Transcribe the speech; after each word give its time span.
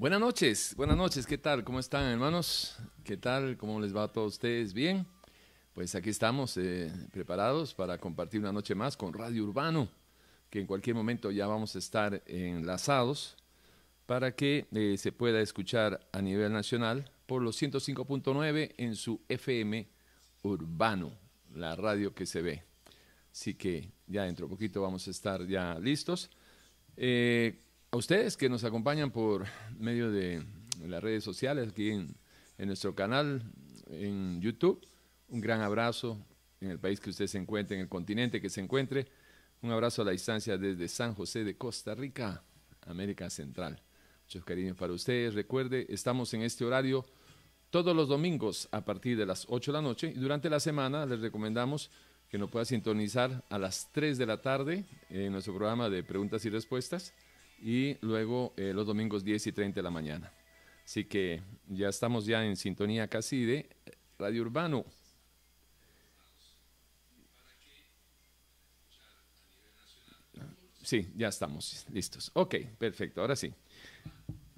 Buenas 0.00 0.18
noches, 0.18 0.74
buenas 0.78 0.96
noches, 0.96 1.26
¿qué 1.26 1.36
tal? 1.36 1.62
¿Cómo 1.62 1.78
están 1.78 2.06
hermanos? 2.06 2.74
¿Qué 3.04 3.18
tal? 3.18 3.58
¿Cómo 3.58 3.78
les 3.78 3.94
va 3.94 4.04
a 4.04 4.08
todos 4.08 4.32
ustedes? 4.32 4.72
¿Bien? 4.72 5.06
Pues 5.74 5.94
aquí 5.94 6.08
estamos 6.08 6.56
eh, 6.56 6.90
preparados 7.12 7.74
para 7.74 7.98
compartir 7.98 8.40
una 8.40 8.50
noche 8.50 8.74
más 8.74 8.96
con 8.96 9.12
Radio 9.12 9.44
Urbano, 9.44 9.90
que 10.48 10.58
en 10.58 10.66
cualquier 10.66 10.96
momento 10.96 11.30
ya 11.30 11.46
vamos 11.46 11.76
a 11.76 11.80
estar 11.80 12.22
enlazados 12.24 13.36
para 14.06 14.34
que 14.34 14.68
eh, 14.72 14.96
se 14.96 15.12
pueda 15.12 15.42
escuchar 15.42 16.08
a 16.12 16.22
nivel 16.22 16.50
nacional 16.50 17.10
por 17.26 17.42
los 17.42 17.60
105.9 17.60 18.72
en 18.78 18.96
su 18.96 19.20
FM 19.28 19.86
Urbano, 20.44 21.12
la 21.52 21.76
radio 21.76 22.14
que 22.14 22.24
se 22.24 22.40
ve. 22.40 22.64
Así 23.30 23.52
que 23.52 23.92
ya 24.06 24.22
dentro 24.24 24.46
de 24.46 24.50
poquito 24.50 24.80
vamos 24.80 25.06
a 25.08 25.10
estar 25.10 25.46
ya 25.46 25.78
listos. 25.78 26.30
Eh, 26.96 27.66
a 27.92 27.96
ustedes 27.96 28.36
que 28.36 28.48
nos 28.48 28.62
acompañan 28.62 29.10
por 29.10 29.46
medio 29.76 30.12
de 30.12 30.44
las 30.86 31.02
redes 31.02 31.24
sociales, 31.24 31.70
aquí 31.70 31.90
en, 31.90 32.14
nuestro 32.58 32.94
canal, 32.94 33.42
en 33.88 34.40
YouTube, 34.40 34.80
un 35.28 35.40
gran 35.40 35.60
abrazo 35.60 36.24
en 36.60 36.70
el 36.70 36.78
país 36.78 37.00
que 37.00 37.10
usted 37.10 37.26
se 37.26 37.38
encuentre, 37.38 37.76
en 37.76 37.82
el 37.82 37.88
continente 37.88 38.40
que 38.40 38.48
se 38.48 38.60
encuentre. 38.60 39.08
Un 39.62 39.72
abrazo 39.72 40.02
a 40.02 40.04
la 40.04 40.12
distancia 40.12 40.56
desde 40.56 40.86
San 40.86 41.14
José 41.14 41.42
de 41.42 41.56
Costa 41.56 41.96
Rica, 41.96 42.44
América 42.82 43.28
Central. 43.28 43.82
Muchos 44.22 44.44
cariños 44.44 44.76
para 44.76 44.92
ustedes. 44.92 45.34
Recuerde, 45.34 45.86
estamos 45.88 46.32
en 46.32 46.42
este 46.42 46.64
horario 46.64 47.04
todos 47.70 47.96
los 47.96 48.08
domingos 48.08 48.68
a 48.70 48.84
partir 48.84 49.16
de 49.16 49.26
las 49.26 49.46
8 49.48 49.72
de 49.72 49.78
la 49.78 49.82
noche 49.82 50.12
y 50.14 50.18
durante 50.18 50.48
la 50.48 50.60
semana 50.60 51.06
les 51.06 51.20
recomendamos 51.20 51.90
que 52.28 52.38
nos 52.38 52.50
pueda 52.50 52.64
sintonizar 52.64 53.44
a 53.48 53.58
las 53.58 53.90
3 53.90 54.16
de 54.16 54.26
la 54.26 54.40
tarde 54.40 54.84
en 55.08 55.32
nuestro 55.32 55.54
programa 55.54 55.90
de 55.90 56.04
preguntas 56.04 56.44
y 56.44 56.50
respuestas 56.50 57.12
y 57.60 57.96
luego 58.00 58.54
eh, 58.56 58.72
los 58.74 58.86
domingos 58.86 59.22
10 59.22 59.48
y 59.48 59.52
30 59.52 59.76
de 59.76 59.82
la 59.82 59.90
mañana. 59.90 60.32
Así 60.84 61.04
que 61.04 61.42
ya 61.68 61.88
estamos 61.88 62.26
ya 62.26 62.44
en 62.44 62.56
sintonía 62.56 63.06
casi 63.08 63.44
de 63.44 63.68
Radio 64.18 64.42
Urbano. 64.42 64.84
Sí, 70.82 71.08
ya 71.14 71.28
estamos 71.28 71.86
listos. 71.92 72.30
Ok, 72.34 72.56
perfecto, 72.78 73.20
ahora 73.20 73.36
sí. 73.36 73.52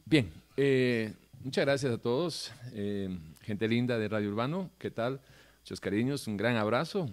Bien, 0.07 0.33
eh, 0.57 1.13
muchas 1.43 1.67
gracias 1.67 1.93
a 1.93 1.99
todos, 1.99 2.53
eh, 2.73 3.09
gente 3.43 3.69
linda 3.69 3.99
de 3.99 4.09
Radio 4.09 4.31
Urbano, 4.31 4.71
¿qué 4.79 4.91
tal? 4.91 5.21
Muchos 5.61 5.81
cariños, 5.81 6.27
un 6.29 6.37
gran 6.37 6.57
abrazo 6.57 7.11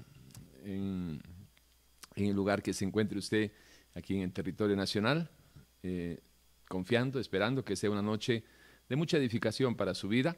en, 0.64 1.22
en 2.16 2.26
el 2.26 2.36
lugar 2.36 2.62
que 2.62 2.74
se 2.74 2.86
encuentre 2.86 3.20
usted 3.20 3.52
aquí 3.96 4.16
en 4.16 4.22
el 4.22 4.32
territorio 4.32 4.76
nacional. 4.76 5.30
Eh, 5.84 6.20
confiando, 6.68 7.20
esperando 7.20 7.66
que 7.66 7.76
sea 7.76 7.90
una 7.90 8.02
noche 8.02 8.44
de 8.88 8.96
mucha 8.96 9.18
edificación 9.18 9.76
para 9.76 9.94
su 9.94 10.08
vida. 10.08 10.38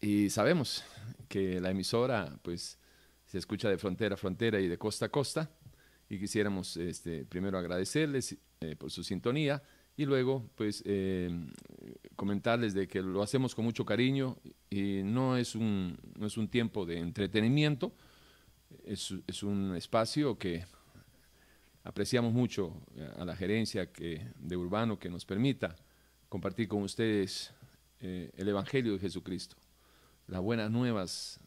Y 0.00 0.30
sabemos 0.30 0.84
que 1.28 1.60
la 1.60 1.70
emisora 1.70 2.38
pues 2.42 2.78
se 3.26 3.38
escucha 3.38 3.68
de 3.70 3.78
frontera 3.78 4.14
a 4.14 4.18
frontera 4.18 4.60
y 4.60 4.68
de 4.68 4.78
costa 4.78 5.06
a 5.06 5.08
costa. 5.08 5.50
Y 6.08 6.18
quisiéramos 6.18 6.76
este, 6.76 7.24
primero 7.24 7.58
agradecerles 7.58 8.36
eh, 8.60 8.76
por 8.76 8.90
su 8.90 9.02
sintonía 9.02 9.62
y 9.96 10.04
luego 10.04 10.50
pues 10.54 10.82
eh, 10.86 11.30
comentarles 12.16 12.74
de 12.74 12.86
que 12.88 13.02
lo 13.02 13.22
hacemos 13.22 13.54
con 13.54 13.64
mucho 13.64 13.84
cariño 13.84 14.36
y 14.68 15.02
no 15.02 15.36
es 15.36 15.54
un, 15.54 15.98
no 16.18 16.26
es 16.26 16.36
un 16.36 16.48
tiempo 16.48 16.84
de 16.84 16.98
entretenimiento, 16.98 17.94
es, 18.84 19.14
es 19.26 19.42
un 19.42 19.74
espacio 19.76 20.38
que 20.38 20.64
Apreciamos 21.84 22.32
mucho 22.32 22.80
eh, 22.94 23.10
a 23.16 23.24
la 23.24 23.34
gerencia 23.34 23.90
que, 23.92 24.28
de 24.36 24.56
Urbano 24.56 24.98
que 24.98 25.10
nos 25.10 25.24
permita 25.24 25.74
compartir 26.28 26.68
con 26.68 26.82
ustedes 26.82 27.52
eh, 27.98 28.30
el 28.36 28.48
Evangelio 28.48 28.92
de 28.92 29.00
Jesucristo, 29.00 29.56
las 30.28 30.40
buenas 30.40 30.70
nuevas 30.70 31.40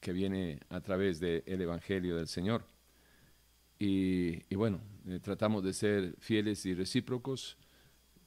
que 0.00 0.12
viene 0.12 0.60
a 0.68 0.80
través 0.80 1.18
del 1.18 1.42
Evangelio 1.46 2.16
del 2.16 2.28
Señor. 2.28 2.64
Y, 3.78 4.54
bueno, 4.54 4.80
eh, 5.08 5.18
tratamos 5.20 5.64
de 5.64 5.72
ser 5.72 6.14
fieles 6.20 6.64
y 6.64 6.72
recíprocos, 6.74 7.58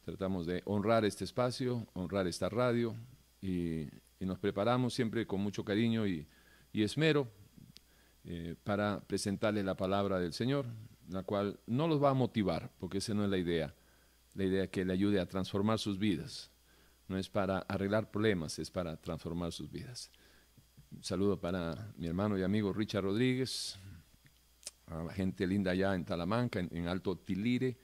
tratamos 0.03 0.45
de 0.45 0.61
honrar 0.65 1.05
este 1.05 1.23
espacio, 1.23 1.87
honrar 1.93 2.27
esta 2.27 2.49
radio 2.49 2.95
y, 3.41 3.87
nos 4.19 4.37
preparamos 4.37 4.93
siempre 4.93 5.25
con 5.25 5.39
mucho 5.39 5.63
cariño 5.63 6.05
y, 6.05 6.27
esmero 6.73 7.31
para 8.63 9.01
presentarle 9.01 9.63
la 9.63 9.75
palabra 9.75 10.19
del 10.19 10.33
Señor, 10.33 10.65
la 11.09 11.23
cual 11.23 11.59
no 11.65 11.87
los 11.87 12.01
va 12.01 12.11
a 12.11 12.13
motivar, 12.13 12.71
porque 12.79 12.99
esa 12.99 13.13
no 13.13 13.23
es 13.23 13.29
la 13.29 13.37
idea. 13.37 13.75
La 14.35 14.45
idea 14.45 14.63
es 14.65 14.69
que 14.69 14.85
le 14.85 14.93
ayude 14.93 15.19
a 15.19 15.25
transformar 15.25 15.79
sus 15.79 15.97
vidas. 15.97 16.51
No 17.07 17.17
es 17.17 17.29
para 17.29 17.59
arreglar 17.59 18.11
problemas, 18.11 18.59
es 18.59 18.69
para 18.69 18.95
transformar 18.97 19.51
sus 19.51 19.69
vidas. 19.71 20.11
Un 20.91 21.03
saludo 21.03 21.39
para 21.39 21.91
mi 21.97 22.07
hermano 22.07 22.37
y 22.37 22.43
amigo 22.43 22.71
Richard 22.71 23.03
Rodríguez, 23.03 23.77
a 24.85 25.03
la 25.03 25.13
gente 25.13 25.45
linda 25.47 25.71
allá 25.71 25.95
en 25.95 26.05
Talamanca, 26.05 26.59
en, 26.59 26.87
Alto 26.87 27.17
Tilire, 27.17 27.77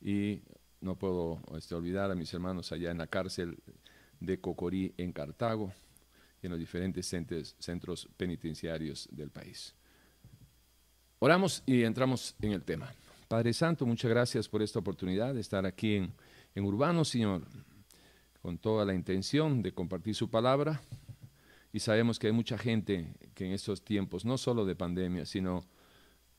y 0.00 0.42
no 0.80 0.96
puedo 0.96 1.40
este, 1.56 1.74
olvidar 1.74 2.10
a 2.10 2.14
mis 2.14 2.32
hermanos 2.32 2.72
allá 2.72 2.90
en 2.90 2.98
la 2.98 3.06
cárcel 3.06 3.58
de 4.20 4.40
Cocorí, 4.40 4.94
en 4.96 5.12
Cartago, 5.12 5.72
y 6.40 6.46
en 6.46 6.50
los 6.50 6.58
diferentes 6.58 7.06
centros 7.58 8.08
penitenciarios 8.16 9.08
del 9.12 9.30
país. 9.30 9.74
Oramos 11.24 11.62
y 11.66 11.84
entramos 11.84 12.34
en 12.42 12.50
el 12.50 12.64
tema. 12.64 12.92
Padre 13.28 13.52
Santo, 13.52 13.86
muchas 13.86 14.10
gracias 14.10 14.48
por 14.48 14.60
esta 14.60 14.80
oportunidad 14.80 15.32
de 15.32 15.40
estar 15.40 15.64
aquí 15.64 15.94
en, 15.94 16.12
en 16.52 16.64
Urbano, 16.64 17.04
Señor, 17.04 17.42
con 18.40 18.58
toda 18.58 18.84
la 18.84 18.92
intención 18.92 19.62
de 19.62 19.72
compartir 19.72 20.16
su 20.16 20.28
palabra. 20.28 20.82
Y 21.72 21.78
sabemos 21.78 22.18
que 22.18 22.26
hay 22.26 22.32
mucha 22.32 22.58
gente 22.58 23.14
que 23.36 23.46
en 23.46 23.52
estos 23.52 23.84
tiempos, 23.84 24.24
no 24.24 24.36
solo 24.36 24.64
de 24.64 24.74
pandemia, 24.74 25.24
sino 25.24 25.64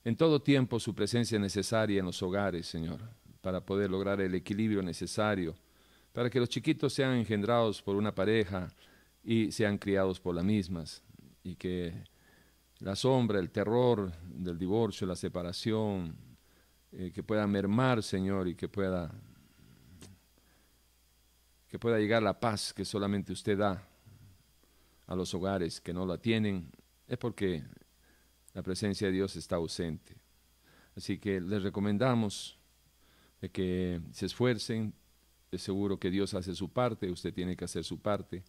en 0.04 0.18
todo 0.18 0.42
tiempo 0.42 0.82
su 0.82 0.94
presencia 0.94 1.38
es 1.38 1.42
necesaria 1.42 2.00
en 2.02 2.06
los 2.06 2.22
hogares, 2.22 2.68
Señor, 2.68 3.00
para 3.40 3.62
poder 3.62 3.90
lograr 3.90 4.20
el 4.20 4.36
equilibrio 4.36 4.84
necesario, 4.84 5.56
para 6.12 6.30
que 6.30 6.42
los 6.42 6.50
chiquitos 6.50 6.92
sean 6.92 7.14
engendrados 7.16 7.82
por 7.82 7.96
una 7.96 8.14
pareja 8.14 8.68
y 9.24 9.50
sean 9.54 9.78
criados 9.78 10.20
por 10.20 10.36
las 10.36 10.44
mismas, 10.44 11.02
y 11.42 11.56
que 11.56 12.04
la 12.84 12.98
sombra, 12.98 13.40
el 13.40 13.50
terror 13.50 14.12
del 14.28 14.60
divorcio, 14.60 15.08
la 15.08 15.16
separación, 15.16 16.14
eh, 16.92 17.12
que 17.14 17.24
pueda 17.24 17.48
mermar, 17.48 18.04
Señor, 18.04 18.50
y 18.50 18.56
que 18.56 18.68
pueda, 18.68 19.10
que 21.70 21.80
pueda 21.80 21.98
llegar 21.98 22.22
la 22.22 22.38
paz 22.38 22.74
que 22.74 22.84
solamente 22.84 23.32
usted 23.32 23.58
da 23.58 23.88
a 25.08 25.16
los 25.16 25.34
hogares 25.34 25.80
que 25.80 25.94
no 25.94 26.06
la 26.06 26.18
tienen, 26.18 26.70
es 27.08 27.18
porque 27.18 27.64
la 28.54 28.62
presencia 28.62 29.08
de 29.08 29.14
Dios 29.14 29.38
está 29.38 29.56
ausente. 29.56 30.18
Así 30.94 31.18
que 31.20 31.40
les 31.40 31.64
recomendamos 31.64 32.60
de 33.40 33.50
que 33.50 34.02
se 34.12 34.26
esfuercen, 34.26 34.94
es 35.52 35.62
seguro 35.62 35.98
que 35.98 36.12
Dios 36.12 36.34
hace 36.34 36.54
su 36.54 36.70
parte, 36.70 37.10
usted 37.10 37.34
tiene 37.34 37.56
que 37.56 37.64
hacer 37.64 37.86
su 37.86 38.02
parte, 38.02 38.44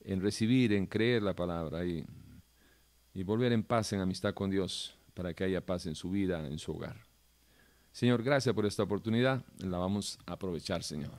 en 0.00 0.22
recibir, 0.22 0.72
en 0.72 0.86
creer 0.86 1.22
la 1.22 1.36
palabra 1.36 1.84
y 1.84 2.06
y 3.14 3.22
volver 3.22 3.52
en 3.52 3.62
paz, 3.62 3.92
en 3.92 4.00
amistad 4.00 4.34
con 4.34 4.50
Dios, 4.50 4.96
para 5.14 5.34
que 5.34 5.44
haya 5.44 5.64
paz 5.64 5.86
en 5.86 5.94
su 5.94 6.10
vida, 6.10 6.46
en 6.46 6.58
su 6.58 6.72
hogar. 6.72 6.96
Señor, 7.92 8.22
gracias 8.22 8.54
por 8.54 8.66
esta 8.66 8.82
oportunidad, 8.84 9.44
la 9.58 9.78
vamos 9.78 10.18
a 10.26 10.32
aprovechar, 10.34 10.82
Señor. 10.82 11.18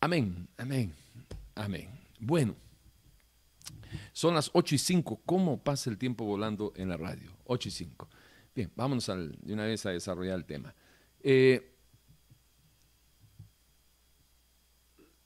Amén, 0.00 0.46
amén, 0.58 0.92
amén. 1.54 1.88
Bueno, 2.20 2.54
son 4.12 4.34
las 4.34 4.50
8 4.52 4.74
y 4.74 4.78
5. 4.78 5.22
¿Cómo 5.24 5.62
pasa 5.62 5.90
el 5.90 5.98
tiempo 5.98 6.24
volando 6.24 6.72
en 6.76 6.88
la 6.88 6.96
radio? 6.96 7.30
8 7.44 7.68
y 7.68 7.72
5. 7.72 8.08
Bien, 8.54 8.70
vámonos 8.76 9.06
de 9.06 9.52
una 9.52 9.64
vez 9.64 9.84
a 9.86 9.90
desarrollar 9.90 10.36
el 10.36 10.44
tema. 10.44 10.74
Eh, 11.20 11.74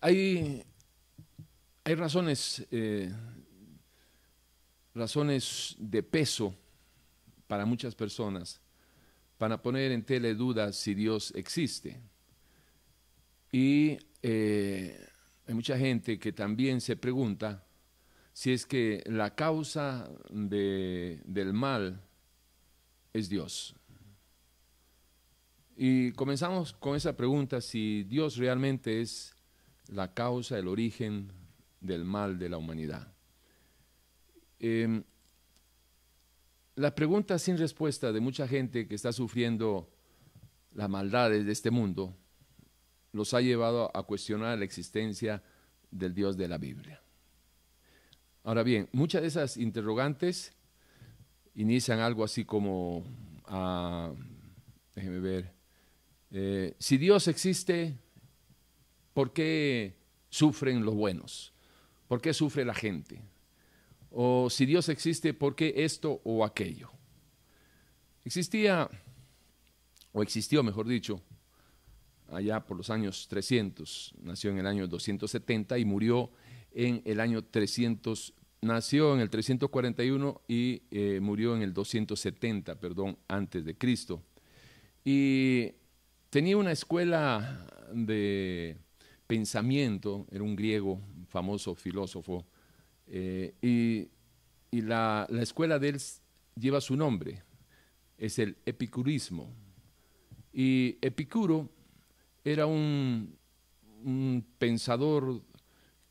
hay, 0.00 0.65
hay 1.85 1.94
razones 1.94 2.67
eh, 2.71 3.12
razones 4.99 5.77
de 5.79 6.03
peso 6.03 6.55
para 7.47 7.65
muchas 7.65 7.95
personas 7.95 8.61
para 9.39 9.62
poner 9.62 9.93
en 9.93 10.03
tele 10.03 10.35
dudas 10.35 10.77
si 10.77 10.95
Dios 10.95 11.33
existe. 11.35 12.00
Y 13.53 13.97
eh, 14.21 15.09
hay 15.47 15.55
mucha 15.55 15.79
gente 15.79 16.19
que 16.19 16.33
también 16.33 16.81
se 16.81 16.97
pregunta 16.97 17.65
si 18.33 18.53
es 18.53 18.67
que 18.67 19.03
la 19.06 19.35
causa 19.35 20.11
del 20.31 21.53
mal 21.53 22.05
es 23.12 23.29
Dios. 23.29 23.75
Y 25.77 26.12
comenzamos 26.12 26.73
con 26.73 26.97
esa 26.97 27.17
pregunta, 27.17 27.61
si 27.61 28.03
Dios 28.03 28.37
realmente 28.37 29.01
es 29.01 29.35
la 29.87 30.12
causa, 30.12 30.59
el 30.59 30.67
origen 30.67 31.33
del 31.81 32.05
mal 32.05 32.39
de 32.39 32.49
la 32.49 32.59
humanidad. 32.59 33.12
Em, 34.60 35.02
la 36.75 36.94
pregunta 36.94 37.38
sin 37.38 37.58
respuesta 37.58 38.12
de 38.12 38.20
mucha 38.20 38.46
gente 38.49 38.87
que 38.87 38.94
está 38.94 39.12
sufriendo 39.12 39.88
las 40.75 40.88
maldades 40.88 41.44
de 41.44 41.52
este 41.52 41.70
mundo 41.70 42.16
los 43.12 43.34
ha 43.34 43.40
llevado 43.40 43.90
a 43.96 44.02
cuestionar 44.05 44.58
la 44.58 44.64
existencia 44.64 45.43
del 45.90 46.14
Dios 46.14 46.37
de 46.37 46.49
la 46.49 46.58
Biblia. 46.58 47.00
Ahora 48.44 48.62
bien, 48.62 48.88
muchas 48.93 49.22
de 49.22 49.28
esas 49.28 49.56
interrogantes 49.56 50.52
inician 51.55 52.00
algo 52.00 52.25
así 52.25 52.44
como, 52.44 53.05
ah, 53.46 54.12
déjeme 54.94 55.20
ver, 55.20 55.52
eh, 56.31 56.75
si 56.78 56.99
Dios 56.99 57.26
existe, 57.28 57.99
¿por 59.14 59.32
qué 59.32 59.96
sufren 60.31 60.84
los 60.84 60.94
buenos? 60.94 61.52
¿Por 62.06 62.20
qué 62.20 62.32
sufre 62.32 62.64
la 62.64 62.75
gente? 62.75 63.20
O 64.20 64.50
si 64.50 64.67
Dios 64.67 64.88
existe, 64.88 65.32
¿por 65.32 65.55
qué 65.55 65.73
esto 65.76 66.20
o 66.25 66.44
aquello? 66.44 66.91
Existía, 68.25 68.91
o 70.11 70.25
existió, 70.25 70.65
mejor 70.65 70.88
dicho, 70.88 71.23
allá 72.32 72.67
por 72.67 72.76
los 72.76 72.91
años 72.91 73.29
300, 73.29 74.15
nació 74.20 74.50
en 74.50 74.59
el 74.59 74.67
año 74.67 74.88
270 74.88 75.79
y 75.79 75.85
murió 75.85 76.32
en 76.73 77.00
el 77.05 77.20
año 77.20 77.44
300, 77.44 78.35
nació 78.61 79.15
en 79.15 79.20
el 79.20 79.31
341 79.31 80.41
y 80.49 80.82
eh, 80.91 81.20
murió 81.23 81.55
en 81.55 81.62
el 81.62 81.73
270, 81.73 82.75
perdón, 82.81 83.19
antes 83.29 83.65
de 83.65 83.79
Cristo. 83.79 84.25
Y 85.05 85.75
tenía 86.31 86.56
una 86.56 86.73
escuela 86.73 87.69
de 87.93 88.79
pensamiento, 89.29 90.26
era 90.32 90.43
un 90.43 90.56
griego, 90.56 91.00
famoso 91.29 91.76
filósofo, 91.76 92.44
eh, 93.10 93.55
y, 93.62 94.81
la, 94.82 95.26
escuela 95.40 95.78
de 95.78 95.90
él 95.90 96.00
lleva 96.55 96.81
su 96.81 96.96
nombre, 96.96 97.43
es 98.16 98.38
el 98.38 98.56
epicurismo. 98.66 99.50
Y 100.52 100.99
Epicuro 101.00 101.69
era 102.44 102.66
un, 102.66 103.37
pensador 104.58 105.43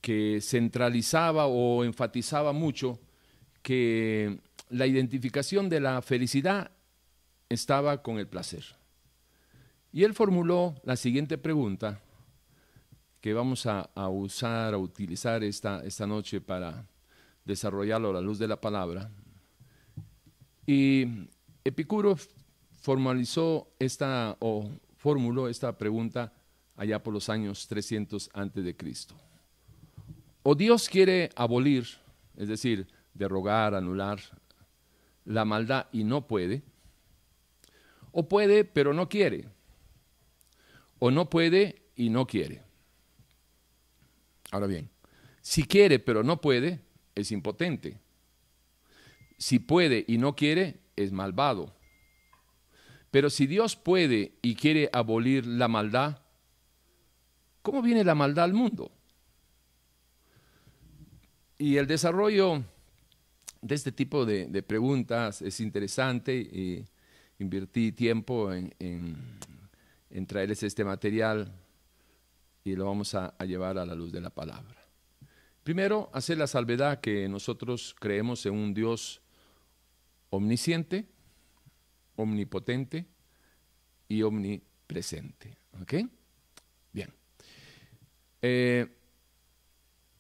que 0.02 0.40
centralizaba 0.42 1.48
o 1.48 1.84
enfatizaba 1.84 2.54
mucho 2.54 3.00
que 3.62 4.40
la 4.70 4.86
identificación 4.86 5.70
de 5.70 5.80
la 5.80 6.02
felicidad 6.02 6.72
estaba 7.50 8.02
con 8.02 8.18
el 8.18 8.28
placer. 8.28 8.64
Y 9.92 10.04
él 10.04 10.14
formuló 10.14 10.76
la 10.84 10.96
siguiente 10.96 11.38
pregunta 11.38 12.02
que 13.28 13.34
vamos 13.34 13.66
a, 13.66 13.90
usar, 14.08 14.74
a 14.74 14.78
utilizar 14.78 15.44
esta, 15.44 15.84
esta 15.84 16.08
noche 16.08 16.40
para 16.40 16.88
desarrollarlo 17.44 18.12
a 18.12 18.14
la 18.14 18.22
luz 18.22 18.40
de 18.40 18.48
la 18.48 18.56
palabra. 18.56 19.12
Y 20.66 21.28
Epicuro 21.66 22.16
formalizó 22.80 23.68
esta 23.80 24.38
o 24.40 24.70
formuló 24.96 25.50
esta 25.50 25.78
pregunta 25.78 26.32
allá 26.78 27.04
por 27.04 27.14
los 27.14 27.28
años 27.28 27.68
300 27.68 28.30
antes 28.34 28.64
de 28.64 28.78
Cristo. 28.78 29.14
O 30.44 30.56
Dios 30.56 30.88
quiere 30.88 31.30
abolir, 31.36 31.86
es 32.38 32.48
decir, 32.48 32.88
derrogar, 33.14 33.76
anular 33.76 34.22
la 35.26 35.44
maldad 35.44 35.88
y 35.92 36.06
no 36.06 36.28
puede, 36.28 36.64
o 38.14 38.30
puede 38.30 38.64
pero 38.64 38.94
no 38.94 39.10
quiere, 39.10 39.50
o 41.00 41.12
no 41.12 41.30
puede 41.30 41.82
y 41.98 42.10
no 42.10 42.26
quiere. 42.26 42.67
Ahora 44.52 44.68
bien, 44.68 44.90
si 45.42 45.64
quiere 45.64 46.00
pero 46.00 46.24
no 46.24 46.42
puede, 46.42 46.82
es 47.16 47.32
impotente. 47.32 48.00
Si 49.38 49.60
puede 49.60 50.06
y 50.08 50.18
no 50.18 50.36
quiere, 50.36 50.80
es 50.96 51.12
malvado. 51.12 51.74
Pero 53.12 53.30
si 53.30 53.48
Dios 53.48 53.76
puede 53.76 54.34
y 54.42 54.56
quiere 54.56 54.90
abolir 54.92 55.46
la 55.46 55.68
maldad, 55.68 56.22
¿cómo 57.62 57.82
viene 57.82 58.04
la 58.04 58.16
maldad 58.16 58.46
al 58.46 58.54
mundo? 58.54 58.92
Y 61.58 61.78
el 61.78 61.88
desarrollo 61.88 62.64
de 63.62 63.76
este 63.76 63.92
tipo 63.92 64.26
de, 64.26 64.64
preguntas 64.64 65.42
es 65.42 65.60
interesante 65.60 66.36
y 66.38 66.86
invertí 67.40 67.92
tiempo 67.92 68.54
en, 68.54 68.72
traerles 70.28 70.64
este 70.64 70.84
material 70.84 71.52
y 72.68 72.76
lo 72.76 72.86
vamos 72.86 73.16
a 73.16 73.34
llevar 73.46 73.78
a 73.78 73.86
la 73.86 73.96
luz 73.96 74.12
de 74.12 74.22
la 74.22 74.30
palabra. 74.30 74.76
Primero, 75.68 76.10
hacer 76.14 76.38
la 76.38 76.48
salvedad 76.48 77.02
que 77.02 77.28
nosotros 77.28 77.94
creemos 78.00 78.46
en 78.46 78.54
un 78.54 78.74
Dios 78.74 79.22
omnisciente, 80.30 81.10
omnipotente 82.16 83.06
y 84.08 84.22
omnipresente. 84.22 85.58
¿Ok? 85.82 85.94
Bien. 86.94 87.14
Eh, 88.42 88.88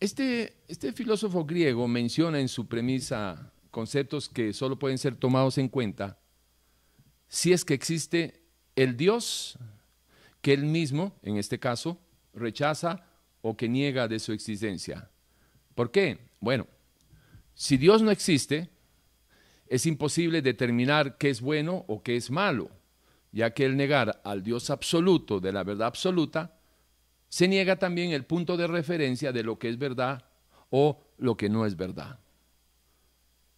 este, 0.01 0.57
este 0.67 0.91
filósofo 0.91 1.45
griego 1.45 1.87
menciona 1.87 2.41
en 2.41 2.49
su 2.49 2.67
premisa 2.67 3.53
conceptos 3.71 4.27
que 4.27 4.51
solo 4.51 4.77
pueden 4.77 4.97
ser 4.97 5.15
tomados 5.15 5.57
en 5.57 5.69
cuenta 5.69 6.19
si 7.29 7.53
es 7.53 7.63
que 7.63 7.73
existe 7.73 8.41
el 8.75 8.97
Dios 8.97 9.57
que 10.41 10.53
él 10.53 10.65
mismo, 10.65 11.17
en 11.23 11.37
este 11.37 11.57
caso, 11.57 12.01
rechaza 12.37 13.05
o 13.41 13.55
que 13.57 13.67
niega 13.67 14.07
de 14.07 14.19
su 14.19 14.31
existencia. 14.31 15.09
¿Por 15.75 15.91
qué? 15.91 16.17
Bueno, 16.39 16.67
si 17.53 17.77
Dios 17.77 18.01
no 18.01 18.11
existe, 18.11 18.69
es 19.67 19.85
imposible 19.85 20.41
determinar 20.41 21.17
qué 21.17 21.29
es 21.29 21.41
bueno 21.41 21.85
o 21.87 22.01
qué 22.01 22.15
es 22.15 22.31
malo, 22.31 22.69
ya 23.31 23.53
que 23.53 23.65
el 23.65 23.75
negar 23.75 24.21
al 24.23 24.43
Dios 24.43 24.69
absoluto 24.69 25.39
de 25.39 25.51
la 25.51 25.63
verdad 25.63 25.87
absoluta, 25.87 26.57
se 27.29 27.47
niega 27.47 27.77
también 27.77 28.11
el 28.11 28.25
punto 28.25 28.55
de 28.57 28.67
referencia 28.67 29.31
de 29.31 29.43
lo 29.43 29.59
que 29.59 29.69
es 29.69 29.77
verdad 29.77 30.25
o 30.69 31.03
lo 31.17 31.35
que 31.35 31.49
no 31.49 31.65
es 31.65 31.75
verdad. 31.75 32.19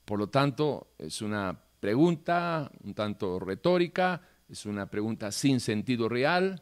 Por 0.06 0.18
lo 0.20 0.28
tanto, 0.28 0.94
es 0.98 1.22
una 1.22 1.58
pregunta 1.80 2.72
un 2.84 2.94
tanto 2.94 3.40
retórica, 3.40 4.22
es 4.50 4.66
una 4.66 4.90
pregunta 4.90 5.31
sin 5.31 5.60
sentido 5.60 6.10
real. 6.10 6.62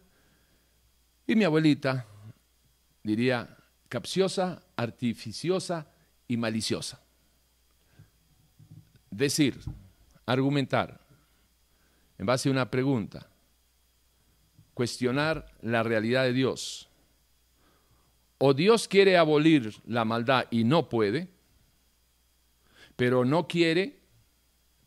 Y 1.28 1.36
mi 1.36 1.44
abuelita 1.44 2.08
diría, 3.04 3.58
capciosa, 3.90 4.64
artificiosa 4.78 5.86
y 6.26 6.38
maliciosa. 6.38 7.02
Decir, 9.12 9.60
argumentar, 10.26 11.02
en 12.18 12.26
base 12.26 12.48
a 12.48 12.54
una 12.54 12.72
pregunta, 12.72 13.28
cuestionar 14.74 15.52
la 15.62 15.84
realidad 15.84 16.24
de 16.24 16.34
Dios. 16.34 16.88
O 18.38 18.54
Dios 18.54 18.88
quiere 18.88 19.18
abolir 19.18 19.74
la 19.86 20.06
maldad 20.06 20.46
y 20.50 20.64
no 20.64 20.88
puede, 20.88 21.28
pero 22.96 23.26
no 23.26 23.48
quiere, 23.48 24.00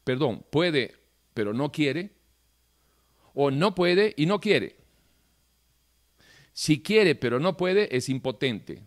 perdón, 0.04 0.44
puede, 0.50 0.96
pero 1.34 1.52
no 1.52 1.70
quiere, 1.70 2.12
o 3.34 3.50
no 3.50 3.74
puede 3.74 4.14
y 4.16 4.26
no 4.26 4.40
quiere. 4.40 4.79
Si 6.52 6.82
quiere 6.82 7.14
pero 7.14 7.38
no 7.40 7.56
puede, 7.56 7.94
es 7.96 8.08
impotente. 8.08 8.82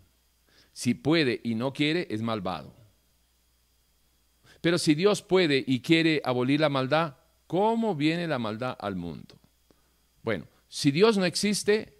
Si 0.72 0.93
puede 0.93 1.39
y 1.43 1.55
no 1.55 1.74
quiere, 1.74 2.08
es 2.10 2.22
malvado. 2.22 2.74
Pero 4.62 4.77
si 4.77 4.96
Dios 4.96 5.22
puede 5.22 5.63
y 5.65 5.82
quiere 5.82 6.22
abolir 6.24 6.60
la 6.60 6.70
maldad, 6.70 7.17
¿cómo 7.48 7.96
viene 7.96 8.27
la 8.27 8.39
maldad 8.39 8.77
al 8.79 8.96
mundo? 8.96 9.38
Bueno, 10.24 10.48
si 10.70 10.89
Dios 10.91 11.17
no 11.17 11.25
existe, 11.25 11.98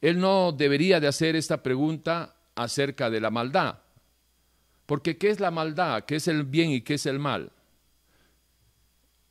Él 0.00 0.20
no 0.20 0.52
debería 0.52 1.00
de 1.00 1.08
hacer 1.08 1.34
esta 1.34 1.62
pregunta 1.62 2.36
acerca 2.54 3.10
de 3.10 3.20
la 3.20 3.30
maldad. 3.30 3.78
Porque 4.86 5.16
¿qué 5.16 5.30
es 5.30 5.40
la 5.40 5.50
maldad? 5.50 6.04
¿Qué 6.04 6.16
es 6.16 6.28
el 6.28 6.44
bien 6.44 6.70
y 6.70 6.82
qué 6.82 6.94
es 6.94 7.06
el 7.06 7.18
mal? 7.18 7.50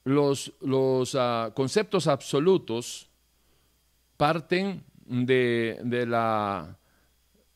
Los, 0.03 0.51
ah, 1.15 1.51
conceptos 1.53 2.07
absolutos 2.07 3.09
parten 4.17 4.83
de, 5.11 5.79
de 5.83 6.05
la 6.05 6.79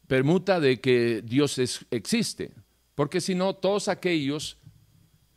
permuta 0.07 0.59
de 0.59 0.79
que 0.81 1.21
Dios 1.24 1.57
existe, 1.89 2.51
porque 2.93 3.21
si 3.21 3.33
no, 3.33 3.55
todos 3.55 3.88
aquellos 3.88 4.57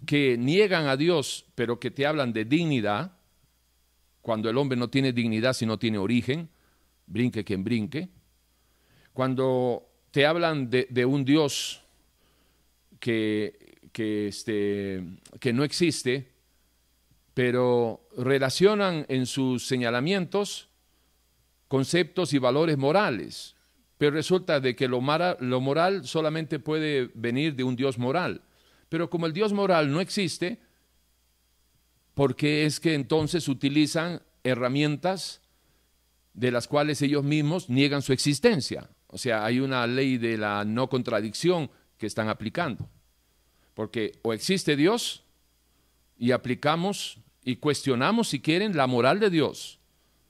que 0.05 0.37
niegan 0.37 0.87
a 0.87 0.97
Dios, 0.97 1.47
pero 1.55 1.81
que 1.81 1.91
te 1.91 2.07
hablan 2.07 2.33
de 2.33 2.45
dignidad, 2.45 3.17
cuando 4.21 4.51
el 4.51 4.59
hombre 4.59 4.77
no 4.77 4.91
tiene 4.91 5.13
dignidad 5.13 5.55
si 5.55 5.65
no 5.65 5.79
tiene 5.79 5.99
origen, 5.99 6.51
brinque 7.07 7.45
quien 7.45 7.65
brinque, 7.65 8.09
cuando 9.13 9.89
te 10.11 10.27
hablan 10.27 10.71
de, 10.71 11.05
un 11.07 11.25
Dios 11.25 11.83
que, 13.01 13.79
que, 13.93 14.29
este, 14.29 15.05
que 15.41 15.53
no 15.53 15.65
existe, 15.65 16.33
pero 17.35 18.09
relacionan 18.17 19.07
en 19.09 19.27
sus 19.27 19.67
señalamientos 19.67 20.68
conceptos 21.69 22.33
y 22.33 22.39
valores 22.39 22.77
morales, 22.77 23.55
pero 23.97 24.13
resulta 24.13 24.61
de 24.61 24.75
que 24.75 24.89
lo, 24.89 25.01
lo 25.41 25.61
moral 25.61 26.07
solamente 26.07 26.59
puede 26.59 27.11
venir 27.15 27.55
de 27.55 27.65
un 27.65 27.77
Dios 27.77 27.99
moral. 27.99 28.43
Pero 28.89 29.11
como 29.11 29.27
el 29.27 29.33
Dios 29.33 29.53
moral 29.53 29.93
no 29.93 30.01
existe, 30.01 30.61
¿por 32.15 32.35
qué 32.35 32.65
es 32.65 32.81
que 32.81 32.95
entonces 32.95 33.49
utilizan 33.49 34.23
herramientas 34.43 35.43
de 36.39 36.53
las 36.53 36.69
cuales 36.69 37.03
ellos 37.03 37.25
mismos 37.25 37.69
niegan 37.69 38.01
su 38.01 38.13
existencia. 38.13 38.89
O 39.09 39.19
sea, 39.19 39.45
hay 39.45 39.59
una 39.59 39.87
ley 39.87 40.19
de 40.19 40.39
la 40.39 40.65
no 40.65 40.89
contradicción 40.89 41.71
que 41.97 42.07
están 42.07 42.29
aplicando. 42.29 42.89
Porque 43.75 44.13
o 44.23 44.33
existe 44.33 44.77
Dios 44.77 45.25
y 46.17 46.31
aplicamos 46.31 47.19
y 47.43 47.57
cuestionamos, 47.57 48.29
si 48.29 48.41
quieren, 48.41 48.77
la 48.77 48.87
moral 48.87 49.19
de 49.19 49.31
Dios. 49.31 49.78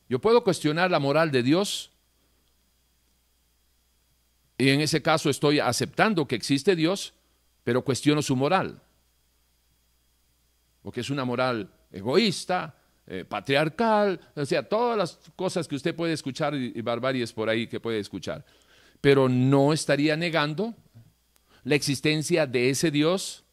Yo 0.08 0.18
puedo 0.18 0.42
cuestionar 0.42 0.90
la 0.90 0.98
moral 0.98 1.30
de 1.30 1.42
Dios 1.42 1.90
y 4.56 4.70
en 4.70 4.80
ese 4.80 5.00
caso 5.00 5.30
estoy 5.30 5.60
aceptando 5.60 6.26
que 6.26 6.34
existe 6.34 6.74
Dios, 6.74 7.14
pero 7.62 7.84
cuestiono 7.84 8.22
su 8.22 8.34
moral. 8.34 8.82
Porque 10.82 11.00
es 11.00 11.10
una 11.10 11.24
moral 11.24 11.70
egoísta, 11.92 12.74
eh, 13.06 13.24
patriarcal, 13.24 14.20
o 14.34 14.44
sea, 14.44 14.68
todas 14.68 14.98
las 14.98 15.18
cosas 15.36 15.68
que 15.68 15.76
usted 15.76 15.94
puede 15.94 16.12
escuchar 16.12 16.54
y, 16.54 16.72
y 16.74 16.80
barbaries 16.80 17.32
por 17.32 17.48
ahí 17.48 17.68
que 17.68 17.78
puede 17.78 18.00
escuchar. 18.00 18.44
Pero 19.00 19.28
no 19.28 19.72
estaría 19.72 20.16
negando 20.16 20.74
la 21.62 21.76
existencia 21.76 22.46
de 22.46 22.70
ese 22.70 22.90
Dios 22.90 23.44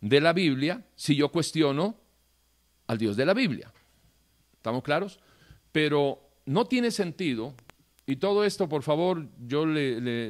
de 0.00 0.20
la 0.20 0.32
Biblia 0.32 0.84
si 0.96 1.14
yo 1.14 1.30
cuestiono 1.30 1.96
al 2.88 2.98
Dios 2.98 3.16
de 3.16 3.26
la 3.26 3.34
Biblia. 3.34 3.72
¿Estamos 4.56 4.82
claros? 4.82 5.20
Pero 5.76 6.22
no 6.46 6.64
tiene 6.64 6.90
sentido, 6.90 7.52
y 8.06 8.16
todo 8.16 8.46
esto, 8.46 8.66
por 8.66 8.82
favor, 8.82 9.28
yo 9.46 9.66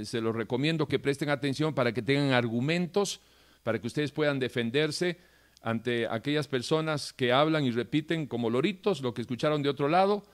se 0.02 0.20
lo 0.20 0.32
recomiendo 0.32 0.88
que 0.88 0.98
presten 0.98 1.28
atención 1.28 1.72
para 1.72 1.92
que 1.92 2.02
tengan 2.02 2.32
argumentos, 2.32 3.20
para 3.62 3.80
que 3.80 3.86
ustedes 3.86 4.10
puedan 4.10 4.40
defenderse 4.40 5.18
ante 5.62 6.08
aquellas 6.08 6.48
personas 6.48 7.12
que 7.12 7.32
hablan 7.32 7.64
y 7.64 7.70
repiten 7.70 8.26
como 8.26 8.50
loritos 8.50 9.02
lo 9.02 9.14
que 9.14 9.20
escucharon 9.20 9.62
de 9.62 9.68
otro 9.68 9.88
lado 9.88 10.24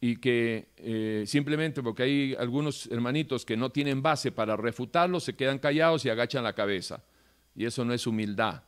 y 0.00 0.16
que 0.16 0.70
eh, 0.78 1.24
simplemente 1.26 1.82
porque 1.82 2.04
hay 2.04 2.34
algunos 2.38 2.86
hermanitos 2.86 3.44
que 3.44 3.58
no 3.58 3.68
tienen 3.68 4.00
base 4.00 4.32
para 4.32 4.56
refutarlo, 4.56 5.20
se 5.20 5.36
quedan 5.36 5.58
callados 5.58 6.06
y 6.06 6.08
agachan 6.08 6.42
la 6.42 6.54
cabeza. 6.54 7.04
Y 7.54 7.66
eso 7.66 7.84
no 7.84 7.92
es 7.92 8.06
humildad. 8.06 8.62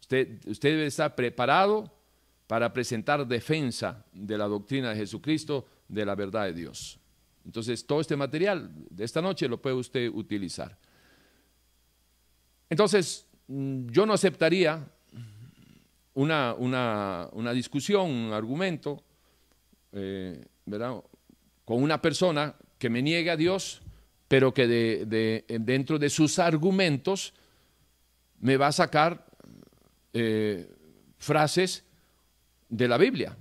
Usted, 0.00 0.38
usted 0.46 0.70
debe 0.70 0.86
estar 0.86 1.14
preparado 1.14 1.95
para 2.46 2.72
presentar 2.72 3.26
defensa 3.26 4.04
de 4.12 4.38
la 4.38 4.46
doctrina 4.46 4.90
de 4.90 4.96
Jesucristo, 4.96 5.66
de 5.88 6.04
la 6.04 6.14
verdad 6.14 6.44
de 6.44 6.52
Dios. 6.52 6.98
Entonces, 7.44 7.86
todo 7.86 8.00
este 8.00 8.16
material 8.16 8.70
de 8.90 9.04
esta 9.04 9.22
noche 9.22 9.48
lo 9.48 9.60
puede 9.60 9.76
usted 9.76 10.08
utilizar. 10.08 10.76
Entonces, 12.68 13.26
mm, 13.48 13.88
yo 13.90 14.06
no 14.06 14.12
aceptaría 14.12 14.88
una, 16.14 16.54
una, 16.54 17.52
discusión, 17.52 18.10
un 18.10 18.32
argumento, 18.32 19.02
eh, 19.92 20.44
¿verdad? 20.64 21.02
con 21.64 21.82
una 21.82 22.00
persona 22.00 22.54
que 22.78 22.88
me 22.88 23.02
niegue 23.02 23.30
a 23.30 23.36
Dios, 23.36 23.82
pero 24.28 24.54
que 24.54 24.66
de, 24.66 25.44
dentro 25.60 25.98
de 25.98 26.08
sus 26.08 26.38
argumentos 26.38 27.34
me 28.40 28.56
va 28.56 28.68
a 28.68 28.72
sacar 28.72 29.26
eh, 30.12 30.70
frases 31.18 31.84
de 32.68 32.88
la 32.88 32.98
Biblia. 32.98 33.36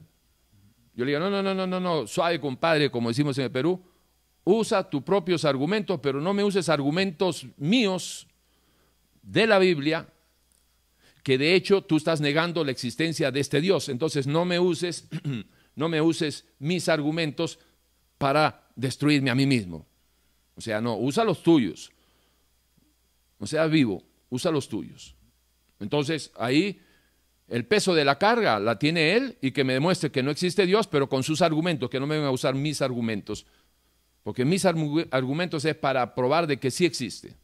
Yo 0.95 1.03
le 1.03 1.11
digo, 1.11 1.19
no, 1.19 1.29
no, 1.29 1.43
no, 1.43 1.53
no, 1.53 1.67
no, 1.67 1.79
no, 1.79 2.07
suave 2.07 2.39
compadre, 2.39 2.89
como 2.89 3.09
decimos 3.09 3.37
en 3.37 3.45
el 3.45 3.51
Perú, 3.51 3.81
usa 4.45 4.89
tus 4.89 5.01
propios 5.03 5.43
argumentos, 5.43 5.99
pero 6.01 6.21
no 6.21 6.33
me 6.33 6.43
uses 6.43 6.69
argumentos 6.69 7.45
míos 7.57 8.27
de 9.21 9.47
la 9.47 9.59
Biblia 9.59 10.07
que 11.25 11.39
de 11.39 11.55
hecho 11.55 11.81
tú 11.81 11.97
estás 11.97 12.21
negando 12.21 12.63
la 12.63 12.69
existencia 12.69 13.31
de 13.31 13.39
este 13.39 13.59
Dios. 13.59 13.89
Entonces 13.89 14.27
no 14.27 14.45
me 14.45 14.59
uses, 14.59 15.07
no 15.75 15.89
me 15.89 15.99
uses 15.99 16.45
mis 16.59 16.87
argumentos 16.87 17.57
para 18.19 18.69
destruirme 18.75 19.31
a 19.31 19.35
mí 19.35 19.47
mismo. 19.47 19.87
O 20.55 20.61
sea, 20.61 20.79
no, 20.79 20.97
usa 20.97 21.23
los 21.23 21.41
tuyos. 21.41 21.91
O 23.39 23.47
sea, 23.47 23.65
vivo, 23.65 24.03
usa 24.29 24.51
los 24.51 24.69
tuyos. 24.69 25.15
Entonces 25.79 26.31
ahí 26.37 26.79
el 27.47 27.65
peso 27.65 27.93
de 27.93 28.05
la 28.05 28.17
carga 28.17 28.59
la 28.59 28.79
tiene 28.79 29.13
él 29.15 29.37
y 29.41 29.51
que 29.51 29.63
me 29.63 29.73
demuestre 29.73 30.11
que 30.11 30.23
no 30.23 30.31
existe 30.31 30.65
Dios, 30.65 30.87
pero 30.87 31.07
con 31.07 31.23
sus 31.23 31.41
argumentos, 31.41 31.89
que 31.89 31.99
no 31.99 32.07
me 32.07 32.15
vengan 32.15 32.29
a 32.29 32.33
usar 32.33 32.55
mis 32.55 32.81
argumentos. 32.81 33.45
Porque 34.23 34.45
mis 34.45 34.65
argumentos 34.65 35.63
es 35.65 35.75
para 35.75 36.15
probar 36.15 36.47
de 36.47 36.57
que 36.57 36.71
sí 36.71 36.85
existe. 36.85 37.35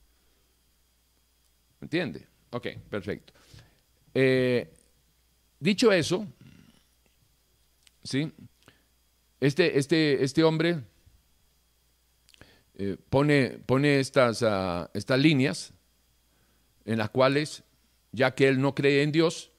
¿Me 1.80 1.86
entiende? 1.86 2.28
Ok, 2.50 2.68
perfecto. 2.90 3.34
Eh, 4.14 4.74
dicho 5.60 5.92
eso, 5.92 6.28
¿sí? 8.04 8.32
este, 9.40 9.78
este, 9.78 10.24
este 10.24 10.44
hombre 10.44 10.82
eh, 12.76 12.98
pone, 13.10 13.60
pone 13.66 14.00
estas, 14.00 14.42
uh, 14.42 14.88
estas 14.94 15.20
líneas 15.20 15.74
en 16.86 16.98
las 16.98 17.12
cuales, 17.12 17.64
ya 18.12 18.34
que 18.34 18.48
él 18.48 18.60
no 18.60 18.74
cree 18.74 19.04
en 19.04 19.12
Dios, 19.12 19.51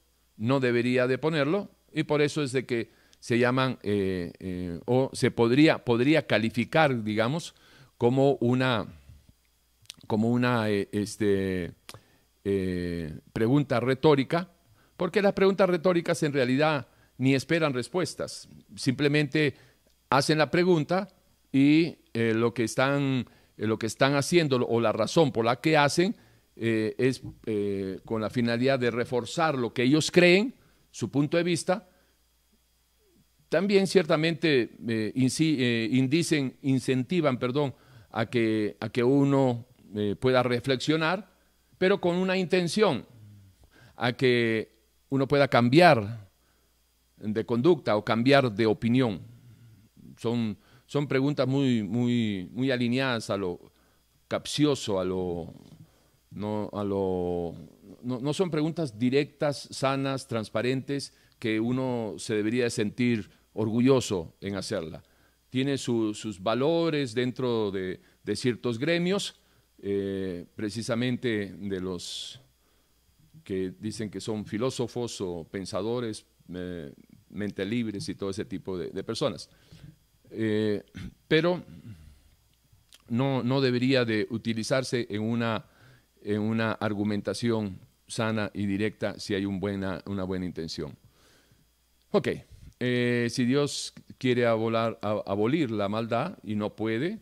no 0.42 0.60
debería 0.60 1.06
de 1.06 1.18
ponerlo, 1.18 1.70
y 1.92 2.02
por 2.04 2.22
eso 2.22 2.42
es 2.42 2.52
de 2.52 2.66
que 2.66 2.90
se 3.20 3.38
llaman, 3.38 3.78
eh, 3.82 4.80
o 4.86 5.10
se 5.12 5.30
podría, 5.30 5.84
podría 5.84 6.26
calificar, 6.26 7.04
digamos, 7.04 7.54
como 7.96 8.34
una, 8.40 8.86
como 10.06 10.30
una, 10.30 10.68
este, 10.68 11.72
eh, 12.44 13.14
pregunta 13.32 13.78
retórica, 13.78 14.50
porque 14.96 15.22
las 15.22 15.32
preguntas 15.32 15.70
retóricas 15.70 16.24
en 16.24 16.32
realidad 16.32 16.88
ni 17.18 17.36
esperan 17.36 17.72
respuestas, 17.72 18.48
simplemente 18.74 19.54
hacen 20.10 20.38
la 20.38 20.50
pregunta 20.50 21.08
y 21.52 21.98
eh, 22.14 22.32
lo, 22.34 22.52
que 22.52 22.64
están, 22.64 23.26
eh, 23.56 23.66
lo 23.68 23.78
que 23.78 23.86
están 23.86 24.16
haciendo 24.16 24.56
o 24.56 24.80
la 24.80 24.90
razón 24.90 25.30
por 25.30 25.44
la 25.44 25.60
que 25.60 25.76
hacen 25.76 26.16
es 26.56 27.22
con 28.04 28.20
la 28.20 28.30
finalidad 28.30 28.78
de 28.78 28.90
reforzar 28.90 29.56
lo 29.56 29.72
que 29.72 29.84
ellos 29.84 30.10
creen, 30.10 30.54
su 30.90 31.10
punto 31.10 31.36
de 31.36 31.42
vista. 31.42 31.88
También 33.48 33.86
ciertamente 33.86 34.76
indicen, 35.14 36.56
incentivan 36.62 37.38
perdón, 37.38 37.74
a, 38.10 38.26
que, 38.26 38.76
a 38.80 38.88
que 38.90 39.02
uno 39.02 39.66
pueda 40.20 40.42
reflexionar 40.42 41.32
pero 41.82 42.00
con 42.00 42.14
una 42.14 42.36
intención 42.36 43.04
a 43.96 44.12
que 44.12 44.70
uno 45.08 45.26
pueda 45.26 45.48
cambiar 45.48 46.30
de 47.16 47.44
conducta 47.44 47.96
o 47.96 48.04
cambiar 48.04 48.52
de 48.52 48.66
opinión. 48.66 49.20
Son, 50.16 50.56
son 50.86 51.08
preguntas 51.08 51.48
muy, 51.48 51.82
muy, 51.82 52.48
muy 52.52 52.70
alineadas 52.70 53.30
a 53.30 53.36
lo 53.36 53.72
capcioso, 54.28 55.00
a 55.00 55.04
lo, 55.04 55.52
no, 56.34 56.70
a 56.72 56.84
lo, 56.84 57.54
no, 58.02 58.32
son 58.32 58.50
preguntas 58.50 58.98
directas, 58.98 59.68
sanas, 59.70 60.26
transparentes, 60.26 61.14
que 61.38 61.60
uno 61.60 62.14
se 62.18 62.34
debería 62.34 62.70
sentir 62.70 63.30
orgulloso 63.52 64.34
en 64.40 64.56
hacerla. 64.56 65.02
Tiene 65.50 65.76
sus 65.76 66.42
valores 66.42 67.14
dentro 67.14 67.70
de, 67.70 68.00
de 68.24 68.36
ciertos 68.36 68.78
gremios, 68.78 69.34
eh, 69.82 70.46
precisamente 70.54 71.54
de 71.58 71.80
los 71.80 72.40
que 73.42 73.72
dicen 73.80 74.10
que 74.10 74.20
son 74.20 74.46
filósofos 74.46 75.20
o 75.20 75.44
pensadores, 75.50 76.24
eh, 76.54 76.92
mente 77.30 77.64
libres 77.64 78.08
y 78.08 78.14
todo 78.14 78.30
ese 78.30 78.44
tipo 78.44 78.78
de, 78.78 79.02
personas. 79.02 79.48
Eh, 80.30 80.84
pero 81.26 81.64
no, 83.08 83.42
no, 83.42 83.60
debería 83.60 84.04
de 84.04 84.26
utilizarse 84.30 85.06
en 85.10 85.22
una, 85.22 85.64
en 86.24 86.40
una 86.40 86.72
argumentación 86.72 87.78
sana 88.06 88.50
y 88.54 88.66
directa 88.66 89.18
si 89.18 89.34
hay 89.34 89.44
buena, 89.44 90.02
una 90.06 90.24
buena 90.24 90.44
intención. 90.44 90.96
Ok, 92.10 92.28
si 92.78 93.44
Dios 93.44 93.94
quiere 94.18 94.46
abolir 94.46 95.70
la 95.70 95.88
maldad 95.88 96.38
y 96.42 96.54
no 96.56 96.76
puede, 96.76 97.20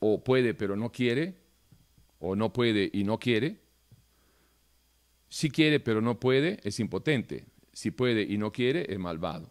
o 0.00 0.22
puede 0.22 0.54
pero 0.54 0.76
no 0.76 0.90
quiere, 0.90 1.36
o 2.18 2.34
no 2.34 2.52
puede 2.52 2.90
y 2.92 3.04
no 3.04 3.18
quiere. 3.18 3.60
Si 5.28 5.50
quiere 5.50 5.80
pero 5.80 6.00
no 6.00 6.18
puede, 6.18 6.58
es 6.64 6.80
impotente. 6.80 7.46
Si 7.72 7.90
puede 7.90 8.22
y 8.22 8.38
no 8.38 8.52
quiere, 8.52 8.92
es 8.92 8.98
malvado. 8.98 9.50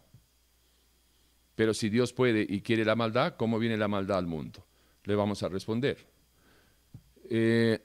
Pero 1.54 1.72
si 1.72 1.88
Dios 1.88 2.12
puede 2.12 2.44
y 2.46 2.60
quiere 2.60 2.84
la 2.84 2.96
maldad, 2.96 3.36
¿cómo 3.36 3.58
viene 3.58 3.76
la 3.76 3.88
maldad 3.88 4.18
al 4.18 4.26
mundo? 4.26 4.66
Le 5.04 5.14
vamos 5.14 5.42
a 5.42 5.48
responder. 5.48 6.15
Eh, 7.28 7.80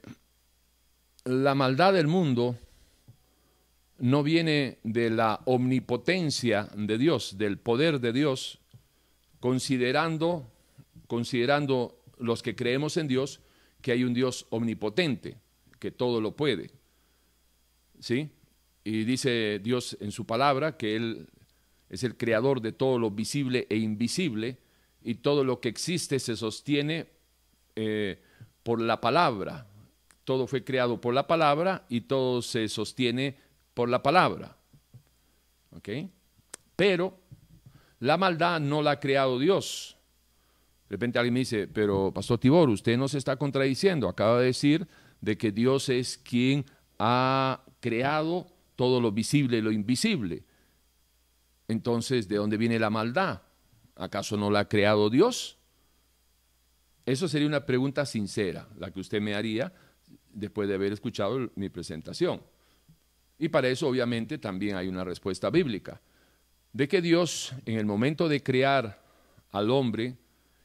la 1.24 1.54
maldad 1.54 1.92
del 1.92 2.06
mundo 2.06 2.56
no 3.98 4.22
viene 4.22 4.78
de 4.82 5.10
la 5.10 5.40
omnipotencia 5.44 6.68
de 6.76 6.98
Dios, 6.98 7.38
del 7.38 7.58
poder 7.58 8.00
de 8.00 8.12
Dios, 8.12 8.58
considerando, 9.38 10.50
considerando 11.06 12.02
los 12.18 12.42
que 12.42 12.56
creemos 12.56 12.96
en 12.96 13.08
Dios, 13.08 13.40
que 13.80 13.92
hay 13.92 14.04
un 14.04 14.14
Dios 14.14 14.46
omnipotente, 14.50 15.36
que 15.78 15.90
todo 15.90 16.20
lo 16.20 16.34
puede. 16.36 16.70
¿Sí? 18.00 18.30
Y 18.84 19.04
dice 19.04 19.60
Dios 19.62 19.96
en 20.00 20.10
su 20.10 20.26
palabra 20.26 20.76
que 20.76 20.96
Él, 20.96 21.28
es 21.88 22.02
el 22.04 22.16
creador 22.16 22.60
de 22.60 22.72
todo 22.72 22.98
lo 22.98 23.10
visible 23.10 23.66
e 23.68 23.76
invisible, 23.76 24.58
y 25.04 25.16
todo 25.16 25.44
lo 25.44 25.60
que 25.60 25.68
existe 25.68 26.18
se 26.18 26.36
sostiene 26.36 27.06
eh, 27.74 28.20
por 28.62 28.80
la 28.80 29.00
palabra. 29.00 29.66
Todo 30.24 30.46
fue 30.46 30.64
creado 30.64 31.00
por 31.00 31.14
la 31.14 31.26
palabra 31.26 31.84
y 31.88 32.02
todo 32.02 32.42
se 32.42 32.68
sostiene 32.68 33.36
por 33.74 33.88
la 33.88 34.02
palabra. 34.02 34.56
¿Ok? 35.76 35.88
Pero 36.76 37.18
la 38.00 38.16
maldad 38.16 38.60
no 38.60 38.82
la 38.82 38.92
ha 38.92 39.00
creado 39.00 39.38
Dios. 39.38 39.96
De 40.88 40.94
repente 40.94 41.18
alguien 41.18 41.34
me 41.34 41.40
dice, 41.40 41.66
pero 41.68 42.12
Pastor 42.12 42.38
Tibor, 42.38 42.68
usted 42.68 42.98
no 42.98 43.08
se 43.08 43.18
está 43.18 43.36
contradiciendo. 43.36 44.08
Acaba 44.08 44.40
de 44.40 44.46
decir 44.46 44.86
de 45.20 45.38
que 45.38 45.50
Dios 45.50 45.88
es 45.88 46.18
quien 46.18 46.66
ha 46.98 47.62
creado 47.80 48.46
todo 48.76 49.00
lo 49.00 49.12
visible 49.12 49.58
y 49.58 49.62
lo 49.62 49.72
invisible. 49.72 50.44
Entonces, 51.68 52.28
¿de 52.28 52.36
dónde 52.36 52.56
viene 52.56 52.78
la 52.78 52.90
maldad? 52.90 53.42
¿Acaso 53.96 54.36
no 54.36 54.50
la 54.50 54.60
ha 54.60 54.68
creado 54.68 55.08
Dios? 55.08 55.58
Eso 57.04 57.28
sería 57.28 57.48
una 57.48 57.66
pregunta 57.66 58.06
sincera, 58.06 58.68
la 58.78 58.90
que 58.90 59.00
usted 59.00 59.20
me 59.20 59.34
haría 59.34 59.72
después 60.32 60.68
de 60.68 60.74
haber 60.74 60.92
escuchado 60.92 61.50
mi 61.56 61.68
presentación. 61.68 62.40
Y 63.38 63.48
para 63.48 63.68
eso 63.68 63.88
obviamente 63.88 64.38
también 64.38 64.76
hay 64.76 64.88
una 64.88 65.04
respuesta 65.04 65.50
bíblica, 65.50 66.00
de 66.72 66.88
que 66.88 67.02
Dios 67.02 67.52
en 67.66 67.78
el 67.78 67.86
momento 67.86 68.28
de 68.28 68.42
crear 68.42 69.02
al 69.50 69.70
hombre, 69.70 70.16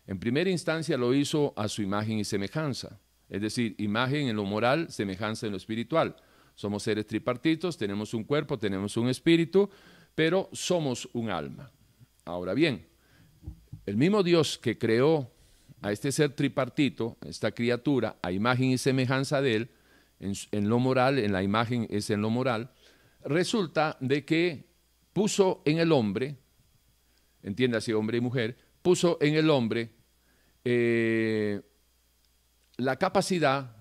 en 0.06 0.20
primera 0.20 0.50
instancia 0.50 0.96
lo 0.98 1.13
hizo 1.13 1.53
a 1.58 1.67
su 1.67 1.82
imagen 1.82 2.20
y 2.20 2.24
semejanza, 2.24 3.00
es 3.29 3.41
decir, 3.41 3.75
imagen 3.79 4.27
en 4.27 4.36
lo 4.36 4.46
moral, 4.46 4.89
semejanza 4.89 5.48
en 5.48 5.51
lo 5.51 5.58
espiritual. 5.58 6.15
Somos 6.56 6.84
seres 6.84 7.06
tripartitos, 7.06 7.77
tenemos 7.77 8.13
un 8.13 8.24
cuerpo, 8.24 8.58
tenemos 8.58 8.96
un 8.96 9.10
espíritu, 9.10 9.70
pero 10.15 10.50
somos 10.53 11.10
un 11.13 11.29
alma. 11.29 11.72
Ahora 12.25 12.53
bien, 12.53 12.88
el 13.86 13.98
mismo 13.98 14.24
Dios 14.24 14.58
que 14.58 14.77
creó 14.77 15.32
a 15.81 15.91
este 15.91 16.12
ser 16.12 16.34
tripartito, 16.34 17.17
esta 17.25 17.51
criatura, 17.51 18.17
a 18.22 18.31
imagen 18.31 18.72
y 18.72 18.77
semejanza 18.77 19.41
de 19.41 19.55
él, 19.55 19.69
en, 20.19 20.69
lo 20.69 20.79
moral, 20.79 21.19
en 21.19 21.31
la 21.31 21.43
imagen 21.43 21.88
es 21.89 22.10
en 22.10 22.22
lo 22.22 22.29
moral, 22.29 22.72
resulta 23.24 23.98
de 24.00 24.25
que 24.25 24.65
puso 25.13 25.62
en 25.65 25.77
el 25.77 25.91
hombre, 25.91 26.38
entiéndase 27.43 27.93
hombre 27.93 28.17
y 28.17 28.22
mujer, 28.22 28.57
puso 28.81 29.17
en 29.22 29.36
el 29.36 29.50
hombre 29.50 29.91
eh, 30.65 31.62
la 32.77 32.96
capacidad 32.98 33.75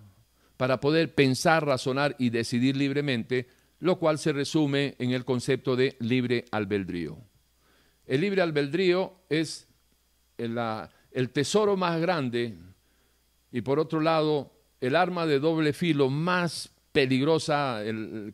para 0.57 0.81
poder 0.81 1.15
pensar, 1.15 1.65
razonar 1.65 2.17
y 2.19 2.31
decidir 2.31 2.77
libremente, 2.77 3.49
lo 3.79 3.99
cual 3.99 4.19
se 4.19 4.33
resume 4.33 4.95
en 4.99 5.11
el 5.11 5.25
concepto 5.25 5.77
de 5.77 5.97
libre 6.01 6.45
albedrío. 6.51 7.19
El 8.07 8.23
libre 8.23 8.43
albedrío 8.43 9.21
es 9.29 9.69
la, 10.39 10.91
el 11.17 11.31
tesoro 11.31 11.79
más 11.79 11.99
grande 11.99 12.59
y 13.51 13.63
por 13.63 13.79
otro 13.79 14.01
lado 14.01 14.53
el 14.83 14.95
arma 14.95 15.25
de 15.25 15.41
doble 15.41 15.73
filo 15.73 16.11
más 16.11 16.71
peligrosa 16.93 17.83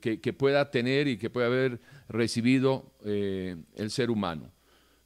que, 0.01 0.33
pueda 0.33 0.69
tener 0.73 1.07
y 1.07 1.17
que 1.17 1.31
pueda 1.31 1.47
haber 1.47 1.81
recibido 2.09 2.93
eh, 3.05 3.57
el 3.77 3.91
ser 3.93 4.11
humano. 4.11 4.51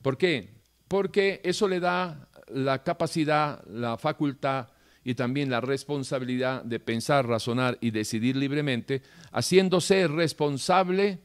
¿Por 0.00 0.16
qué? 0.16 0.54
Porque 0.88 1.42
eso 1.44 1.68
le 1.68 1.78
da 1.78 2.30
la 2.48 2.82
capacidad, 2.82 3.62
la 3.66 3.98
facultad 3.98 4.68
y 5.04 5.14
también 5.14 5.50
la 5.50 5.60
responsabilidad 5.60 6.64
de 6.64 6.80
pensar, 6.80 7.26
razonar 7.26 7.76
y 7.82 7.90
decidir 7.90 8.36
libremente, 8.36 9.02
haciéndose 9.32 10.08
responsable 10.08 11.18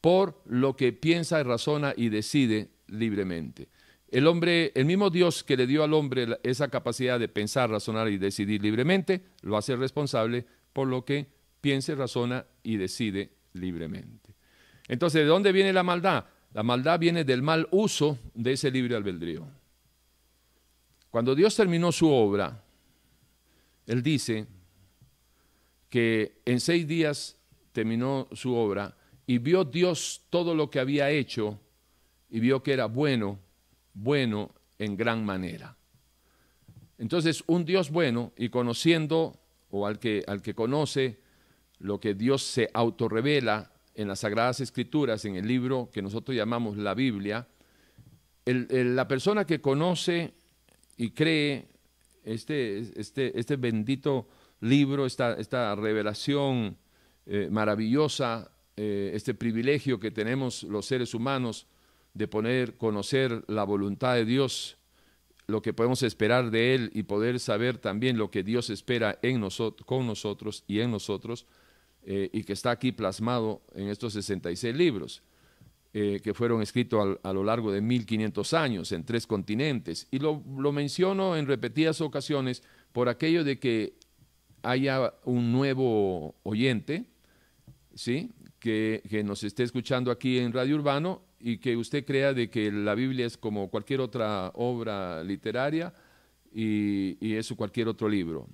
por 0.00 0.42
lo 0.44 0.74
que 0.74 0.92
piensa, 0.92 1.40
razona 1.44 1.94
y 1.96 2.08
decide 2.08 2.70
libremente. 2.88 3.68
El 4.12 4.26
hombre, 4.26 4.72
el 4.74 4.84
mismo 4.84 5.08
Dios 5.08 5.42
que 5.42 5.56
le 5.56 5.66
dio 5.66 5.82
al 5.82 5.94
hombre 5.94 6.38
esa 6.42 6.68
capacidad 6.68 7.18
de 7.18 7.28
pensar, 7.28 7.70
razonar 7.70 8.10
y 8.10 8.18
decidir 8.18 8.62
libremente, 8.62 9.22
lo 9.40 9.56
hace 9.56 9.74
responsable 9.74 10.44
por 10.74 10.86
lo 10.86 11.02
que 11.06 11.26
piense, 11.62 11.94
razona 11.94 12.44
y 12.62 12.76
decide 12.76 13.30
libremente. 13.54 14.34
Entonces, 14.86 15.22
¿de 15.22 15.26
dónde 15.26 15.50
viene 15.50 15.72
la 15.72 15.82
maldad? 15.82 16.26
La 16.52 16.62
maldad 16.62 16.98
viene 16.98 17.24
del 17.24 17.40
mal 17.40 17.66
uso 17.70 18.18
de 18.34 18.52
ese 18.52 18.70
libre 18.70 18.96
albedrío. 18.96 19.48
Cuando 21.08 21.34
Dios 21.34 21.56
terminó 21.56 21.90
su 21.90 22.10
obra, 22.10 22.62
Él 23.86 24.02
dice 24.02 24.46
que 25.88 26.42
en 26.44 26.60
seis 26.60 26.86
días 26.86 27.38
terminó 27.72 28.28
su 28.32 28.54
obra 28.54 28.94
y 29.26 29.38
vio 29.38 29.64
Dios 29.64 30.26
todo 30.28 30.54
lo 30.54 30.68
que 30.68 30.80
había 30.80 31.08
hecho 31.08 31.58
y 32.28 32.40
vio 32.40 32.62
que 32.62 32.74
era 32.74 32.84
bueno 32.84 33.38
bueno 33.94 34.54
en 34.78 34.96
gran 34.96 35.24
manera. 35.24 35.76
Entonces, 36.98 37.42
un 37.46 37.64
Dios 37.64 37.90
bueno 37.90 38.32
y 38.36 38.48
conociendo, 38.48 39.40
o 39.70 39.86
al 39.86 39.98
que, 39.98 40.22
al 40.26 40.42
que 40.42 40.54
conoce 40.54 41.20
lo 41.78 41.98
que 41.98 42.14
Dios 42.14 42.42
se 42.42 42.70
autorrevela 42.72 43.72
en 43.94 44.08
las 44.08 44.20
Sagradas 44.20 44.60
Escrituras, 44.60 45.24
en 45.24 45.36
el 45.36 45.46
libro 45.46 45.90
que 45.92 46.02
nosotros 46.02 46.36
llamamos 46.36 46.76
la 46.76 46.94
Biblia, 46.94 47.48
la 48.44 49.08
persona 49.08 49.44
que 49.44 49.60
conoce 49.60 50.32
y 50.96 51.10
cree 51.10 51.68
este, 52.24 52.78
este, 53.00 53.38
este 53.38 53.56
bendito 53.56 54.28
libro, 54.60 55.06
esta, 55.06 55.34
esta 55.34 55.74
revelación 55.74 56.76
eh, 57.26 57.48
maravillosa, 57.50 58.50
eh, 58.76 59.10
este 59.14 59.34
privilegio 59.34 59.98
que 60.00 60.10
tenemos 60.10 60.62
los 60.64 60.86
seres 60.86 61.14
humanos 61.14 61.66
de 62.14 62.28
poner, 62.28 62.76
conocer 62.76 63.44
la 63.48 63.64
voluntad 63.64 64.14
de 64.14 64.24
Dios, 64.24 64.76
lo 65.46 65.62
que 65.62 65.72
podemos 65.72 66.02
esperar 66.02 66.50
de 66.50 66.74
Él 66.74 66.90
y 66.94 67.04
poder 67.04 67.40
saber 67.40 67.78
también 67.78 68.18
lo 68.18 68.30
que 68.30 68.42
Dios 68.42 68.70
espera 68.70 69.18
en 69.22 69.40
nosotros, 69.40 69.86
con 69.86 70.06
nosotros 70.06 70.64
y 70.66 70.80
en 70.80 70.90
nosotros, 70.90 71.46
eh, 72.04 72.30
y 72.32 72.44
que 72.44 72.52
está 72.52 72.70
aquí 72.70 72.92
plasmado 72.92 73.62
en 73.74 73.88
estos 73.88 74.12
66 74.14 74.74
libros, 74.74 75.22
eh, 75.94 76.20
que 76.22 76.34
fueron 76.34 76.62
escritos 76.62 77.18
a 77.22 77.32
lo 77.32 77.44
largo 77.44 77.70
de 77.70 77.80
1500 77.80 78.54
años 78.54 78.92
en 78.92 79.04
tres 79.04 79.26
continentes. 79.26 80.08
Y 80.10 80.18
lo, 80.18 80.42
lo 80.58 80.72
menciono 80.72 81.36
en 81.36 81.46
repetidas 81.46 82.00
ocasiones 82.00 82.62
por 82.92 83.08
aquello 83.08 83.44
de 83.44 83.58
que 83.58 83.94
haya 84.62 85.14
un 85.24 85.52
nuevo 85.52 86.34
oyente, 86.42 87.04
¿sí? 87.94 88.30
Que, 88.58 89.02
que, 89.08 89.24
nos 89.24 89.42
esté 89.42 89.64
escuchando 89.64 90.10
aquí 90.12 90.38
en 90.38 90.52
Radio 90.52 90.76
Urbano 90.76 91.22
y 91.42 91.58
que 91.58 91.76
usted 91.76 92.06
crea 92.06 92.32
de 92.32 92.48
que 92.48 92.70
la 92.70 92.94
Biblia 92.94 93.26
es 93.26 93.36
como 93.36 93.68
cualquier 93.68 94.00
otra 94.00 94.52
obra 94.54 95.24
literaria 95.24 95.92
y, 96.54 97.18
y 97.20 97.54
cualquier 97.56 97.88
otro 97.88 98.08
libro. 98.08 98.46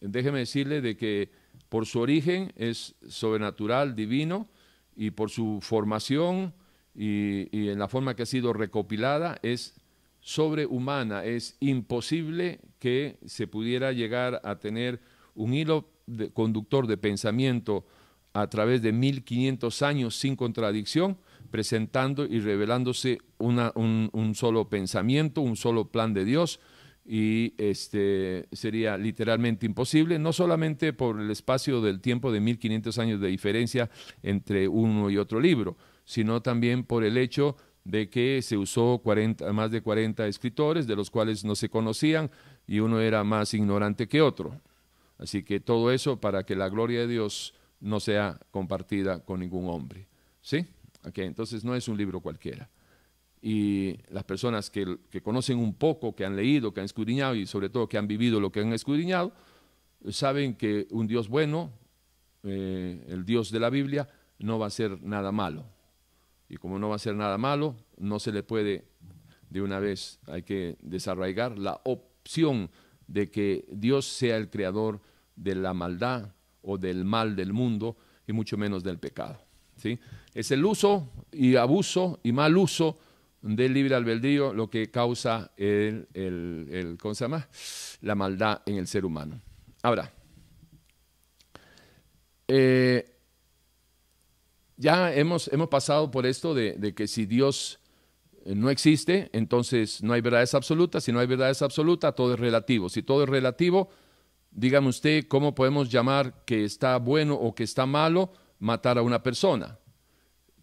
Déjeme 0.00 0.38
decirle 0.38 0.80
de 0.80 0.96
que 0.96 1.30
por 1.68 1.86
su 1.86 1.98
origen 1.98 2.52
es 2.56 2.94
sobrenatural, 3.08 3.96
divino, 3.96 4.48
y 4.96 5.10
por 5.10 5.30
su 5.30 5.58
formación 5.60 6.52
y, 6.94 7.48
y 7.56 7.70
en 7.70 7.78
la 7.78 7.88
forma 7.88 8.14
que 8.14 8.22
ha 8.22 8.26
sido 8.26 8.52
recopilada 8.52 9.38
es 9.42 9.74
sobrehumana. 10.20 11.24
Es 11.24 11.56
imposible 11.60 12.60
que 12.78 13.18
se 13.24 13.46
pudiera 13.46 13.92
llegar 13.92 14.40
a 14.44 14.58
tener 14.58 15.00
un 15.34 15.54
hilo 15.54 15.88
conductor 16.34 16.86
de 16.86 16.96
pensamiento 16.96 17.86
a 18.32 18.46
través 18.48 18.82
de 18.82 18.92
1500 18.92 19.82
años 19.82 20.16
sin 20.16 20.36
contradicción 20.36 21.18
presentando 21.50 22.24
y 22.24 22.40
revelándose 22.40 23.18
un, 23.38 24.32
solo 24.34 24.68
pensamiento, 24.68 25.40
un 25.40 25.56
solo 25.56 25.88
plan 25.88 26.14
de 26.14 26.24
Dios, 26.24 26.60
y 27.04 27.54
este 27.58 28.46
sería 28.52 28.96
literalmente 28.96 29.66
imposible, 29.66 30.18
no 30.18 30.32
solamente 30.32 30.92
por 30.92 31.20
el 31.20 31.30
espacio 31.30 31.80
del 31.80 32.00
tiempo 32.00 32.30
de 32.30 32.40
1500 32.40 32.98
años 32.98 33.20
de 33.20 33.28
diferencia 33.28 33.90
entre 34.22 34.68
uno 34.68 35.10
y 35.10 35.16
otro 35.16 35.40
libro, 35.40 35.76
sino 36.04 36.40
también 36.40 36.84
por 36.84 37.02
el 37.02 37.16
hecho 37.16 37.56
de 37.84 38.10
que 38.10 38.42
se 38.42 38.56
usó 38.56 39.02
más 39.52 39.70
de 39.70 39.80
40 39.80 40.26
escritores, 40.28 40.86
de 40.86 40.94
los 40.94 41.10
cuales 41.10 41.44
no 41.44 41.56
se 41.56 41.68
conocían, 41.68 42.30
y 42.66 42.78
uno 42.78 43.00
era 43.00 43.24
más 43.24 43.54
ignorante 43.54 44.06
que 44.06 44.22
otro. 44.22 44.60
Así 45.18 45.42
que 45.42 45.58
todo 45.58 45.90
eso 45.90 46.20
para 46.20 46.44
que 46.44 46.54
la 46.54 46.68
gloria 46.68 47.00
de 47.00 47.08
Dios 47.08 47.54
no 47.80 48.00
sea 48.00 48.38
compartida 48.50 49.24
con 49.24 49.40
ningún 49.40 49.68
hombre. 49.68 50.06
¿Sí? 50.40 50.66
entonces 51.14 51.64
no 51.64 51.74
es 51.74 51.88
un 51.88 51.96
libro 51.96 52.20
cualquiera. 52.20 52.68
Y 53.42 53.96
las 54.10 54.24
personas 54.24 54.70
que, 54.70 54.98
conocen 55.22 55.58
un 55.58 55.74
poco, 55.74 56.14
que 56.14 56.26
han 56.26 56.36
leído, 56.36 56.74
que 56.74 56.80
han 56.80 56.86
escudriñado 56.86 57.34
y 57.34 57.46
sobre 57.46 57.70
todo 57.70 57.88
que 57.88 57.96
han 57.96 58.06
vivido 58.06 58.38
lo 58.38 58.52
que 58.52 58.60
han 58.60 58.72
escudriñado, 58.72 59.32
saben 60.10 60.54
que 60.54 60.86
un 60.90 61.06
Dios 61.06 61.28
bueno, 61.28 61.72
eh, 62.42 63.02
el 63.08 63.24
Dios 63.24 63.50
de 63.50 63.60
la 63.60 63.70
Biblia, 63.70 64.08
no 64.38 64.58
va 64.58 64.66
a 64.66 64.70
ser 64.70 65.02
nada 65.02 65.32
malo. 65.32 65.64
Y 66.48 66.56
como 66.56 66.78
no 66.78 66.90
va 66.90 66.96
a 66.96 66.98
ser 66.98 67.14
nada 67.14 67.38
malo, 67.38 67.76
no 67.96 68.18
se 68.18 68.32
le 68.32 68.42
puede 68.42 68.84
de 69.48 69.62
una 69.62 69.80
vez, 69.80 70.20
hay 70.26 70.42
que 70.42 70.76
desarraigar 70.80 71.58
la 71.58 71.80
opción 71.84 72.70
de 73.06 73.30
que 73.30 73.66
Dios 73.72 74.06
sea 74.06 74.36
el 74.36 74.48
creador 74.48 75.00
de 75.34 75.54
la 75.56 75.74
maldad 75.74 76.34
o 76.62 76.78
del 76.78 77.04
mal 77.04 77.36
del 77.36 77.52
mundo 77.52 77.96
y 78.26 78.32
mucho 78.32 78.56
menos 78.56 78.82
del 78.82 78.98
pecado. 78.98 79.40
¿sí? 79.76 79.98
Es 80.34 80.50
el 80.50 80.64
uso 80.64 81.08
y 81.32 81.56
abuso 81.56 82.20
y 82.22 82.32
mal 82.32 82.56
uso 82.56 82.98
del 83.42 83.72
libre 83.72 83.94
albedrío 83.94 84.52
lo 84.52 84.68
que 84.68 84.90
causa 84.90 85.50
el, 85.56 86.08
el, 86.14 86.98
¿cómo 87.00 87.14
se 87.14 87.24
llama? 87.24 87.48
la 88.02 88.14
maldad 88.14 88.62
en 88.66 88.76
el 88.76 88.86
ser 88.86 89.04
humano. 89.04 89.40
Ahora, 89.82 90.12
eh, 92.48 93.16
ya 94.76 95.14
hemos, 95.14 95.48
hemos 95.48 95.68
pasado 95.68 96.10
por 96.10 96.26
esto 96.26 96.54
de, 96.54 96.74
de, 96.74 96.94
que 96.94 97.06
si 97.06 97.26
Dios 97.26 97.80
no 98.44 98.70
existe, 98.70 99.30
entonces 99.32 100.02
no 100.02 100.12
hay 100.12 100.20
verdades 100.20 100.54
absolutas. 100.54 101.04
Si 101.04 101.12
no 101.12 101.20
hay 101.20 101.26
verdades 101.26 101.62
absolutas, 101.62 102.14
todo 102.14 102.34
es 102.34 102.40
relativo. 102.40 102.88
Si 102.88 103.02
todo 103.02 103.24
es 103.24 103.28
relativo, 103.28 103.90
dígame 104.50 104.88
usted 104.88 105.26
cómo 105.28 105.54
podemos 105.54 105.90
llamar 105.90 106.44
que 106.44 106.64
está 106.64 106.96
bueno 106.98 107.34
o 107.34 107.54
que 107.54 107.64
está 107.64 107.86
malo 107.86 108.32
matar 108.58 108.98
a 108.98 109.02
una 109.02 109.22
persona. 109.22 109.78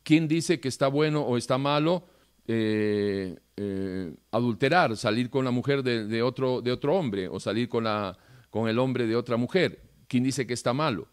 ¿Quién 0.03 0.27
dice 0.27 0.59
que 0.59 0.67
está 0.67 0.87
bueno 0.87 1.21
o 1.21 1.37
está 1.37 1.57
malo 1.57 2.05
eh, 2.47 3.37
eh, 3.57 4.15
adulterar, 4.31 4.95
salir 4.95 5.29
con 5.29 5.43
la 5.43 5.51
mujer 5.51 5.83
de, 5.83 6.21
otro, 6.21 6.61
de 6.61 6.71
otro 6.71 6.95
hombre 6.95 7.27
o 7.27 7.39
salir 7.39 7.67
con, 7.67 7.83
la, 7.83 8.17
con 8.49 8.69
el 8.69 8.79
hombre 8.79 9.07
de 9.07 9.15
otra 9.15 9.35
mujer? 9.35 9.81
¿Quién 10.07 10.23
dice 10.23 10.47
que 10.47 10.53
está 10.53 10.73
malo? 10.73 11.07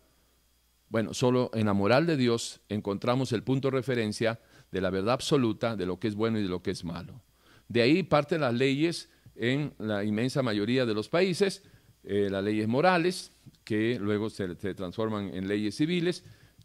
Bueno, 0.89 1.13
solo 1.13 1.51
en 1.55 1.67
la 1.67 1.73
moral 1.73 2.07
de 2.07 2.17
Dios 2.17 2.61
encontramos 2.69 3.33
el 3.33 3.43
punto 3.43 3.69
de 3.69 3.79
referencia 3.79 4.39
de 4.71 4.81
la 4.81 4.91
verdad 4.91 5.15
absoluta 5.15 5.75
de 5.75 5.87
lo 5.87 5.99
que 5.99 6.07
es 6.07 6.15
bueno 6.15 6.39
y 6.39 6.43
de 6.43 6.49
lo 6.49 6.63
que 6.63 6.71
es 6.71 6.85
malo. 6.85 7.21
De 7.67 7.83
ahí 7.83 8.05
parten 8.05 8.43
las 8.43 8.55
leyes 8.55 9.11
en 9.35 9.75
la 9.79 10.05
inmensa 10.05 10.43
mayoría 10.43 10.87
de 10.87 10.95
los 10.95 11.09
países, 11.09 11.65
eh, 12.07 12.29
las 12.31 12.45
leyes 12.45 12.69
morales, 12.69 13.33
que 13.65 13.99
luego 13.99 14.29
se, 14.29 14.55
transforman 14.75 15.35
en 15.35 15.49
leyes 15.49 15.75
civiles, 15.75 16.23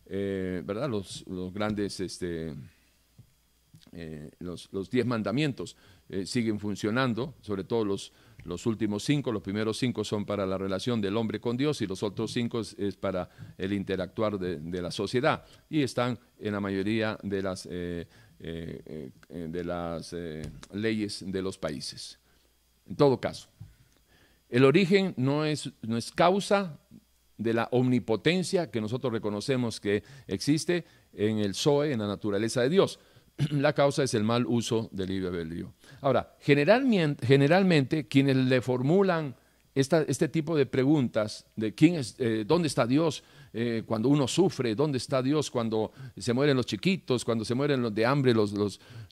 eh, 0.07 0.61
¿verdad? 0.65 0.89
Los, 0.89 1.23
grandes, 1.53 1.99
este, 2.01 2.53
eh, 3.93 4.31
los, 4.39 4.67
los, 4.73 4.89
diez 4.89 5.05
mandamientos 5.05 5.77
siguen 6.25 6.59
funcionando, 6.59 7.35
sobre 7.41 7.63
todo 7.63 7.85
los, 7.85 8.11
los 8.43 8.65
últimos 8.65 9.03
cinco, 9.03 9.31
los 9.31 9.43
primeros 9.43 9.77
cinco 9.77 10.03
son 10.03 10.25
para 10.25 10.45
la 10.45 10.57
relación 10.57 10.99
del 10.99 11.15
hombre 11.15 11.39
con 11.39 11.55
Dios 11.55 11.81
y 11.81 11.87
los 11.87 12.03
otros 12.03 12.33
cinco 12.33 12.59
es, 12.59 12.97
para 12.97 13.29
el 13.57 13.71
interactuar 13.71 14.39
de, 14.39 14.81
la 14.81 14.91
sociedad 14.91 15.45
y 15.69 15.83
están 15.83 16.19
en 16.39 16.53
la 16.53 16.59
mayoría 16.59 17.17
de 17.21 17.41
las, 17.43 17.67
eh, 17.71 18.07
de 18.39 19.63
las 19.63 20.15
leyes 20.73 21.23
de 21.25 21.41
los 21.41 21.57
países. 21.57 22.17
En 22.87 22.95
todo 22.95 23.21
caso, 23.21 23.49
el 24.49 24.65
origen 24.65 25.13
no 25.17 25.45
es, 25.45 25.71
no 25.81 25.97
es 25.97 26.11
causa 26.11 26.79
de 27.37 27.53
la 27.53 27.69
omnipotencia 27.71 28.69
que 28.69 28.81
nosotros 28.81 29.13
reconocemos 29.13 29.79
que 29.79 30.03
existe 30.27 30.85
en 31.13 31.39
el 31.39 31.55
Zoe, 31.55 31.93
en 31.93 31.99
la 31.99 32.07
naturaleza 32.07 32.61
de 32.61 32.69
Dios. 32.69 32.99
La 33.51 33.73
causa 33.73 34.03
es 34.03 34.13
el 34.13 34.23
mal 34.23 34.45
uso 34.45 34.89
del 34.91 35.09
libre 35.09 35.29
albedrío. 35.29 35.73
Ahora, 36.01 36.35
generalmente, 36.41 37.25
generalmente 37.25 38.07
quienes 38.07 38.35
le 38.35 38.61
formulan 38.61 39.35
este 39.73 40.27
tipo 40.27 40.57
de 40.57 40.65
preguntas 40.65 41.45
de 41.55 41.73
quién 41.73 41.95
es, 41.95 42.15
eh, 42.19 42.43
dónde 42.45 42.67
está 42.67 42.85
Dios 42.85 43.23
eh, 43.53 43.83
cuando 43.85 44.09
uno 44.09 44.27
sufre, 44.27 44.75
dónde 44.75 44.97
está 44.97 45.21
Dios 45.21 45.49
cuando 45.49 45.93
se 46.17 46.33
mueren 46.33 46.57
los 46.57 46.65
chiquitos, 46.65 47.23
cuando 47.23 47.45
se 47.45 47.55
mueren 47.55 47.81
los 47.81 47.95
de 47.95 48.05
hambre 48.05 48.33
los, 48.33 48.51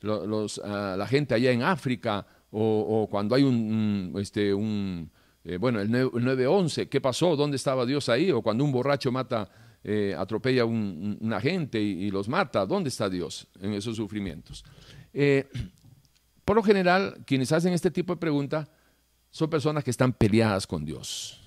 los, 0.02 0.62
ah, 0.66 0.96
la 0.98 1.08
gente 1.08 1.34
allá 1.34 1.52
en 1.52 1.64
África, 1.64 2.28
o, 2.52 3.08
cuando 3.10 3.36
hay 3.36 3.44
un, 3.44 4.14
este, 4.18 4.54
un 4.54 5.10
eh, 5.48 5.58
bueno, 5.58 5.80
el 5.80 5.90
9-11, 5.90 6.90
¿qué 6.90 7.02
pasó? 7.02 7.36
¿Dónde 7.36 7.58
estaba 7.58 7.86
Dios 7.86 8.10
ahí? 8.10 8.32
O 8.32 8.42
cuando 8.42 8.64
un 8.64 8.72
borracho 8.72 9.12
mata, 9.12 9.50
atropella 10.18 10.64
a 10.64 10.66
un, 10.66 11.18
una 11.22 11.40
gente 11.40 11.82
y, 11.82 12.12
los 12.12 12.28
mata, 12.28 12.66
¿dónde 12.66 12.90
está 12.90 13.10
Dios 13.10 13.48
en 13.62 13.74
esos 13.74 13.96
sufrimientos? 13.96 14.66
Por 16.48 16.56
lo 16.56 16.64
general, 16.64 17.24
quienes 17.26 17.52
hacen 17.52 17.74
este 17.74 17.92
tipo 17.92 18.14
de 18.14 18.20
pregunta 18.20 18.70
son 19.32 19.50
personas 19.50 19.84
que 19.84 19.92
están 19.92 20.14
peleadas 20.14 20.66
con 20.66 20.86
Dios, 20.86 21.40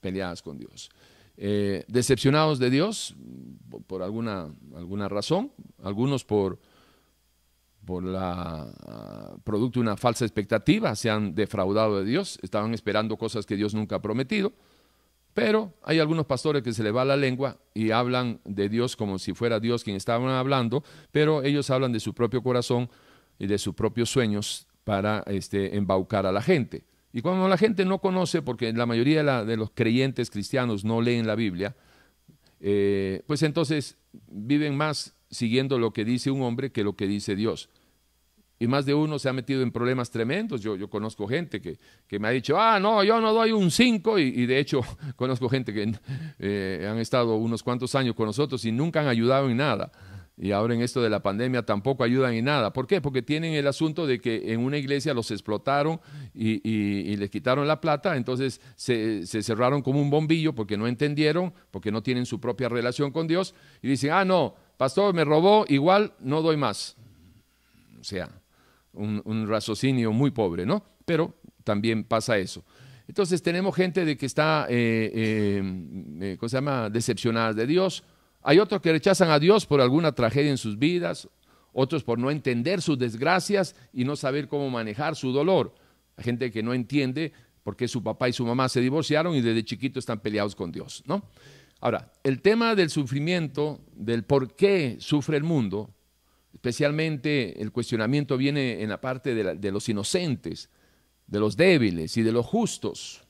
peleadas 0.00 0.42
con 0.42 0.58
Dios. 0.58 0.90
Eh, 1.36 1.84
decepcionados 1.88 2.58
de 2.58 2.70
Dios 2.70 3.14
por, 3.86 4.02
alguna, 4.02 4.48
alguna 4.74 5.08
razón, 5.08 5.52
algunos 5.82 6.24
por, 6.24 6.58
por 7.84 8.04
la 8.04 8.72
ah, 8.86 9.36
producto 9.44 9.80
de 9.80 9.84
una 9.84 9.96
falsa 9.96 10.24
expectativa, 10.24 10.94
se 10.94 11.10
han 11.10 11.34
defraudado 11.34 11.98
de 11.98 12.04
Dios, 12.04 12.38
estaban 12.42 12.74
esperando 12.74 13.16
cosas 13.16 13.46
que 13.46 13.56
Dios 13.56 13.74
nunca 13.74 13.96
ha 13.96 14.02
prometido, 14.02 14.52
pero 15.34 15.72
hay 15.82 15.98
algunos 15.98 16.26
pastores 16.26 16.62
que 16.62 16.72
se 16.72 16.82
les 16.82 16.94
va 16.94 17.04
la 17.04 17.16
lengua 17.16 17.58
y 17.74 17.90
hablan 17.90 18.40
de 18.44 18.68
Dios 18.68 18.96
como 18.96 19.18
si 19.18 19.32
fuera 19.32 19.60
Dios 19.60 19.82
quien 19.82 19.96
estaban 19.96 20.28
hablando, 20.28 20.84
pero 21.10 21.42
ellos 21.42 21.70
hablan 21.70 21.92
de 21.92 22.00
su 22.00 22.14
propio 22.14 22.42
corazón 22.42 22.90
y 23.38 23.46
de 23.46 23.58
sus 23.58 23.74
propios 23.74 24.10
sueños 24.10 24.66
para 24.84 25.22
este, 25.26 25.76
embaucar 25.76 26.26
a 26.26 26.32
la 26.32 26.42
gente. 26.42 26.84
Y 27.12 27.22
cuando 27.22 27.48
la 27.48 27.58
gente 27.58 27.84
no 27.84 27.98
conoce, 27.98 28.42
porque 28.42 28.72
la 28.72 28.86
mayoría 28.86 29.44
de, 29.44 29.56
los 29.56 29.70
creyentes 29.70 30.30
cristianos 30.30 30.84
no 30.84 31.00
leen 31.00 31.26
la 31.26 31.34
Biblia, 31.34 31.76
eh, 32.60 33.22
pues 33.26 33.42
entonces 33.42 33.96
viven 34.28 34.76
más 34.76 35.14
siguiendo 35.32 35.78
lo 35.78 35.92
que 35.92 36.04
dice 36.04 36.30
un 36.30 36.42
hombre 36.42 36.70
que 36.70 36.84
lo 36.84 36.94
que 36.94 37.08
dice 37.08 37.34
Dios. 37.34 37.68
Y 38.60 38.68
más 38.68 38.86
de 38.86 38.94
uno 38.94 39.18
se 39.18 39.28
ha 39.28 39.32
metido 39.32 39.60
en 39.62 39.72
problemas 39.72 40.12
tremendos. 40.12 40.60
Yo, 40.60 40.76
yo 40.76 40.88
conozco 40.88 41.26
gente 41.26 41.60
que, 41.60 41.80
que, 42.06 42.20
me 42.20 42.28
ha 42.28 42.30
dicho, 42.30 42.60
ah, 42.60 42.78
no, 42.78 43.02
yo 43.02 43.20
no 43.20 43.32
doy 43.32 43.50
un 43.50 43.72
5. 43.72 44.20
Y, 44.20 44.46
de 44.46 44.60
hecho 44.60 44.82
conozco 45.16 45.48
gente 45.48 45.74
que 45.74 45.92
eh, 46.38 46.86
han 46.88 46.98
estado 46.98 47.34
unos 47.34 47.64
cuantos 47.64 47.96
años 47.96 48.14
con 48.14 48.26
nosotros 48.26 48.64
y 48.64 48.70
nunca 48.70 49.00
han 49.00 49.08
ayudado 49.08 49.50
en 49.50 49.56
nada 49.56 49.90
y 50.36 50.50
ahora 50.50 50.74
en 50.74 50.80
esto 50.80 51.02
de 51.02 51.10
la 51.10 51.22
pandemia 51.22 51.62
tampoco 51.62 52.04
ayudan 52.04 52.34
en 52.34 52.46
nada. 52.46 52.72
¿Por 52.72 52.86
qué? 52.86 53.00
Porque 53.00 53.22
tienen 53.22 53.54
el 53.54 53.66
asunto 53.66 54.06
de 54.06 54.20
que 54.20 54.52
en 54.52 54.60
una 54.60 54.78
iglesia 54.78 55.14
los 55.14 55.30
explotaron 55.30 56.00
y, 56.34 57.16
les 57.16 57.30
quitaron 57.30 57.68
la 57.68 57.80
plata, 57.80 58.16
entonces 58.16 58.60
se, 58.74 59.24
cerraron 59.26 59.82
como 59.82 60.00
un 60.00 60.10
bombillo 60.10 60.54
porque 60.54 60.76
no 60.76 60.86
entendieron, 60.86 61.52
porque 61.70 61.92
no 61.92 62.02
tienen 62.02 62.26
su 62.26 62.40
propia 62.40 62.68
relación 62.68 63.12
con 63.12 63.26
Dios 63.26 63.54
y 63.82 63.88
dicen, 63.88 64.10
ah, 64.10 64.24
no, 64.24 64.54
pastor 64.76 65.14
me 65.14 65.24
robó, 65.24 65.64
igual 65.68 66.14
no 66.20 66.42
doy 66.42 66.56
más. 66.56 66.96
O 68.00 68.04
sea, 68.04 68.30
un, 68.92 69.46
raciocinio 69.48 70.12
muy 70.12 70.30
pobre, 70.30 70.66
¿no? 70.66 70.84
Pero 71.04 71.34
también 71.64 72.04
pasa 72.04 72.38
eso. 72.38 72.64
Entonces 73.08 73.42
tenemos 73.42 73.74
gente 73.74 74.04
de 74.04 74.16
que 74.16 74.26
está, 74.26 74.66
eh, 74.68 75.10
eh, 75.14 75.62
eh, 76.20 76.36
¿cómo 76.38 76.48
se 76.48 76.56
llama?, 76.56 76.90
decepcionada 76.90 77.52
de 77.52 77.66
Dios, 77.66 78.04
hay 78.42 78.58
otros 78.58 78.80
que 78.80 78.92
rechazan 78.92 79.30
a 79.30 79.38
Dios 79.38 79.66
por 79.66 79.80
alguna 79.80 80.12
tragedia 80.12 80.50
en 80.50 80.58
sus 80.58 80.78
vidas, 80.78 81.28
otros 81.72 82.02
por 82.02 82.18
no 82.18 82.30
entender 82.30 82.82
sus 82.82 82.98
desgracias 82.98 83.76
y 83.92 84.04
no 84.04 84.16
saber 84.16 84.48
cómo 84.48 84.68
manejar 84.68 85.16
su 85.16 85.32
dolor. 85.32 85.74
Gente 86.18 86.50
que 86.50 86.62
no 86.62 86.74
entiende 86.74 87.32
por 87.62 87.76
qué 87.76 87.86
su 87.86 88.02
papá 88.02 88.28
y 88.28 88.32
su 88.32 88.44
mamá 88.44 88.68
se 88.68 88.80
divorciaron 88.80 89.34
y 89.34 89.40
desde 89.40 89.64
chiquito 89.64 89.98
están 89.98 90.20
peleados 90.20 90.54
con 90.54 90.72
Dios, 90.72 91.02
¿no? 91.06 91.24
Ahora, 91.82 92.12
el 92.22 92.40
tema 92.42 92.76
del 92.76 92.90
sufrimiento, 92.90 93.80
del 93.92 94.22
por 94.22 94.54
qué 94.54 94.98
sufre 95.00 95.36
el 95.36 95.42
mundo, 95.42 95.92
especialmente 96.54 97.60
el 97.60 97.72
cuestionamiento 97.72 98.36
viene 98.36 98.84
en 98.84 98.88
la 98.88 99.00
parte 99.00 99.34
de 99.34 99.72
los 99.72 99.88
inocentes, 99.88 100.70
de 101.26 101.40
los 101.40 101.56
débiles 101.56 102.16
y 102.16 102.22
de 102.22 102.30
los 102.30 102.46
justos. 102.46 103.24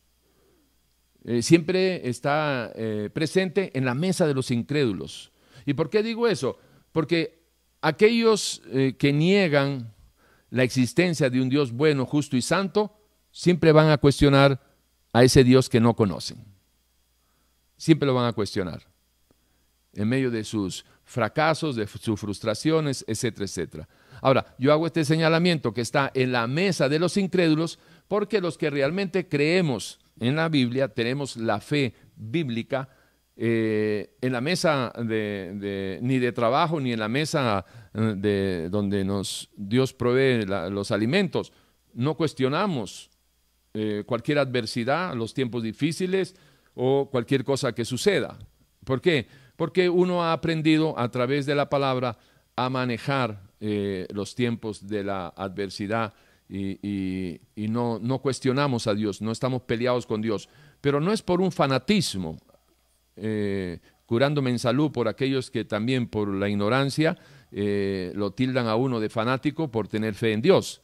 Eh, 1.24 1.40
siempre 1.40 2.06
está 2.06 2.70
eh, 2.74 3.08
presente 3.10 3.70
en 3.72 3.86
la 3.86 3.94
mesa 3.94 4.26
de 4.26 4.34
los 4.34 4.50
incrédulos. 4.50 5.32
¿Y 5.64 5.72
por 5.72 5.88
qué 5.88 6.02
digo 6.02 6.28
eso? 6.28 6.58
Porque 6.92 7.46
aquellos 7.80 8.60
eh, 8.66 8.96
que 8.98 9.14
niegan 9.14 9.94
la 10.50 10.62
existencia 10.62 11.30
de 11.30 11.40
un 11.40 11.48
Dios 11.48 11.72
bueno, 11.72 12.04
justo 12.04 12.36
y 12.36 12.42
santo, 12.42 12.94
siempre 13.30 13.72
van 13.72 13.88
a 13.88 13.96
cuestionar 13.96 14.60
a 15.14 15.24
ese 15.24 15.42
Dios 15.42 15.70
que 15.70 15.80
no 15.80 15.96
conocen. 15.96 16.51
Siempre 17.82 18.06
lo 18.06 18.14
van 18.14 18.26
a 18.26 18.32
cuestionar. 18.32 18.80
En 19.92 20.08
medio 20.08 20.30
de 20.30 20.44
sus 20.44 20.84
fracasos, 21.02 21.74
de 21.74 21.88
sus 21.88 22.20
frustraciones, 22.20 23.04
etcétera, 23.08 23.44
etcétera. 23.44 23.88
Ahora, 24.20 24.54
yo 24.56 24.72
hago 24.72 24.86
este 24.86 25.04
señalamiento 25.04 25.74
que 25.74 25.80
está 25.80 26.12
en 26.14 26.30
la 26.30 26.46
mesa 26.46 26.88
de 26.88 27.00
los 27.00 27.16
incrédulos 27.16 27.80
porque 28.06 28.40
los 28.40 28.56
que 28.56 28.70
realmente 28.70 29.28
creemos 29.28 29.98
en 30.20 30.36
la 30.36 30.48
Biblia, 30.48 30.94
tenemos 30.94 31.36
la 31.36 31.58
fe 31.58 31.92
bíblica 32.14 32.88
eh, 33.36 34.14
en 34.20 34.32
la 34.32 34.40
mesa 34.40 34.92
de, 34.96 35.98
ni 36.02 36.20
de 36.20 36.30
trabajo 36.30 36.80
ni 36.80 36.92
en 36.92 37.00
la 37.00 37.08
mesa 37.08 37.66
eh, 37.94 38.14
de 38.16 38.68
donde 38.70 39.04
nos, 39.04 39.50
Dios 39.56 39.92
provee 39.92 40.46
los 40.46 40.92
alimentos. 40.92 41.52
No 41.94 42.16
cuestionamos 42.16 43.10
eh, 43.74 44.04
cualquier 44.06 44.38
adversidad, 44.38 45.16
los 45.16 45.34
tiempos 45.34 45.64
difíciles 45.64 46.36
o 46.74 47.08
cualquier 47.10 47.44
cosa 47.44 47.72
que 47.72 47.84
suceda. 47.84 48.38
¿Por 48.84 49.00
qué? 49.00 49.26
Porque 49.56 49.88
uno 49.88 50.22
ha 50.22 50.32
aprendido 50.32 50.98
a 50.98 51.10
través 51.10 51.46
de 51.46 51.54
la 51.54 51.68
palabra 51.68 52.18
a 52.56 52.68
manejar 52.68 53.40
los 54.12 54.34
tiempos 54.34 54.88
de 54.88 55.04
la 55.04 55.28
adversidad 55.28 56.12
y, 56.48 57.40
no, 57.56 57.98
no, 57.98 58.18
cuestionamos 58.18 58.86
a 58.86 58.94
Dios, 58.94 59.22
no 59.22 59.32
estamos 59.32 59.62
peleados 59.62 60.06
con 60.06 60.20
Dios, 60.20 60.48
pero 60.80 61.00
no 61.00 61.12
es 61.12 61.22
por 61.22 61.40
un 61.40 61.50
fanatismo, 61.50 62.38
eh, 63.16 63.78
curándome 64.04 64.50
en 64.50 64.58
salud 64.58 64.92
por 64.92 65.08
aquellos 65.08 65.50
que 65.50 65.64
también 65.64 66.08
por 66.08 66.28
la 66.28 66.48
ignorancia 66.48 67.16
eh, 67.50 68.12
lo 68.14 68.32
tildan 68.32 68.66
a 68.66 68.76
uno 68.76 69.00
de 69.00 69.08
fanático 69.08 69.70
por 69.70 69.88
tener 69.88 70.14
fe 70.14 70.32
en 70.32 70.42
Dios. 70.42 70.82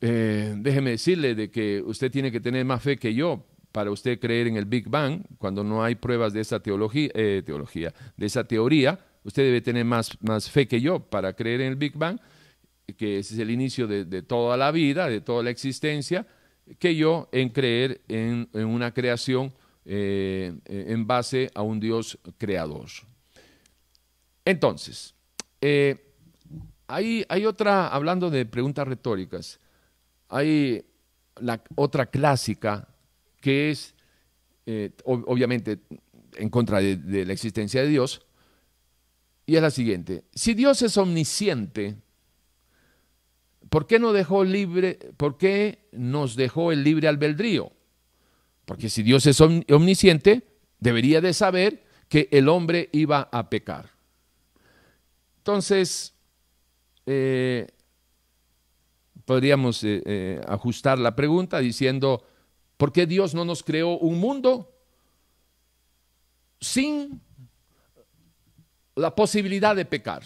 Eh, 0.00 0.54
déjeme 0.56 0.90
decirle 0.90 1.34
de 1.34 1.50
que 1.50 1.82
usted 1.84 2.10
tiene 2.10 2.32
que 2.32 2.40
tener 2.40 2.64
más 2.64 2.82
fe 2.82 2.96
que 2.96 3.12
yo 3.12 3.44
para 3.72 3.90
usted 3.90 4.18
creer 4.18 4.46
en 4.46 4.56
el 4.56 4.64
Big 4.64 4.88
Bang 4.88 5.22
cuando 5.38 5.62
no 5.62 5.82
hay 5.82 5.94
pruebas 5.94 6.32
de 6.32 6.40
esa 6.40 6.60
teología, 6.60 7.10
eh, 7.14 7.42
teología 7.44 7.92
de 8.16 8.26
esa 8.26 8.44
teoría. 8.44 8.98
Usted 9.24 9.42
debe 9.42 9.60
tener 9.60 9.84
más, 9.84 10.16
más 10.22 10.50
fe 10.50 10.66
que 10.66 10.80
yo 10.80 11.00
para 11.00 11.34
creer 11.34 11.60
en 11.60 11.68
el 11.68 11.76
Big 11.76 11.96
Bang, 11.96 12.18
que 12.96 13.18
ese 13.18 13.34
es 13.34 13.40
el 13.40 13.50
inicio 13.50 13.86
de, 13.86 14.22
toda 14.22 14.56
la 14.56 14.70
vida, 14.70 15.08
de 15.08 15.20
toda 15.20 15.42
la 15.42 15.50
existencia, 15.50 16.26
que 16.78 16.96
yo 16.96 17.28
en 17.32 17.50
creer 17.50 18.00
en, 18.08 18.48
una 18.54 18.92
creación 18.92 19.52
eh, 19.84 20.54
en 20.64 21.06
base 21.06 21.50
a 21.54 21.62
un 21.62 21.80
Dios 21.80 22.18
creador. 22.38 22.88
Entonces, 24.44 25.14
hay, 26.86 27.26
hay 27.28 27.44
otra, 27.44 27.88
hablando 27.88 28.30
de 28.30 28.46
preguntas 28.46 28.88
retóricas, 28.88 29.60
hay 30.28 30.84
la 31.40 31.62
otra 31.74 32.06
clásica 32.06 32.87
que 33.40 33.70
es, 33.70 33.94
eh, 34.66 34.90
obviamente, 35.04 35.80
en 36.36 36.48
contra 36.50 36.80
de, 36.80 37.24
la 37.24 37.32
existencia 37.32 37.82
de 37.82 37.88
Dios, 37.88 38.22
y 39.46 39.56
es 39.56 39.62
la 39.62 39.70
siguiente. 39.70 40.24
Si 40.34 40.54
Dios 40.54 40.82
es 40.82 40.96
omnisciente, 40.96 41.96
¿por 43.70 43.86
qué, 43.86 43.98
no 43.98 44.12
dejó 44.12 44.44
libre, 44.44 44.98
¿por 45.16 45.38
qué 45.38 45.88
nos 45.92 46.36
dejó 46.36 46.70
el 46.72 46.84
libre 46.84 47.08
albedrío? 47.08 47.72
Porque 48.64 48.90
si 48.90 49.02
Dios 49.02 49.26
es 49.26 49.40
omnisciente, 49.40 50.42
debería 50.78 51.20
de 51.20 51.32
saber 51.32 51.84
que 52.08 52.28
el 52.30 52.48
hombre 52.48 52.90
iba 52.92 53.28
a 53.32 53.48
pecar. 53.48 53.90
Entonces, 55.38 56.14
eh, 57.06 57.66
podríamos 59.24 59.80
eh, 59.82 60.40
ajustar 60.46 60.98
la 60.98 61.16
pregunta 61.16 61.58
diciendo, 61.58 62.22
¿por 62.78 62.92
qué 62.92 63.06
Dios 63.06 63.34
no 63.34 63.44
nos 63.44 63.62
creó 63.62 63.98
un 63.98 64.18
mundo 64.18 64.72
sin 66.60 67.20
la 68.94 69.14
posibilidad 69.14 69.76
de 69.76 69.84
pecar? 69.84 70.22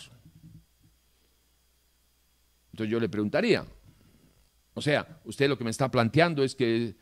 Entonces 2.71 2.91
yo 2.91 3.01
le 3.01 3.09
preguntaría, 3.09 3.67
o 4.75 4.81
sea, 4.81 5.21
usted 5.25 5.49
lo 5.49 5.59
que 5.59 5.65
me 5.65 5.71
está 5.71 5.91
planteando 5.91 6.45
es 6.45 6.55
que 6.55 6.95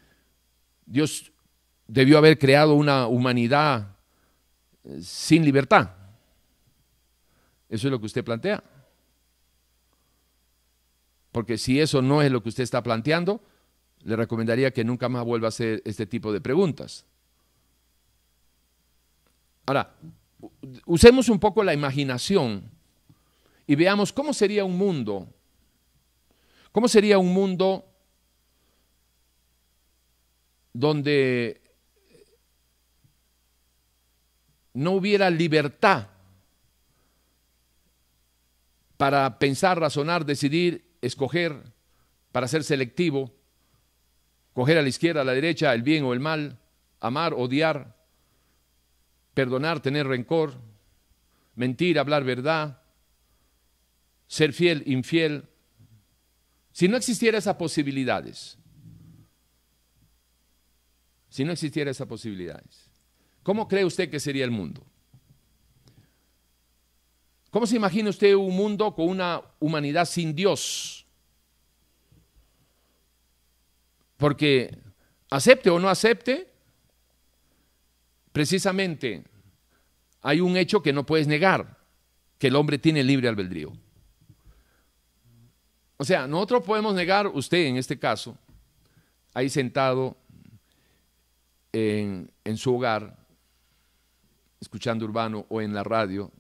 Dios 0.87 1.33
debió 1.87 2.19
haber 2.19 2.39
creado 2.39 2.75
una 2.75 3.07
humanidad 3.07 3.97
eh, 4.85 5.01
sin 5.03 5.45
libertad. 5.45 5.91
¿Eso 7.69 7.87
es 7.87 7.91
lo 7.91 8.01
que 8.01 8.07
usted 8.07 8.25
plantea? 8.25 8.63
Porque 11.31 11.59
si 11.59 11.81
eso 11.81 12.03
no 12.03 12.23
es 12.23 12.33
lo 12.33 12.43
que 12.43 12.49
usted 12.49 12.65
está 12.65 12.83
planteando, 12.83 13.41
le 14.05 14.17
recomendaría 14.17 14.71
que 14.71 14.85
nunca 14.85 15.09
más 15.09 15.25
vuelva 15.25 15.49
a 15.49 15.51
hacer 15.51 15.83
este 15.85 16.07
tipo 16.07 16.33
de 16.33 16.41
preguntas. 16.41 17.05
Ahora, 19.67 19.95
usemos 20.87 21.29
un 21.29 21.39
poco 21.39 21.63
la 21.63 21.75
imaginación 21.75 22.71
y 23.67 23.75
veamos 23.75 24.13
cómo 24.13 24.33
sería 24.33 24.65
un 24.65 24.77
mundo, 24.77 25.29
cómo 26.73 26.89
sería 26.89 27.19
un 27.19 27.33
mundo 27.33 27.87
donde 30.73 31.61
no 34.73 34.93
hubiera 34.93 35.31
libertad 35.31 36.09
para 38.97 39.39
pensar, 39.39 39.79
razonar, 39.79 40.25
decidir 40.25 40.85
escoger 41.01 41.63
para 42.33 42.49
ser 42.49 42.65
selectivo, 42.65 43.33
coger 44.53 44.79
a 44.79 44.83
la 44.83 44.89
izquierda, 44.89 45.21
a 45.21 45.25
la 45.25 45.33
derecha, 45.33 45.73
el 45.75 45.83
bien 45.83 46.05
o 46.05 46.13
el 46.13 46.21
mal, 46.21 46.59
amar, 47.01 47.35
odiar, 47.35 47.97
perdonar, 49.35 49.81
tener 49.81 50.07
rencor, 50.07 50.61
mentir, 51.55 51.99
hablar 51.99 52.25
verdad, 52.25 52.83
ser 54.27 54.53
fiel, 54.53 54.83
infiel. 54.87 55.49
Si 56.73 56.89
no 56.89 56.97
existiera 56.97 57.39
esas 57.39 57.57
posibilidades, 57.57 58.59
si 61.29 61.45
no 61.45 61.53
existiera 61.53 61.91
esas 61.91 62.07
posibilidades, 62.07 62.91
¿cómo 63.43 63.69
cree 63.69 63.85
usted 63.85 64.11
que 64.11 64.21
sería 64.21 64.45
el 64.45 64.51
mundo? 64.51 64.85
¿Cómo 67.51 67.67
se 67.67 67.77
imagina 67.77 68.11
usted 68.11 68.35
un 68.35 68.55
mundo 68.55 68.95
con 68.95 69.09
una 69.09 69.43
humanidad 69.59 70.05
sin 70.05 70.35
Dios? 70.35 71.00
Porque 74.21 74.77
acepte 75.31 75.71
o 75.71 75.81
no 75.81 75.89
acepte, 75.89 76.47
precisamente 78.33 79.25
hay 80.21 80.43
un 80.43 80.59
hecho 80.59 80.83
que 80.83 80.93
no 80.93 81.07
puedes 81.07 81.27
negar, 81.27 81.79
que 82.39 82.49
el 82.49 82.57
hombre 82.57 82.77
tiene 82.77 83.03
libre 83.03 83.29
albedrío. 83.29 83.73
O 85.97 86.05
sea, 86.05 86.27
nosotros 86.27 86.63
podemos 86.65 86.95
negar, 86.95 87.29
usted 87.29 87.65
en 87.65 87.79
este 87.79 87.99
caso, 87.99 88.37
ahí 89.33 89.49
sentado 89.49 90.19
en, 91.73 92.31
su 92.57 92.77
hogar, 92.77 93.17
escuchando 94.61 95.07
urbano 95.07 95.47
o 95.49 95.63
en 95.63 95.73
la 95.73 95.83
radio, 95.83 96.31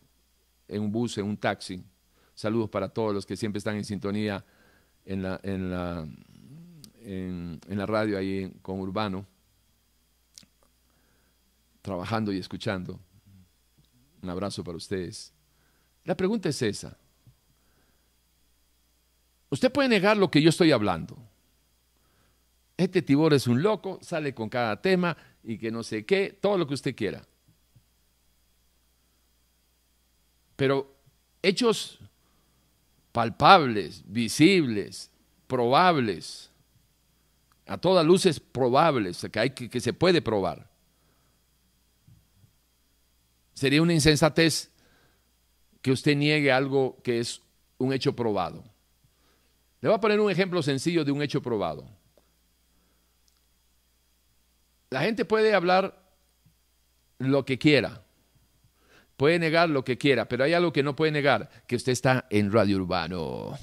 en 0.68 0.82
un 0.82 0.92
bus, 0.92 1.16
en 1.16 1.24
un 1.24 1.38
taxi. 1.38 1.82
Saludos 2.34 2.68
para 2.68 2.90
todos 2.90 3.14
los 3.14 3.24
que 3.24 3.38
siempre 3.38 3.56
están 3.56 3.76
en 3.76 3.86
sintonía 3.86 4.44
en 5.06 5.22
la, 5.22 5.40
en 5.42 5.70
la, 5.70 6.06
en, 7.12 7.60
la 7.78 7.86
radio 7.86 8.18
ahí 8.18 8.52
con 8.62 8.80
Urbano, 8.80 9.26
trabajando 11.82 12.32
y 12.32 12.38
escuchando. 12.38 12.98
Un 14.22 14.30
abrazo 14.30 14.62
para 14.62 14.76
ustedes. 14.76 15.32
La 16.04 16.16
pregunta 16.16 16.48
es 16.48 16.60
esa. 16.62 16.96
Usted 19.48 19.72
puede 19.72 19.88
negar 19.88 20.16
lo 20.16 20.30
que 20.30 20.42
yo 20.42 20.50
estoy 20.50 20.72
hablando. 20.72 21.16
Este 22.76 23.02
Tibor 23.02 23.34
es 23.34 23.46
un 23.46 23.62
loco, 23.62 23.98
sale 24.02 24.34
con 24.34 24.48
cada 24.48 24.80
tema 24.80 25.16
y 25.42 25.58
que 25.58 25.70
no 25.70 25.82
sé 25.82 26.04
qué, 26.04 26.38
todo 26.40 26.56
lo 26.56 26.66
que 26.66 26.74
usted 26.74 26.94
quiera. 26.94 27.22
pero 30.60 30.94
hechos 31.42 31.98
palpables, 33.12 34.02
visibles, 34.04 35.10
probables, 35.46 36.49
a 37.70 37.78
todas 37.78 38.04
luces 38.04 38.40
probables, 38.40 39.24
que, 39.30 39.38
hay 39.38 39.50
que, 39.50 39.70
que 39.70 39.80
se 39.80 39.92
puede 39.92 40.20
probar. 40.20 40.68
Sería 43.54 43.80
una 43.80 43.94
insensatez 43.94 44.72
que 45.80 45.92
usted 45.92 46.16
niegue 46.16 46.50
algo 46.50 47.00
que 47.04 47.20
es 47.20 47.42
un 47.78 47.92
hecho 47.92 48.16
probado. 48.16 48.64
Le 49.80 49.88
voy 49.88 49.96
a 49.96 50.00
poner 50.00 50.18
un 50.18 50.32
ejemplo 50.32 50.64
sencillo 50.64 51.04
de 51.04 51.12
un 51.12 51.22
hecho 51.22 51.40
probado. 51.40 51.88
La 54.90 55.02
gente 55.02 55.24
puede 55.24 55.54
hablar 55.54 55.96
lo 57.18 57.44
que 57.44 57.56
quiera, 57.56 58.02
Puede 59.16 59.38
negar 59.38 59.68
lo 59.68 59.84
que 59.84 59.98
quiera, 59.98 60.26
pero 60.26 60.44
hay 60.44 60.54
algo 60.54 60.72
que 60.72 60.82
no 60.82 60.96
puede 60.96 61.12
negar, 61.12 61.50
que 61.66 61.76
usted 61.76 61.92
está 61.92 62.26
en 62.30 62.50
Radio 62.50 62.78
Urbano 62.78 63.58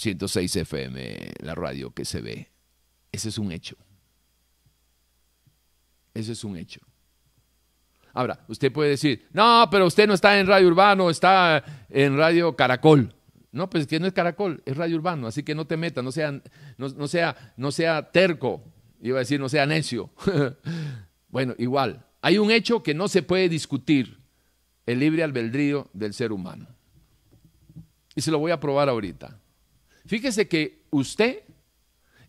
106 0.00 0.56
FM, 0.56 1.32
la 1.42 1.54
radio 1.54 1.92
que 1.92 2.04
se 2.04 2.20
ve. 2.20 2.50
Ese 3.12 3.28
es 3.28 3.38
un 3.38 3.52
hecho. 3.52 3.76
Ese 6.14 6.32
es 6.32 6.44
un 6.44 6.56
hecho. 6.56 6.80
Ahora, 8.12 8.44
usted 8.48 8.72
puede 8.72 8.90
decir, 8.90 9.28
no, 9.32 9.68
pero 9.70 9.86
usted 9.86 10.06
no 10.06 10.14
está 10.14 10.38
en 10.38 10.46
Radio 10.46 10.66
Urbano, 10.68 11.10
está 11.10 11.62
en 11.88 12.16
Radio 12.16 12.56
Caracol. 12.56 13.14
No, 13.52 13.68
pues 13.68 13.86
que 13.86 13.98
no 14.00 14.06
es 14.06 14.12
Caracol, 14.12 14.62
es 14.64 14.76
Radio 14.76 14.96
Urbano, 14.96 15.26
así 15.26 15.42
que 15.42 15.54
no 15.54 15.66
te 15.66 15.76
metas, 15.76 16.04
no 16.04 16.12
sea, 16.12 16.40
no 16.76 17.08
sea, 17.08 17.54
no 17.56 17.72
sea 17.72 18.10
terco, 18.10 18.62
iba 19.00 19.18
a 19.18 19.20
decir, 19.20 19.40
no 19.40 19.48
sea 19.48 19.66
necio. 19.66 20.10
bueno, 21.28 21.54
igual, 21.58 22.04
hay 22.22 22.38
un 22.38 22.50
hecho 22.50 22.82
que 22.82 22.94
no 22.94 23.08
se 23.08 23.22
puede 23.22 23.48
discutir, 23.48 24.20
el 24.86 24.98
libre 24.98 25.22
albedrío 25.22 25.88
del 25.92 26.14
ser 26.14 26.32
humano. 26.32 26.66
Y 28.14 28.20
se 28.22 28.30
lo 28.30 28.38
voy 28.38 28.50
a 28.50 28.58
probar 28.58 28.88
ahorita. 28.88 29.39
Fíjese 30.10 30.48
que 30.48 30.82
usted 30.90 31.44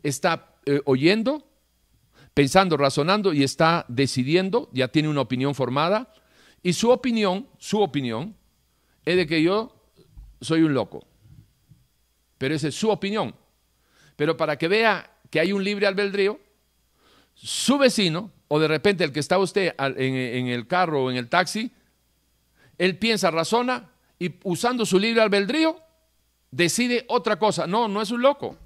está 0.03 0.53
eh, 0.67 0.81
oyendo, 0.85 1.49
pensando, 2.35 2.77
razonando 2.77 3.33
y 3.33 3.41
está 3.41 3.85
decidiendo, 3.87 4.69
ya 4.71 4.89
tiene 4.89 5.09
una 5.09 5.21
opinión 5.21 5.55
formada, 5.55 6.13
y 6.61 6.73
su 6.73 6.91
opinión, 6.91 7.47
su 7.57 7.81
opinión, 7.81 8.35
es 9.03 9.15
de 9.15 9.25
que 9.25 9.41
yo 9.41 9.75
soy 10.41 10.61
un 10.61 10.75
loco. 10.75 11.07
Pero 12.37 12.53
esa 12.53 12.67
es 12.67 12.75
su 12.75 12.91
opinión. 12.91 13.33
Pero 14.15 14.37
para 14.37 14.59
que 14.59 14.67
vea 14.67 15.17
que 15.31 15.39
hay 15.39 15.51
un 15.51 15.63
libre 15.63 15.87
albedrío, 15.87 16.39
su 17.33 17.79
vecino 17.79 18.31
o 18.47 18.59
de 18.59 18.67
repente 18.67 19.03
el 19.03 19.11
que 19.11 19.21
está 19.21 19.39
usted 19.39 19.73
en, 19.79 20.47
el 20.49 20.67
carro 20.67 21.05
o 21.05 21.09
en 21.09 21.17
el 21.17 21.29
taxi, 21.29 21.71
él 22.77 22.99
piensa, 22.99 23.31
razona 23.31 23.89
y 24.19 24.35
usando 24.43 24.85
su 24.85 24.99
libre 24.99 25.23
albedrío 25.23 25.81
decide 26.51 27.05
otra 27.07 27.39
cosa. 27.39 27.65
No, 27.65 27.87
no 27.87 28.01
es 28.01 28.11
un 28.11 28.21
loco. 28.21 28.57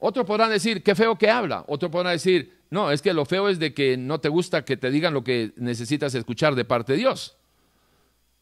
Otros 0.00 0.26
podrán 0.26 0.50
decir, 0.50 0.82
qué 0.82 0.94
feo 0.94 1.16
que 1.16 1.30
habla. 1.30 1.64
Otros 1.66 1.90
podrán 1.90 2.12
decir, 2.12 2.58
no, 2.70 2.90
es 2.90 3.02
que 3.02 3.12
lo 3.12 3.24
feo 3.24 3.48
es 3.48 3.58
de 3.58 3.74
que 3.74 3.96
no 3.96 4.20
te 4.20 4.28
gusta 4.28 4.64
que 4.64 4.76
te 4.76 4.90
digan 4.90 5.14
lo 5.14 5.24
que 5.24 5.52
necesitas 5.56 6.14
escuchar 6.14 6.54
de 6.54 6.64
parte 6.64 6.92
de 6.92 6.98
Dios. 6.98 7.36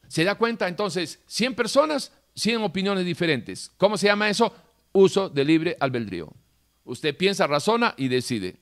Se 0.09 0.25
da 0.25 0.35
cuenta 0.37 0.69
entonces, 0.69 1.21
100 1.27 1.55
personas, 1.55 2.13
100 2.35 2.63
opiniones 2.63 3.05
diferentes. 3.05 3.71
¿Cómo 3.77 3.97
se 3.97 4.07
llama 4.07 4.29
eso? 4.29 4.55
Uso 4.93 5.29
de 5.29 5.45
libre 5.45 5.77
albedrío. 5.81 6.33
Usted 6.85 7.17
piensa, 7.17 7.47
razona 7.47 7.95
y 7.97 8.09
decide. 8.09 8.57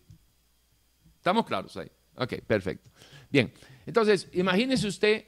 ¿Estamos 1.17 1.47
claros 1.47 1.77
ahí? 1.77 1.91
Ok, 2.17 2.35
perfecto. 2.47 2.91
Bien, 3.31 3.53
entonces 3.87 4.29
imagínese 4.33 4.87
usted 4.87 5.25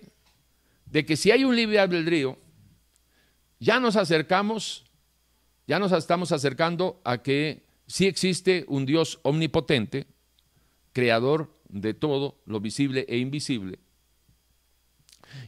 de 0.87 1.05
que 1.05 1.17
si 1.17 1.31
hay 1.31 1.45
un 1.45 1.57
libre 1.57 1.79
albedrío, 1.81 2.39
ya 3.59 3.81
nos 3.81 3.97
acercamos, 3.97 4.85
ya 5.67 5.79
nos 5.79 5.93
estamos 5.93 6.33
acercando 6.33 7.01
a 7.05 7.23
que 7.23 7.67
sí 7.87 8.07
existe 8.07 8.65
un 8.69 8.87
Dios 8.87 9.21
omnipotente, 9.23 10.07
creador 10.93 11.55
de 11.69 11.95
todo 11.95 12.41
lo 12.47 12.61
visible 12.61 13.05
e 13.09 13.19
invisible, 13.19 13.79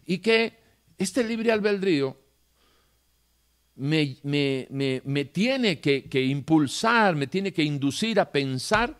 y 0.04 0.18
que 0.18 0.58
este 0.98 1.24
libre 1.24 1.52
albedrío 1.52 2.16
me, 3.76 4.18
me, 4.24 5.24
tiene 5.26 5.80
que, 5.80 6.08
que, 6.08 6.24
impulsar, 6.24 7.14
me 7.14 7.28
tiene 7.28 7.52
que 7.52 7.62
inducir 7.62 8.18
a 8.18 8.32
pensar 8.32 8.98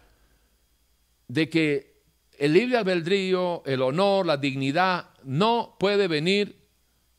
de 1.26 1.48
que 1.48 2.02
el 2.38 2.52
libre 2.52 2.76
albedrío, 2.76 3.64
el 3.66 3.82
honor, 3.82 4.24
la 4.24 4.36
dignidad, 4.36 5.10
no 5.24 5.76
puede 5.80 6.06
venir 6.06 6.56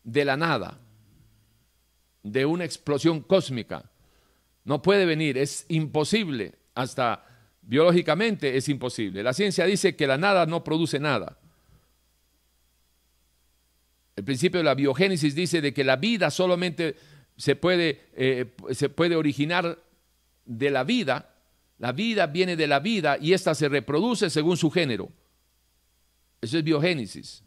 de 0.05 0.23
la 0.23 0.37
nada, 0.37 0.79
de 2.23 2.45
una 2.45 2.65
explosión 2.65 3.21
cósmica. 3.21 3.89
No 4.65 4.81
puede 4.81 5.05
venir, 5.05 5.37
es 5.37 5.65
imposible, 5.69 6.55
hasta 6.75 7.25
biológicamente 7.61 8.57
es 8.57 8.69
imposible. 8.69 9.23
La 9.23 9.33
ciencia 9.33 9.65
dice 9.65 9.95
que 9.95 10.07
la 10.07 10.17
nada 10.17 10.45
no 10.45 10.63
produce 10.63 10.99
nada. 10.99 11.37
El 14.15 14.23
principio 14.25 14.59
de 14.59 14.65
la 14.65 14.75
biogénesis 14.75 15.33
dice 15.33 15.61
de 15.61 15.73
que 15.73 15.83
la 15.83 15.95
vida 15.95 16.29
solamente 16.29 16.95
se 17.37 17.55
puede, 17.55 18.09
eh, 18.15 18.47
se 18.71 18.89
puede 18.89 19.15
originar 19.15 19.81
de 20.45 20.69
la 20.69 20.83
vida. 20.83 21.35
La 21.77 21.93
vida 21.93 22.27
viene 22.27 22.57
de 22.57 22.67
la 22.67 22.79
vida 22.79 23.17
y 23.21 23.31
ésta 23.31 23.55
se 23.55 23.69
reproduce 23.69 24.29
según 24.29 24.57
su 24.57 24.69
género. 24.69 25.09
Eso 26.41 26.57
es 26.57 26.63
biogénesis. 26.63 27.43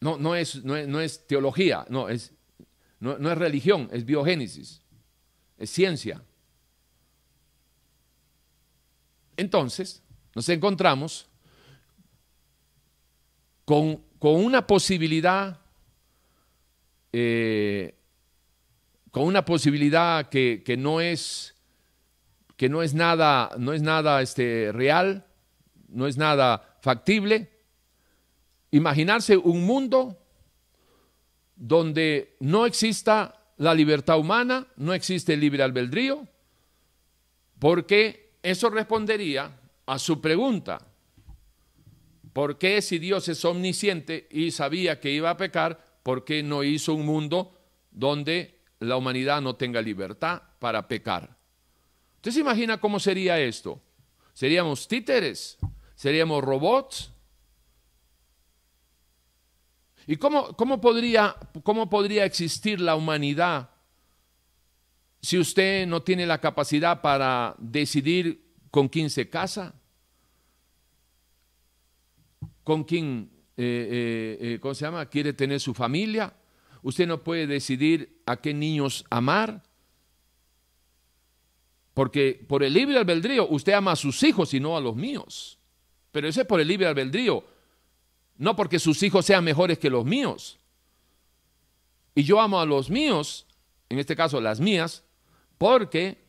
No, 0.00 0.16
no, 0.16 0.34
es, 0.34 0.64
no, 0.64 1.00
es, 1.00 1.26
teología, 1.26 1.84
no 1.88 2.08
es, 2.08 2.32
no, 3.00 3.18
no 3.18 3.32
es 3.32 3.38
religión, 3.38 3.88
es 3.92 4.04
biogénesis, 4.04 4.80
es 5.58 5.70
ciencia. 5.70 6.22
Entonces, 9.36 10.02
nos 10.34 10.48
encontramos 10.48 11.28
con, 13.64 14.02
una 14.20 14.66
posibilidad, 14.66 15.60
eh, 17.12 17.94
con 19.10 19.24
una 19.24 19.44
posibilidad 19.44 20.28
que, 20.28 20.76
no 20.78 21.00
es, 21.00 21.54
que 22.56 22.68
no 22.68 22.82
es 22.82 22.94
nada, 22.94 23.50
no 23.58 23.74
es 23.74 23.82
nada 23.82 24.22
este, 24.22 24.72
real, 24.72 25.26
no 25.88 26.06
es 26.06 26.16
nada 26.16 26.78
factible. 26.80 27.57
Imaginarse 28.70 29.36
un 29.36 29.64
mundo 29.64 30.18
donde 31.56 32.36
no 32.40 32.66
exista 32.66 33.52
la 33.56 33.74
libertad 33.74 34.18
humana, 34.18 34.66
no 34.76 34.94
existe 34.94 35.34
el 35.34 35.40
libre 35.40 35.62
albedrío, 35.62 36.26
porque 37.58 38.38
eso 38.42 38.70
respondería 38.70 39.60
a 39.86 39.98
su 39.98 40.20
pregunta, 40.20 40.88
¿Por 42.38 42.56
qué 42.56 42.82
si 42.82 43.00
Dios 43.00 43.28
es 43.28 43.44
omnisciente 43.44 44.28
y 44.30 44.52
sabía 44.52 45.00
que 45.00 45.10
iba 45.10 45.28
a 45.28 45.36
pecar, 45.36 45.98
por 46.04 46.24
qué 46.24 46.44
no 46.44 46.62
hizo 46.62 46.94
un 46.94 47.04
mundo 47.04 47.52
donde 47.90 48.60
la 48.78 48.96
humanidad 48.96 49.42
no 49.42 49.56
tenga 49.56 49.82
libertad 49.82 50.42
para 50.60 50.86
pecar? 50.86 51.36
¿Usted 52.14 52.30
se 52.30 52.38
imagina 52.38 52.78
cómo 52.78 53.00
sería 53.00 53.40
esto? 53.40 53.82
¿Seríamos 54.34 54.86
títeres? 54.86 55.58
¿Seríamos 55.96 56.44
robots? 56.44 57.12
¿Y 60.08 60.16
cómo, 60.16 60.56
cómo, 60.56 60.80
podría, 60.80 61.36
cómo 61.62 61.88
podría 61.88 62.24
existir 62.24 62.80
la 62.80 62.96
humanidad 62.96 63.70
si 65.20 65.38
usted 65.38 65.86
no 65.86 66.02
tiene 66.02 66.26
la 66.26 66.40
capacidad 66.40 67.00
para 67.00 67.54
decidir 67.58 68.42
con 68.72 68.88
quién 68.88 69.10
se 69.10 69.30
casa? 69.30 69.78
con 72.68 72.84
quién, 72.84 73.30
eh, 73.56 73.88
eh, 73.90 74.38
eh, 74.40 74.58
¿cómo 74.60 74.74
se 74.74 74.84
llama? 74.84 75.06
Quiere 75.06 75.32
tener 75.32 75.58
su 75.58 75.72
familia. 75.72 76.34
Usted 76.82 77.06
no 77.06 77.24
puede 77.24 77.46
decidir 77.46 78.20
a 78.26 78.36
qué 78.36 78.52
niños 78.52 79.06
amar. 79.08 79.62
Porque 81.94 82.44
por 82.46 82.62
el 82.62 82.74
libre 82.74 82.98
albedrío 82.98 83.48
usted 83.48 83.72
ama 83.72 83.92
a 83.92 83.96
sus 83.96 84.22
hijos 84.22 84.52
y 84.52 84.60
no 84.60 84.76
a 84.76 84.82
los 84.82 84.94
míos. 84.94 85.58
Pero 86.12 86.28
eso 86.28 86.42
es 86.42 86.46
por 86.46 86.60
el 86.60 86.68
libre 86.68 86.86
albedrío. 86.86 87.42
No 88.38 88.56
porque 88.56 88.78
sus 88.78 89.02
hijos 89.02 89.26
sean 89.26 89.44
mejores 89.44 89.78
que 89.78 89.90
los 89.90 90.04
míos. 90.04 90.58
Y 92.14 92.22
yo 92.22 92.40
amo 92.40 92.60
a 92.60 92.66
los 92.66 92.88
míos, 92.88 93.46
en 93.88 93.98
este 93.98 94.16
caso 94.16 94.40
las 94.40 94.60
mías, 94.60 95.04
porque 95.58 96.24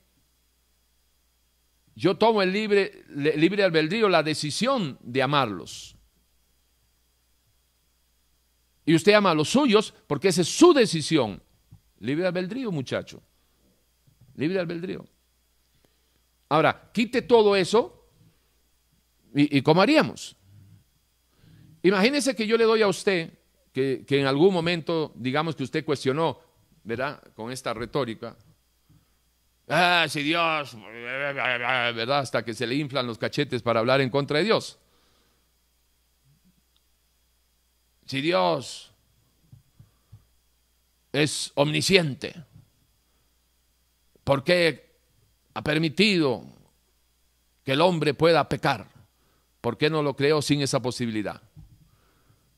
yo 1.95 2.17
tomo 2.17 2.41
el 2.41 2.52
libre, 2.52 3.04
libre 3.08 3.63
albedrío, 3.63 4.10
la 4.10 4.24
decisión 4.24 4.98
de 5.02 5.22
amarlos. 5.22 5.95
Y 8.86 8.95
usted 8.95 9.13
ama 9.13 9.32
a 9.32 9.36
los 9.36 9.50
suyos 9.50 9.93
porque 10.08 10.30
esa 10.30 10.41
es 10.41 10.48
su 10.48 10.74
decisión. 10.74 11.43
Libre 12.00 12.26
albedrío, 12.26 12.72
muchacho. 12.72 13.22
Libre 14.36 14.60
albedrío. 14.60 15.06
Ahora, 16.48 16.89
quite 16.91 17.22
todo 17.22 17.56
eso 17.56 18.08
y, 19.36 19.62
¿cómo 19.62 19.82
haríamos? 19.82 20.36
Imagínese 21.84 22.36
que 22.36 22.46
yo 22.46 22.58
le 22.58 22.65
doy 22.65 22.82
a 22.82 22.88
usted, 22.88 23.32
que, 23.74 24.06
en 24.10 24.26
algún 24.26 24.54
momento, 24.54 25.13
digamos 25.15 25.56
que 25.56 25.63
usted 25.63 25.86
cuestionó, 25.86 26.39
¿verdad? 26.84 27.22
Con 27.34 27.52
esta 27.52 27.74
retórica. 27.74 28.36
Ah, 29.68 30.06
si 30.10 30.24
Dios, 30.24 30.76
¿verdad? 30.82 32.20
Hasta 32.20 32.44
que 32.44 32.54
se 32.54 32.68
le 32.68 32.76
inflan 32.76 33.08
los 33.08 33.18
cachetes 33.18 33.62
para 33.62 33.80
hablar 33.80 34.02
en 34.02 34.10
contra 34.10 34.39
de 34.39 34.46
Dios. 34.46 34.80
si 38.10 38.22
Dios 38.22 38.92
es 41.13 41.52
omnisciente, 41.54 42.34
¿por 44.24 44.44
qué 44.44 44.96
ha 45.54 45.62
permitido 45.62 46.44
que 47.63 47.74
el 47.74 47.82
hombre 47.82 48.15
pueda 48.15 48.50
pecar? 48.50 48.88
¿Por 49.62 49.78
qué 49.78 49.92
no 49.92 50.02
lo 50.02 50.15
creó 50.15 50.42
sin 50.42 50.63
esa 50.63 50.82
posibilidad? 50.82 51.39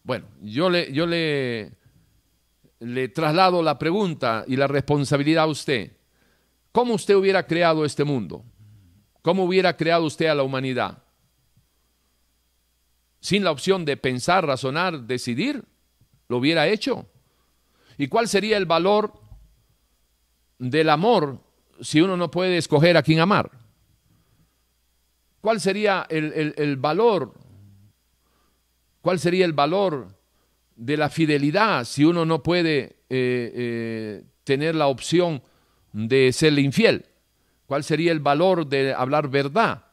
Bueno, 0.04 0.26
yo 0.42 0.70
le, 0.70 0.92
yo 0.92 1.06
le, 1.06 1.72
le 2.80 3.10
traslado 3.10 3.62
la 3.62 3.78
pregunta 3.78 4.44
y 4.48 4.56
la 4.56 4.68
responsabilidad 4.68 5.44
a 5.44 5.48
usted. 5.48 5.92
¿Cómo 6.72 6.94
usted 6.94 7.16
hubiera 7.16 7.46
creado 7.46 7.86
este 7.86 8.04
mundo? 8.04 8.44
¿Cómo 9.22 9.44
hubiera 9.44 9.76
creado 9.78 10.06
usted 10.06 10.28
a 10.28 10.36
la 10.36 10.44
humanidad? 10.44 11.04
sin 13.22 13.44
la 13.44 13.52
opción 13.52 13.86
de 13.86 13.98
pensar, 13.98 14.46
razonar, 14.46 15.04
decidir, 15.04 15.64
lo 16.28 16.38
hubiera 16.38 16.68
hecho. 16.68 17.08
¿Y 17.98 18.08
cuál 18.08 18.28
sería 18.28 18.58
el 18.58 18.66
valor 18.66 19.14
del 20.58 20.90
amor 20.90 21.40
si 21.82 22.02
uno 22.02 22.18
no 22.18 22.32
puede 22.32 22.58
escoger 22.58 22.98
a 22.98 23.04
quién 23.04 23.20
amar? 23.20 23.52
¿Cuál 25.40 25.62
sería 25.62 26.06
el, 26.10 26.78
valor? 26.78 27.34
¿Cuál 29.02 29.20
sería 29.20 29.46
el 29.46 29.54
valor 29.54 30.16
de 30.76 30.98
la 30.98 31.10
fidelidad 31.10 31.86
si 31.86 32.06
uno 32.06 32.26
no 32.26 32.42
puede 32.44 32.98
eh, 33.10 33.52
eh, 33.56 34.24
tener 34.44 34.76
la 34.76 34.88
opción 34.88 35.42
de 35.94 36.32
serle 36.32 36.62
infiel? 36.62 37.06
¿Cuál 37.66 37.84
sería 37.84 38.12
el 38.12 38.20
valor 38.20 38.68
de 38.68 38.94
hablar 38.94 39.30
verdad? 39.30 39.86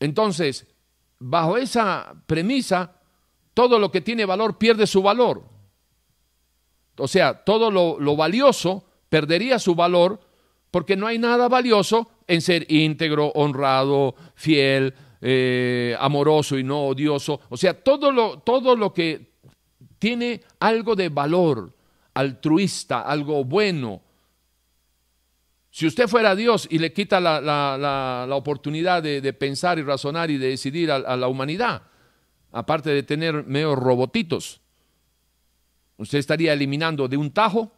Entonces, 0.00 0.66
bajo 1.18 1.56
esa 1.56 2.14
premisa, 2.26 3.00
todo 3.54 3.78
lo 3.78 3.90
que 3.90 4.00
tiene 4.00 4.26
valor 4.26 4.58
pierde 4.58 4.86
su 4.86 5.02
valor. 5.02 5.44
O 6.98 7.08
sea, 7.08 7.44
todo 7.44 7.70
lo, 7.70 8.16
valioso 8.16 8.84
perdería 9.08 9.58
su 9.58 9.74
valor 9.74 10.20
porque 10.70 10.96
no 10.96 11.06
hay 11.06 11.18
nada 11.18 11.48
valioso 11.48 12.10
en 12.26 12.40
ser 12.40 12.70
íntegro, 12.70 13.28
honrado, 13.28 14.14
fiel, 14.34 14.94
eh, 15.26 15.96
amoroso 15.98 16.58
y 16.58 16.62
no 16.62 16.88
odioso. 16.88 17.40
O 17.48 17.56
sea, 17.56 17.72
todo 17.82 18.12
lo, 18.12 18.40
todo 18.40 18.76
lo 18.76 18.92
que 18.92 19.32
tiene 19.98 20.42
algo 20.60 20.94
de 20.94 21.08
valor, 21.08 21.72
altruista, 22.12 23.00
algo 23.00 23.42
bueno. 23.42 24.02
Si 25.70 25.86
usted 25.86 26.08
fuera 26.08 26.36
Dios 26.36 26.68
y 26.70 26.78
le 26.78 26.92
quita 26.92 27.20
la, 27.20 28.26
oportunidad 28.36 29.02
de, 29.02 29.32
pensar 29.32 29.78
y 29.78 29.82
razonar 29.82 30.30
y 30.30 30.36
de 30.36 30.48
decidir 30.48 30.90
a, 30.90 31.16
la 31.16 31.26
humanidad, 31.26 31.84
aparte 32.52 32.90
de 32.90 33.02
tener 33.02 33.44
medio 33.44 33.74
robotitos, 33.74 34.60
usted 35.96 36.18
estaría 36.18 36.52
eliminando 36.52 37.08
de 37.08 37.16
un 37.16 37.30
tajo 37.30 37.72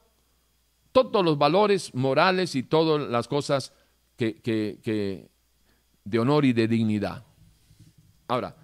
todos 0.90 1.24
los 1.24 1.38
valores 1.38 1.94
morales 1.94 2.56
y 2.56 2.64
todas 2.64 3.08
las 3.08 3.28
cosas 3.28 3.72
que, 4.16 5.28
de 6.04 6.18
honor 6.18 6.44
y 6.44 6.52
de 6.52 6.66
dignidad. 6.66 7.25
Ahora, 8.28 8.54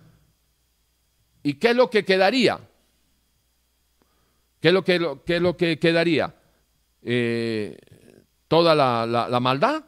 ¿y 1.43 1.55
qué 1.55 1.71
es 1.71 1.77
lo 1.77 1.91
que 1.91 2.05
quedaría? 2.05 2.59
¿Qué 4.61 4.69
es 4.69 4.75
lo 4.75 4.85
que, 4.85 5.19
qué 5.25 5.37
es 5.37 5.43
lo 5.43 5.57
que 5.57 5.79
quedaría? 5.79 6.35
Eh, 7.03 7.77
¿Toda 8.49 8.75
la, 8.75 9.07
la, 9.07 9.41
maldad? 9.41 9.85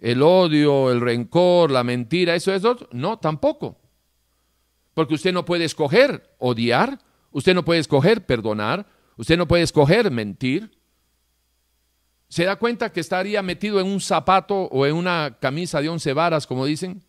¿El 0.00 0.22
odio, 0.22 0.90
el 0.90 1.00
rencor, 1.00 1.70
la 1.70 1.84
mentira, 1.84 2.34
eso, 2.34 2.52
eso? 2.52 2.76
No, 2.92 3.18
tampoco. 3.18 3.78
Porque 4.94 5.14
usted 5.14 5.32
no 5.32 5.44
puede 5.44 5.64
escoger 5.64 6.34
odiar, 6.38 6.98
usted 7.30 7.54
no 7.54 7.64
puede 7.64 7.80
escoger 7.80 8.26
perdonar, 8.26 8.86
usted 9.16 9.36
no 9.36 9.46
puede 9.46 9.62
escoger 9.62 10.10
mentir, 10.10 10.78
¿Se 12.28 12.44
da 12.44 12.56
cuenta 12.56 12.92
que 12.92 13.00
estaría 13.00 13.42
metido 13.42 13.80
en 13.80 13.86
un 13.86 14.00
zapato 14.00 14.54
o 14.54 14.84
en 14.84 14.94
una 14.94 15.38
camisa 15.40 15.80
de 15.80 15.88
once 15.88 16.12
varas, 16.12 16.46
como 16.46 16.66
dicen? 16.66 17.02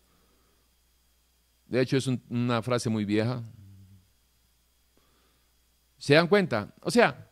De 1.70 1.80
hecho, 1.80 1.96
es 1.96 2.08
una 2.28 2.60
frase 2.62 2.90
muy 2.90 3.04
vieja. 3.04 3.44
¿Se 5.96 6.14
dan 6.14 6.26
cuenta? 6.26 6.74
O 6.82 6.90
sea, 6.90 7.30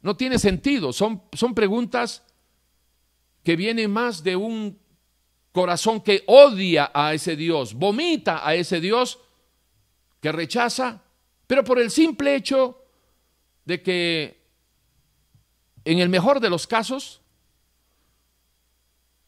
no 0.00 0.16
tiene 0.16 0.40
sentido. 0.40 0.92
Son, 0.92 1.22
son 1.32 1.54
preguntas 1.54 2.24
que 3.44 3.54
vienen 3.54 3.92
más 3.92 4.24
de 4.24 4.34
un 4.34 4.76
corazón 5.52 6.00
que 6.00 6.24
odia 6.26 6.90
a 6.92 7.14
ese 7.14 7.36
Dios, 7.36 7.74
vomita 7.74 8.44
a 8.46 8.56
ese 8.56 8.80
Dios 8.80 9.20
que 10.20 10.32
rechaza, 10.32 11.04
pero 11.46 11.62
por 11.62 11.78
el 11.78 11.92
simple 11.92 12.34
hecho 12.34 12.84
de 13.64 13.82
que 13.82 14.48
en 15.84 16.00
el 16.00 16.08
mejor 16.08 16.40
de 16.40 16.50
los 16.50 16.66
casos, 16.66 17.21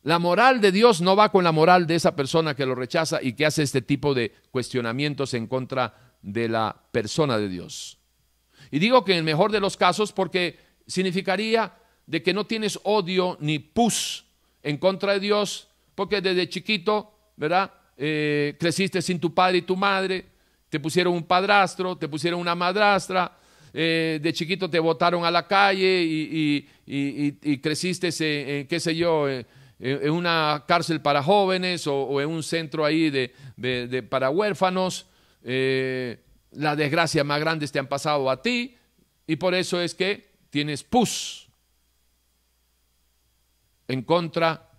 la 0.05 0.19
moral 0.19 0.61
de 0.61 0.71
Dios 0.71 1.01
no 1.01 1.17
va 1.17 1.33
con 1.33 1.45
la 1.45 1.53
moral 1.53 1.87
de 1.87 1.95
esa 1.95 2.15
persona 2.15 2.55
que 2.55 2.67
lo 2.67 2.75
rechaza 2.75 3.23
y 3.23 3.33
que 3.33 3.47
hace 3.47 3.63
este 3.63 3.81
tipo 3.81 4.13
de 4.13 4.33
cuestionamientos 4.51 5.33
en 5.33 5.47
contra 5.47 6.15
de 6.21 6.47
la 6.47 6.77
persona 6.93 7.39
de 7.39 7.49
Dios. 7.49 7.99
Y 8.71 8.79
digo 8.79 9.03
que 9.03 9.13
en 9.13 9.19
el 9.19 9.25
mejor 9.25 9.51
de 9.51 9.61
los 9.61 9.79
casos 9.79 10.13
porque 10.13 10.59
significaría 10.87 11.73
de 12.07 12.23
que 12.23 12.35
no 12.35 12.45
tienes 12.45 12.79
odio 12.83 13.39
ni 13.41 13.59
pus 13.59 14.27
en 14.63 14.77
contra 14.77 15.15
de 15.15 15.21
Dios, 15.21 15.69
porque 15.95 16.21
desde 16.21 16.51
chiquito, 16.51 17.33
¿verdad? 17.37 17.73
Eh, 17.97 18.57
creciste 18.61 19.01
sin 19.01 19.19
tu 19.19 19.33
padre 19.33 19.59
y 19.59 19.63
tu 19.63 19.75
madre, 19.75 20.27
te 20.69 20.81
pusieron 20.81 21.15
un 21.15 21.23
padrastro, 21.23 21.97
te 21.97 22.09
pusieron 22.09 22.41
una 22.41 22.55
madrastra, 22.55 23.39
eh, 23.73 24.21
de 24.23 24.33
chiquito 24.35 24.69
te 24.69 24.79
botaron 24.79 25.25
a 25.25 25.31
la 25.31 25.47
calle 25.47 26.03
y, 26.05 27.59
creciste, 27.63 28.11
en, 28.61 28.67
qué 28.67 28.81
sé 28.81 28.95
yo, 28.95 29.29
eh, 29.29 29.47
en 29.87 30.11
una 30.11 30.65
cárcel 30.67 31.03
para 31.03 31.23
jóvenes 31.23 31.87
o, 31.87 32.19
en 32.19 32.31
un 32.31 32.43
centro 32.43 32.87
ahí 32.87 33.11
de, 33.11 34.03
para 34.09 34.31
huérfanos. 34.31 35.07
Eh, 35.43 36.25
las 36.53 36.75
desgracias 36.79 37.27
más 37.27 37.39
grandes 37.39 37.71
te 37.71 37.79
han 37.79 37.87
pasado 37.87 38.31
a 38.31 38.41
ti 38.41 38.79
y 39.27 39.37
por 39.37 39.55
eso 39.55 39.79
es 39.83 39.95
que 39.95 40.33
tienes 40.49 40.83
pus 40.85 41.51
en 43.87 44.03
contra 44.03 44.71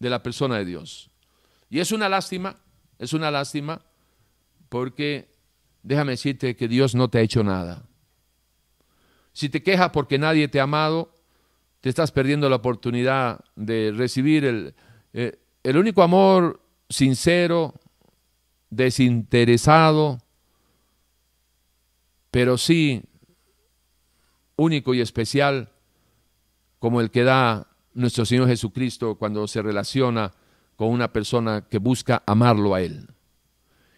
de 0.00 0.10
la 0.10 0.20
persona 0.20 0.58
de 0.58 0.64
Dios. 0.64 1.10
Y 1.68 1.78
es 1.78 1.92
una 1.92 2.08
lástima, 2.08 2.56
es 2.98 3.12
una 3.12 3.30
lástima 3.30 3.80
porque 4.68 5.32
déjame 5.84 6.12
decirte 6.12 6.56
que 6.56 6.66
Dios 6.66 6.96
no 6.96 7.08
te 7.08 7.18
ha 7.18 7.22
hecho 7.22 7.44
nada. 7.44 7.84
Si 9.32 9.48
te 9.48 9.62
quejas 9.62 9.90
porque 9.90 10.18
nadie 10.18 10.48
te 10.48 10.58
ha 10.58 10.64
amado, 10.64 11.14
te 11.80 11.88
estás 11.88 12.12
perdiendo 12.12 12.48
la 12.48 12.56
oportunidad 12.56 13.40
de 13.56 13.92
recibir 13.94 14.44
el, 14.44 14.74
eh, 15.12 15.38
el 15.62 15.76
único 15.76 16.02
amor 16.02 16.60
sincero, 16.88 17.74
desinteresado, 18.68 20.18
pero 22.30 22.58
sí 22.58 23.02
único 24.56 24.94
y 24.94 25.00
especial 25.00 25.72
como 26.78 27.00
el 27.00 27.10
que 27.10 27.24
da 27.24 27.68
nuestro 27.94 28.24
Señor 28.24 28.48
Jesucristo 28.48 29.16
cuando 29.16 29.48
se 29.48 29.62
relaciona 29.62 30.32
con 30.76 30.88
una 30.88 31.12
persona 31.12 31.66
que 31.68 31.78
busca 31.78 32.22
amarlo 32.26 32.74
a 32.74 32.82
Él. 32.82 33.08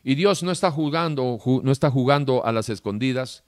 Y 0.05 0.15
Dios 0.15 0.43
no 0.43 0.51
está 0.51 0.71
jugando, 0.71 1.39
no 1.63 1.73
está 1.73 1.91
jugando 1.91 2.45
a 2.45 2.53
las 2.53 2.69
escondidas, 2.69 3.45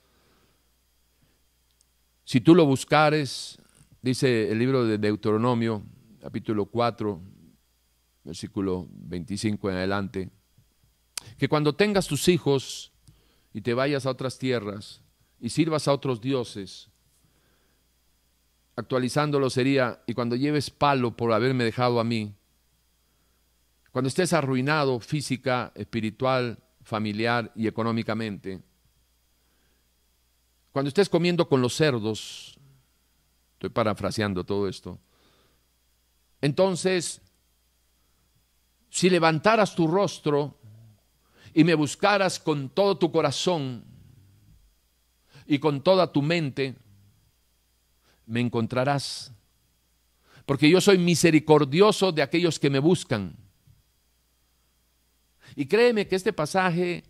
si 2.23 2.41
tú 2.41 2.55
lo 2.55 2.65
buscares, 2.65 3.59
dice 4.05 4.51
el 4.51 4.59
libro 4.59 4.85
de 4.85 4.99
Deuteronomio, 4.99 5.81
capítulo 6.21 6.67
4, 6.67 7.19
versículo 8.23 8.87
25 8.91 9.71
en 9.71 9.77
adelante, 9.77 10.29
que 11.39 11.49
cuando 11.49 11.73
tengas 11.73 12.05
tus 12.05 12.27
hijos 12.27 12.93
y 13.51 13.61
te 13.61 13.73
vayas 13.73 14.05
a 14.05 14.11
otras 14.11 14.37
tierras 14.37 15.01
y 15.39 15.49
sirvas 15.49 15.87
a 15.87 15.93
otros 15.93 16.21
dioses, 16.21 16.91
actualizándolo 18.75 19.49
sería, 19.49 20.03
y 20.05 20.13
cuando 20.13 20.35
lleves 20.35 20.69
palo 20.69 21.17
por 21.17 21.33
haberme 21.33 21.63
dejado 21.63 21.99
a 21.99 22.03
mí, 22.03 22.35
cuando 23.91 24.09
estés 24.09 24.33
arruinado 24.33 24.99
física, 24.99 25.71
espiritual, 25.73 26.59
familiar 26.83 27.51
y 27.55 27.65
económicamente, 27.65 28.61
cuando 30.71 30.89
estés 30.89 31.09
comiendo 31.09 31.49
con 31.49 31.59
los 31.59 31.73
cerdos, 31.73 32.54
estoy 33.55 33.69
parafraseando 33.69 34.43
todo 34.43 34.67
esto, 34.67 34.99
entonces, 36.45 37.21
si 38.89 39.09
levantaras 39.09 39.73
tu 39.73 39.87
rostro 39.87 40.59
y 41.55 41.63
me 41.63 41.73
buscaras 41.73 42.39
con 42.39 42.69
todo 42.69 42.99
tu 42.99 43.11
corazón 43.11 43.83
y 45.47 45.57
con 45.57 45.81
toda 45.81 46.11
tu 46.11 46.21
mente, 46.21 46.75
me 48.27 48.41
encontrarás. 48.41 49.33
Porque 50.45 50.69
yo 50.69 50.79
soy 50.81 50.99
misericordioso 50.99 52.11
de 52.11 52.21
aquellos 52.21 52.59
que 52.59 52.69
me 52.69 52.77
buscan. 52.77 53.35
Y 55.55 55.65
créeme 55.65 56.07
que 56.07 56.15
este 56.15 56.31
pasaje 56.31 57.03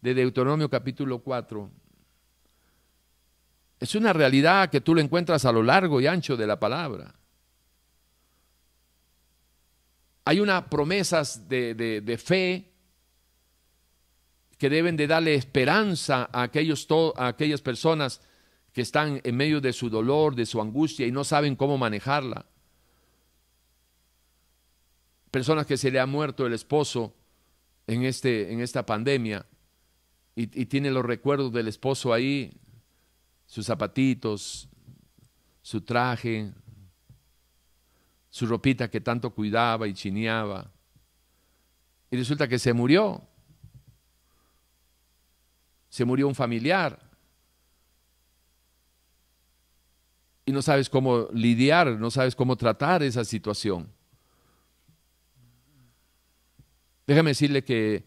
de 0.00 0.14
Deuteronomio 0.14 0.68
capítulo 0.68 1.20
4 1.20 1.70
es 3.80 3.94
una 3.94 4.12
realidad 4.12 4.68
que 4.68 4.82
tú 4.82 4.94
lo 4.94 5.00
encuentras 5.00 5.46
a 5.46 5.52
lo 5.52 5.62
largo 5.62 6.02
y 6.02 6.06
ancho 6.06 6.36
de 6.36 6.46
la 6.46 6.60
palabra. 6.60 7.14
Hay 10.26 10.38
unas 10.38 10.64
promesas 10.64 11.48
de, 11.48 12.20
fe 12.22 12.70
que 14.58 14.68
deben 14.68 14.96
de 14.98 15.06
darle 15.06 15.34
esperanza 15.34 16.28
a, 16.30 16.42
aquellos, 16.42 16.86
aquellas 17.16 17.62
personas 17.62 18.20
que 18.74 18.82
están 18.82 19.22
en 19.24 19.34
medio 19.34 19.62
de 19.62 19.72
su 19.72 19.88
dolor, 19.88 20.34
de 20.34 20.44
su 20.44 20.60
angustia 20.60 21.06
y 21.06 21.10
no 21.10 21.24
saben 21.24 21.56
cómo 21.56 21.78
manejarla. 21.78 22.44
Personas 25.30 25.66
que 25.66 25.78
se 25.78 25.90
le 25.90 25.98
ha 25.98 26.06
muerto 26.06 26.46
el 26.46 26.52
esposo 26.52 27.14
en, 27.86 28.04
este, 28.04 28.52
en 28.52 28.60
esta 28.60 28.84
pandemia 28.84 29.46
y, 30.36 30.42
y 30.60 30.66
tienen 30.66 30.92
los 30.92 31.04
recuerdos 31.04 31.50
del 31.50 31.66
esposo 31.66 32.12
ahí 32.12 32.60
sus 33.50 33.66
zapatitos, 33.66 34.68
su 35.60 35.80
traje, 35.80 36.52
su 38.28 38.46
ropita 38.46 38.88
que 38.88 39.00
tanto 39.00 39.34
cuidaba 39.34 39.88
y 39.88 39.92
chineaba. 39.92 40.70
Y 42.12 42.16
resulta 42.16 42.46
que 42.46 42.60
se 42.60 42.72
murió. 42.72 43.20
Se 45.88 46.04
murió 46.04 46.28
un 46.28 46.34
familiar. 46.36 46.96
Y 50.44 50.52
no 50.52 50.62
sabes 50.62 50.88
cómo 50.88 51.26
lidiar, 51.32 51.88
no 51.98 52.12
sabes 52.12 52.36
cómo 52.36 52.54
tratar 52.54 53.02
esa 53.02 53.24
situación. 53.24 53.92
Déjame 57.04 57.30
decirle 57.30 57.64
que 57.64 58.04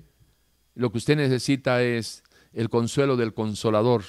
lo 0.73 0.89
que 0.89 0.99
usted 0.99 1.17
necesita 1.17 1.83
es 1.83 2.23
el 2.53 2.69
consuelo 2.69 3.17
del 3.17 3.33
consolador 3.33 4.05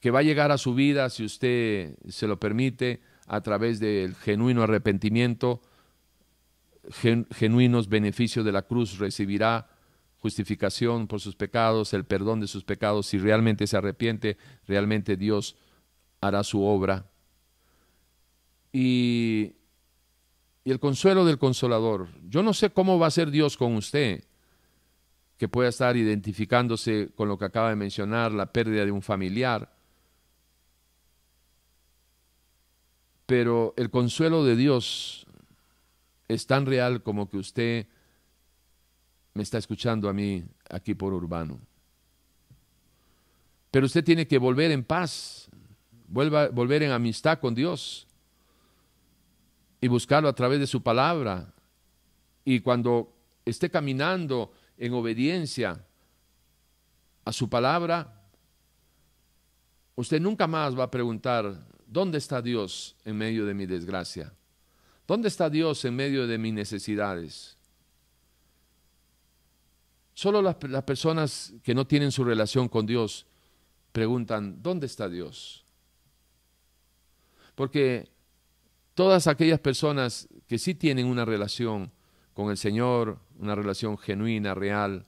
que 0.00 0.10
va 0.10 0.20
a 0.20 0.22
llegar 0.22 0.52
a 0.52 0.58
su 0.58 0.74
vida, 0.74 1.10
si 1.10 1.24
usted 1.24 1.96
se 2.08 2.26
lo 2.26 2.38
permite, 2.38 3.00
a 3.26 3.40
través 3.40 3.80
del 3.80 4.14
genuino 4.14 4.62
arrepentimiento, 4.62 5.60
genuinos 7.32 7.88
beneficios 7.88 8.44
de 8.44 8.52
la 8.52 8.62
cruz, 8.62 8.98
recibirá 8.98 9.68
justificación 10.18 11.06
por 11.06 11.20
sus 11.20 11.36
pecados, 11.36 11.92
el 11.94 12.04
perdón 12.04 12.40
de 12.40 12.46
sus 12.46 12.64
pecados. 12.64 13.06
Si 13.06 13.18
realmente 13.18 13.66
se 13.66 13.76
arrepiente, 13.76 14.36
realmente 14.66 15.16
Dios 15.16 15.56
hará 16.20 16.42
su 16.42 16.62
obra. 16.62 17.10
Y, 18.72 19.52
y 20.64 20.70
el 20.70 20.80
consuelo 20.80 21.24
del 21.24 21.38
consolador. 21.38 22.08
Yo 22.28 22.42
no 22.42 22.54
sé 22.54 22.70
cómo 22.70 22.98
va 22.98 23.08
a 23.08 23.12
ser 23.12 23.30
Dios 23.30 23.56
con 23.56 23.74
usted, 23.74 24.24
que 25.36 25.48
pueda 25.48 25.68
estar 25.68 25.96
identificándose 25.96 27.10
con 27.14 27.28
lo 27.28 27.38
que 27.38 27.44
acaba 27.44 27.70
de 27.70 27.76
mencionar, 27.76 28.32
la 28.32 28.52
pérdida 28.52 28.84
de 28.84 28.90
un 28.90 29.02
familiar. 29.02 29.77
Pero 33.28 33.74
el 33.76 33.90
consuelo 33.90 34.42
de 34.42 34.56
Dios 34.56 35.26
es 36.28 36.46
tan 36.46 36.64
real 36.64 37.02
como 37.02 37.28
que 37.28 37.36
usted 37.36 37.86
me 39.34 39.42
está 39.42 39.58
escuchando 39.58 40.08
a 40.08 40.14
mí 40.14 40.42
aquí 40.70 40.94
por 40.94 41.12
urbano. 41.12 41.60
Pero 43.70 43.84
usted 43.84 44.02
tiene 44.02 44.26
que 44.26 44.38
volver 44.38 44.70
en 44.70 44.82
paz, 44.82 45.50
vuelva, 46.06 46.48
volver 46.48 46.82
en 46.82 46.90
amistad 46.90 47.38
con 47.38 47.54
Dios 47.54 48.06
y 49.82 49.88
buscarlo 49.88 50.30
a 50.30 50.34
través 50.34 50.58
de 50.58 50.66
su 50.66 50.82
palabra. 50.82 51.52
Y 52.46 52.60
cuando 52.60 53.12
esté 53.44 53.68
caminando 53.68 54.54
en 54.78 54.94
obediencia 54.94 55.84
a 57.26 57.32
su 57.34 57.50
palabra, 57.50 58.22
usted 59.96 60.18
nunca 60.18 60.46
más 60.46 60.78
va 60.78 60.84
a 60.84 60.90
preguntar, 60.90 61.68
¿dónde 61.88 62.18
está 62.18 62.40
Dios 62.42 62.94
en 63.04 63.16
medio 63.16 63.46
de 63.46 63.54
mi 63.54 63.66
desgracia? 63.66 64.32
¿Dónde 65.06 65.28
está 65.28 65.48
Dios 65.48 65.84
en 65.84 65.96
medio 65.96 66.26
de 66.26 66.38
mis 66.38 66.52
necesidades? 66.52 67.56
Solo 70.12 70.42
las, 70.42 70.56
personas 70.56 71.54
que 71.62 71.74
no 71.74 71.86
tienen 71.86 72.12
su 72.12 72.24
relación 72.24 72.68
con 72.68 72.86
Dios 72.86 73.26
preguntan, 73.92 74.62
¿dónde 74.62 74.86
está 74.86 75.08
Dios? 75.08 75.64
Porque 77.54 78.10
todas 78.94 79.26
aquellas 79.26 79.60
personas 79.60 80.28
que 80.46 80.58
sí 80.58 80.74
tienen 80.74 81.06
una 81.06 81.24
relación 81.24 81.90
con 82.34 82.50
el 82.50 82.58
Señor, 82.58 83.18
una 83.38 83.54
relación 83.54 83.96
genuina, 83.96 84.54
real, 84.54 85.06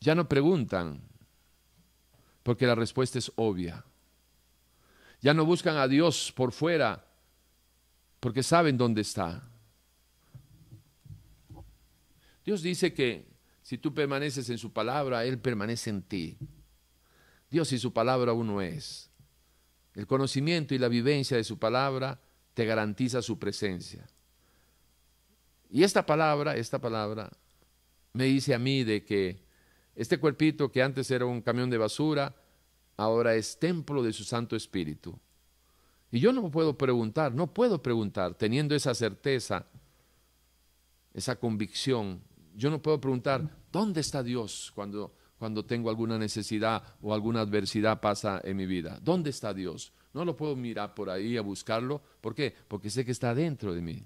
ya 0.00 0.14
no 0.14 0.28
preguntan, 0.28 1.02
porque 2.42 2.66
la 2.66 2.74
respuesta 2.74 3.18
es 3.18 3.30
obvia. 3.36 3.84
Ya 5.20 5.34
no 5.34 5.44
buscan 5.44 5.76
a 5.76 5.88
Dios 5.88 6.32
por 6.34 6.52
fuera, 6.52 7.04
porque 8.20 8.42
saben 8.42 8.76
dónde 8.76 9.00
está. 9.02 9.48
Dios 12.44 12.62
dice 12.62 12.94
que 12.94 13.26
si 13.62 13.76
tú 13.78 13.92
permaneces 13.92 14.48
en 14.48 14.58
su 14.58 14.72
palabra, 14.72 15.24
Él 15.24 15.38
permanece 15.38 15.90
en 15.90 16.02
ti. 16.02 16.38
Dios 17.50 17.72
y 17.72 17.78
su 17.78 17.92
palabra 17.92 18.32
uno 18.32 18.62
es. 18.62 19.10
El 19.94 20.06
conocimiento 20.06 20.74
y 20.74 20.78
la 20.78 20.88
vivencia 20.88 21.36
de 21.36 21.44
su 21.44 21.58
palabra 21.58 22.20
te 22.54 22.64
garantiza 22.64 23.20
su 23.20 23.38
presencia. 23.38 24.06
Y 25.70 25.82
esta 25.82 26.06
palabra, 26.06 26.56
esta 26.56 26.80
palabra, 26.80 27.30
me 28.12 28.24
dice 28.24 28.54
a 28.54 28.58
mí 28.58 28.84
de 28.84 29.04
que 29.04 29.44
este 29.94 30.18
cuerpito 30.18 30.70
que 30.70 30.82
antes 30.82 31.10
era 31.10 31.26
un 31.26 31.42
camión 31.42 31.68
de 31.68 31.78
basura, 31.78 32.34
ahora 32.98 33.34
es 33.34 33.58
templo 33.58 34.02
de 34.02 34.12
su 34.12 34.24
Santo 34.24 34.54
Espíritu. 34.54 35.18
Y 36.10 36.20
yo 36.20 36.34
no 36.34 36.50
puedo 36.50 36.76
preguntar, 36.76 37.34
no 37.34 37.54
puedo 37.54 37.82
preguntar, 37.82 38.34
teniendo 38.34 38.74
esa 38.74 38.94
certeza, 38.94 39.66
esa 41.14 41.36
convicción 41.36 42.22
yo 42.58 42.70
no 42.70 42.82
puedo 42.82 43.00
preguntar, 43.00 43.48
¿dónde 43.70 44.00
está 44.00 44.20
Dios 44.20 44.72
cuando, 44.74 45.14
cuando 45.38 45.64
tengo 45.64 45.90
alguna 45.90 46.18
necesidad 46.18 46.82
o 47.00 47.14
alguna 47.14 47.40
adversidad 47.40 48.00
pasa 48.00 48.40
en 48.42 48.56
mi 48.56 48.66
vida? 48.66 48.98
¿Dónde 49.00 49.30
está 49.30 49.54
Dios? 49.54 49.92
No 50.12 50.24
lo 50.24 50.36
puedo 50.36 50.56
mirar 50.56 50.92
por 50.92 51.08
ahí 51.08 51.36
a 51.36 51.42
buscarlo. 51.42 52.02
¿Por 52.20 52.34
qué? 52.34 52.52
Porque 52.66 52.90
sé 52.90 53.04
que 53.04 53.12
está 53.12 53.32
dentro 53.32 53.72
de 53.72 53.80
mí. 53.80 54.02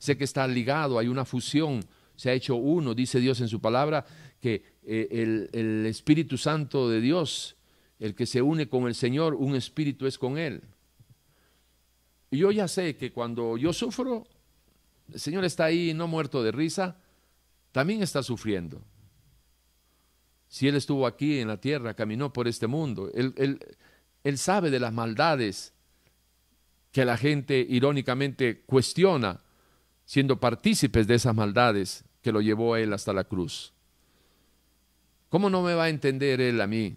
Sé 0.00 0.18
que 0.18 0.24
está 0.24 0.48
ligado, 0.48 0.98
hay 0.98 1.06
una 1.06 1.24
fusión, 1.24 1.84
se 2.16 2.30
ha 2.30 2.32
hecho 2.32 2.56
uno, 2.56 2.92
dice 2.92 3.20
Dios 3.20 3.40
en 3.40 3.46
su 3.46 3.60
palabra, 3.60 4.04
que 4.40 4.64
eh, 4.82 5.08
el, 5.12 5.48
el 5.52 5.86
Espíritu 5.86 6.36
Santo 6.36 6.90
de 6.90 7.00
Dios, 7.00 7.56
el 7.98 8.14
que 8.14 8.26
se 8.26 8.42
une 8.42 8.68
con 8.68 8.86
el 8.86 8.94
Señor, 8.94 9.34
un 9.34 9.54
espíritu 9.56 10.06
es 10.06 10.18
con 10.18 10.38
Él. 10.38 10.62
Y 12.30 12.38
yo 12.38 12.50
ya 12.50 12.68
sé 12.68 12.96
que 12.96 13.12
cuando 13.12 13.56
yo 13.56 13.72
sufro, 13.72 14.26
el 15.12 15.18
Señor 15.18 15.44
está 15.44 15.64
ahí, 15.64 15.94
no 15.94 16.06
muerto 16.06 16.42
de 16.42 16.52
risa, 16.52 16.96
también 17.72 18.02
está 18.02 18.22
sufriendo. 18.22 18.82
Si 20.48 20.68
Él 20.68 20.76
estuvo 20.76 21.06
aquí 21.06 21.38
en 21.38 21.48
la 21.48 21.60
tierra, 21.60 21.94
caminó 21.94 22.32
por 22.32 22.46
este 22.46 22.66
mundo, 22.66 23.10
Él, 23.14 23.34
él, 24.22 24.38
sabe 24.38 24.70
de 24.70 24.80
las 24.80 24.92
maldades 24.92 25.72
que 26.92 27.04
la 27.04 27.16
gente 27.16 27.66
irónicamente 27.68 28.62
cuestiona, 28.64 29.40
siendo 30.04 30.38
partícipes 30.38 31.06
de 31.06 31.16
esas 31.16 31.34
maldades 31.34 32.04
que 32.22 32.32
lo 32.32 32.40
llevó 32.40 32.74
a 32.74 32.80
Él 32.80 32.92
hasta 32.92 33.12
la 33.12 33.24
cruz. 33.24 33.72
¿Cómo 35.28 35.50
no 35.50 35.62
me 35.62 35.74
va 35.74 35.84
a 35.84 35.88
entender 35.88 36.40
Él 36.40 36.60
a 36.60 36.66
mí 36.66 36.96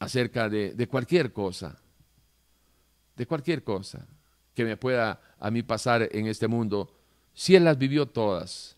acerca 0.00 0.48
de, 0.48 0.74
de 0.74 0.88
cualquier 0.88 1.32
cosa? 1.32 1.80
De 3.16 3.26
cualquier 3.26 3.62
cosa 3.62 4.06
que 4.54 4.64
me 4.64 4.76
pueda 4.76 5.20
a 5.38 5.50
mí 5.50 5.62
pasar 5.62 6.08
en 6.10 6.26
este 6.26 6.48
mundo, 6.48 6.92
si 7.32 7.54
Él 7.54 7.64
las 7.64 7.78
vivió 7.78 8.06
todas 8.06 8.76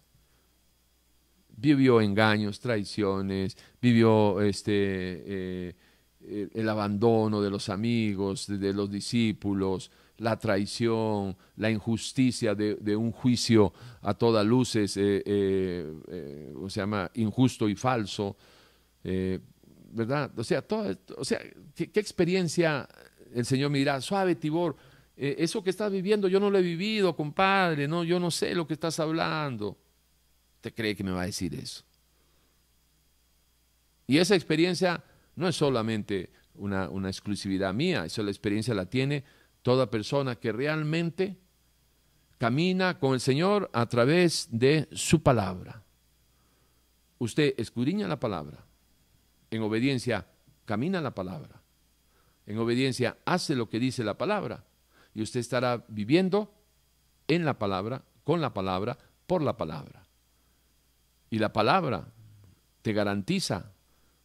vivió 1.57 2.01
engaños, 2.01 2.61
traiciones, 2.61 3.57
vivió 3.81 4.41
este, 4.41 4.73
eh, 4.75 5.75
el 6.55 6.69
abandono 6.69 7.41
de 7.41 7.51
los 7.51 7.69
amigos, 7.69 8.47
de, 8.47 8.73
los 8.73 8.91
discípulos, 8.91 9.91
la 10.19 10.39
traición, 10.39 11.37
la 11.57 11.71
injusticia 11.71 12.55
de, 12.55 12.97
un 12.97 13.13
juicio 13.13 13.73
a 14.03 14.15
todas 14.15 14.45
luces, 14.45 14.97
eh, 14.97 15.23
eh, 15.25 16.55
se 16.69 16.81
llama 16.81 17.11
injusto 17.15 17.69
y 17.69 17.75
falso, 17.75 18.37
¿verdad? 19.93 20.31
O 20.37 20.45
sea, 20.45 20.65
o 21.17 21.25
sea 21.25 21.41
¿qué, 21.75 21.91
experiencia 21.95 22.89
el 23.35 23.45
Señor 23.45 23.71
me 23.71 23.79
dirá, 23.79 24.01
suave 24.01 24.35
Tibor, 24.35 24.77
eso 25.17 25.63
que 25.63 25.71
estás 25.71 25.93
viviendo 25.93 26.27
yo 26.29 26.41
no 26.41 26.51
lo 26.51 26.59
he 26.59 26.63
vivido, 26.63 27.15
compadre, 27.15 27.87
no, 27.87 28.03
yo 28.03 28.19
no 28.19 28.31
sé 28.31 28.55
lo 28.55 28.67
que 28.67 28.75
estás 28.75 28.99
hablando. 28.99 29.79
¿Usted 30.57 30.75
cree 30.75 30.97
que 30.97 31.05
me 31.05 31.13
va 31.13 31.23
a 31.23 31.27
decir 31.27 31.55
eso? 31.55 31.85
Y 34.07 34.19
esa 34.19 34.35
experiencia 34.35 35.03
no 35.37 35.49
es 35.49 35.57
solamente 35.57 36.31
una, 36.55 37.09
exclusividad 37.09 37.73
mía, 37.73 38.05
esa 38.05 38.23
experiencia 38.23 38.75
la 38.75 38.87
tiene 38.87 39.25
toda 39.63 39.91
persona 39.91 40.37
que 40.37 40.53
realmente 40.53 41.39
camina 42.39 42.99
con 42.99 43.15
el 43.15 43.21
Señor 43.21 43.71
a 43.73 43.87
través 43.87 44.49
de 44.51 44.89
su 44.93 45.23
palabra. 45.23 45.83
Usted 47.19 47.55
escudriña 47.57 48.09
la 48.09 48.19
palabra, 48.19 48.65
en 49.53 49.63
obediencia 49.63 50.27
camina 50.65 51.01
la 51.01 51.15
palabra, 51.15 51.61
en 52.47 52.59
obediencia 52.59 53.19
hace 53.27 53.55
lo 53.55 53.69
que 53.69 53.79
dice 53.79 54.03
la 54.03 54.17
palabra, 54.17 54.65
y 55.15 55.23
usted 55.23 55.41
estará 55.41 55.85
viviendo 55.89 56.55
en 57.29 57.45
la 57.45 57.59
palabra, 57.59 58.03
con 58.25 58.41
la 58.41 58.55
palabra, 58.55 58.99
por 59.27 59.43
la 59.43 59.57
palabra. 59.59 60.07
Y 61.29 61.39
la 61.39 61.53
palabra 61.53 62.09
te 62.81 62.95
garantiza 62.95 63.73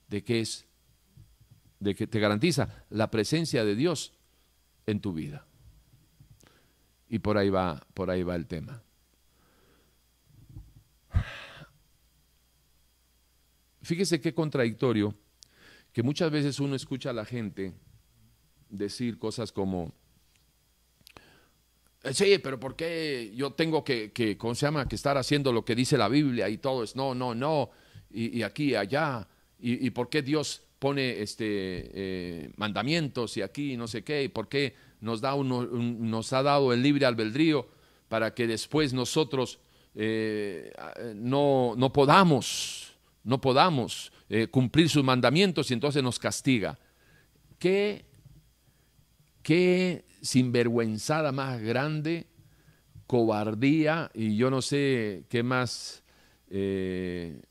de 0.08 0.24
que 0.24 0.40
es, 0.40 0.66
de 1.80 1.94
que 1.94 2.08
te 2.08 2.20
garantiza 2.22 2.86
la 2.90 3.12
presencia 3.12 3.66
de 3.66 3.76
Dios 3.76 4.14
en 4.86 5.02
tu 5.02 5.12
vida. 5.12 5.46
Y 7.10 7.20
por 7.20 7.38
ahí 7.38 7.50
va, 7.50 7.86
por 7.94 8.10
ahí 8.10 8.24
va 8.24 8.36
el 8.36 8.48
tema. 8.48 8.82
Fíjese 13.88 14.20
qué 14.20 14.34
contradictorio 14.34 15.16
que 15.94 16.04
muchas 16.04 16.30
veces 16.30 16.60
uno 16.60 16.76
escucha 16.76 17.12
a 17.12 17.14
la 17.14 17.24
gente 17.24 17.72
decir 18.70 19.18
cosas 19.18 19.54
como, 19.54 19.94
eh, 22.04 22.14
sí, 22.14 22.38
pero 22.44 22.60
¿por 22.60 22.76
qué 22.76 23.32
yo 23.34 23.52
tengo 23.52 23.86
que, 23.86 24.36
¿cómo 24.38 24.56
se 24.56 24.66
llama? 24.66 24.90
Que 24.90 24.98
estar 24.98 25.18
haciendo 25.18 25.54
lo 25.54 25.64
que 25.64 25.74
dice 25.74 25.98
la 25.98 26.10
Biblia 26.10 26.50
y 26.50 26.58
todo 26.58 26.84
es 26.84 26.98
no, 26.98 27.16
no, 27.16 27.34
no, 27.34 27.70
y, 28.12 28.42
aquí, 28.42 28.76
allá, 28.76 29.26
y, 29.58 29.90
por 29.92 30.10
qué 30.10 30.22
Dios 30.22 30.64
pone 30.80 31.22
este 31.22 31.46
eh, 31.46 32.52
mandamientos 32.58 33.38
y 33.38 33.42
aquí 33.42 33.78
no 33.78 33.88
sé 33.88 34.04
qué, 34.04 34.24
y 34.24 34.28
por 34.28 34.50
qué 34.50 34.76
nos, 35.00 35.22
da 35.22 35.34
uno, 35.34 35.64
nos 35.64 36.34
ha 36.34 36.44
dado 36.44 36.74
el 36.74 36.84
libre 36.84 37.06
albedrío 37.06 37.70
para 38.10 38.34
que 38.34 38.48
después 38.48 38.92
nosotros 38.92 39.60
eh, 39.96 40.74
no, 41.16 41.74
no 41.78 41.94
podamos, 41.94 42.87
no 43.28 43.40
podamos 43.40 44.12
cumplir 44.52 44.90
sus 44.90 45.04
mandamientos 45.04 45.70
y 45.70 45.74
entonces 45.74 46.02
nos 46.02 46.18
castiga. 46.18 46.80
¿Qué 47.60 48.08
qué 49.48 50.04
sinvergüenzada 50.22 51.32
más 51.32 51.62
grande, 51.62 52.28
cobardía 53.08 54.12
y 54.14 54.36
yo 54.36 54.52
no 54.52 54.62
sé 54.62 55.24
qué 55.30 55.42
más, 55.42 56.04
eh, 56.50 57.42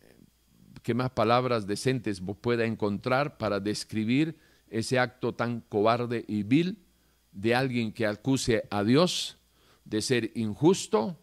qué 0.83 0.93
más 0.93 1.09
palabras 1.13 1.67
decentes 1.67 2.21
pueda 2.43 2.67
encontrar 2.67 3.39
para 3.39 3.61
describir 3.61 4.37
ese 4.69 4.99
acto 4.99 5.33
tan 5.33 5.63
cobarde 5.63 6.23
y 6.29 6.43
vil 6.43 6.85
de 7.33 7.55
alguien 7.55 7.93
que 7.93 8.05
acuse 8.05 8.65
a 8.69 8.85
Dios 8.85 9.39
de 9.87 10.03
ser 10.03 10.33
injusto 10.35 11.19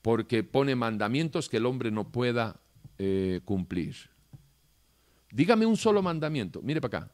porque 0.00 0.42
pone 0.42 0.74
mandamientos 0.74 1.50
que 1.50 1.58
el 1.58 1.66
hombre 1.66 1.90
no 1.90 2.10
pueda 2.10 2.62
eh, 2.98 3.40
cumplir. 3.44 3.96
Dígame 5.30 5.66
un 5.66 5.76
solo 5.76 6.02
mandamiento, 6.02 6.60
mire 6.62 6.80
para 6.80 6.98
acá, 6.98 7.12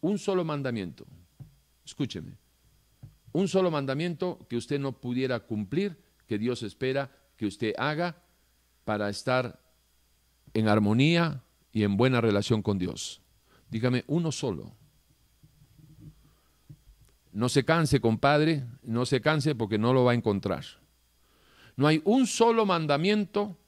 un 0.00 0.18
solo 0.18 0.44
mandamiento, 0.44 1.06
escúcheme, 1.84 2.36
un 3.32 3.48
solo 3.48 3.70
mandamiento 3.70 4.46
que 4.48 4.56
usted 4.56 4.78
no 4.78 4.92
pudiera 4.92 5.40
cumplir, 5.40 5.98
que 6.26 6.38
Dios 6.38 6.62
espera 6.62 7.10
que 7.36 7.46
usted 7.46 7.74
haga 7.76 8.22
para 8.84 9.10
estar 9.10 9.60
en 10.54 10.68
armonía 10.68 11.42
y 11.72 11.82
en 11.82 11.96
buena 11.96 12.20
relación 12.20 12.62
con 12.62 12.78
Dios. 12.78 13.20
Dígame 13.68 14.04
uno 14.06 14.32
solo. 14.32 14.72
No 17.32 17.50
se 17.50 17.64
canse, 17.64 18.00
compadre, 18.00 18.64
no 18.82 19.04
se 19.04 19.20
canse 19.20 19.54
porque 19.54 19.76
no 19.76 19.92
lo 19.92 20.04
va 20.04 20.12
a 20.12 20.14
encontrar. 20.14 20.64
No 21.76 21.86
hay 21.86 22.00
un 22.04 22.26
solo 22.26 22.64
mandamiento 22.64 23.58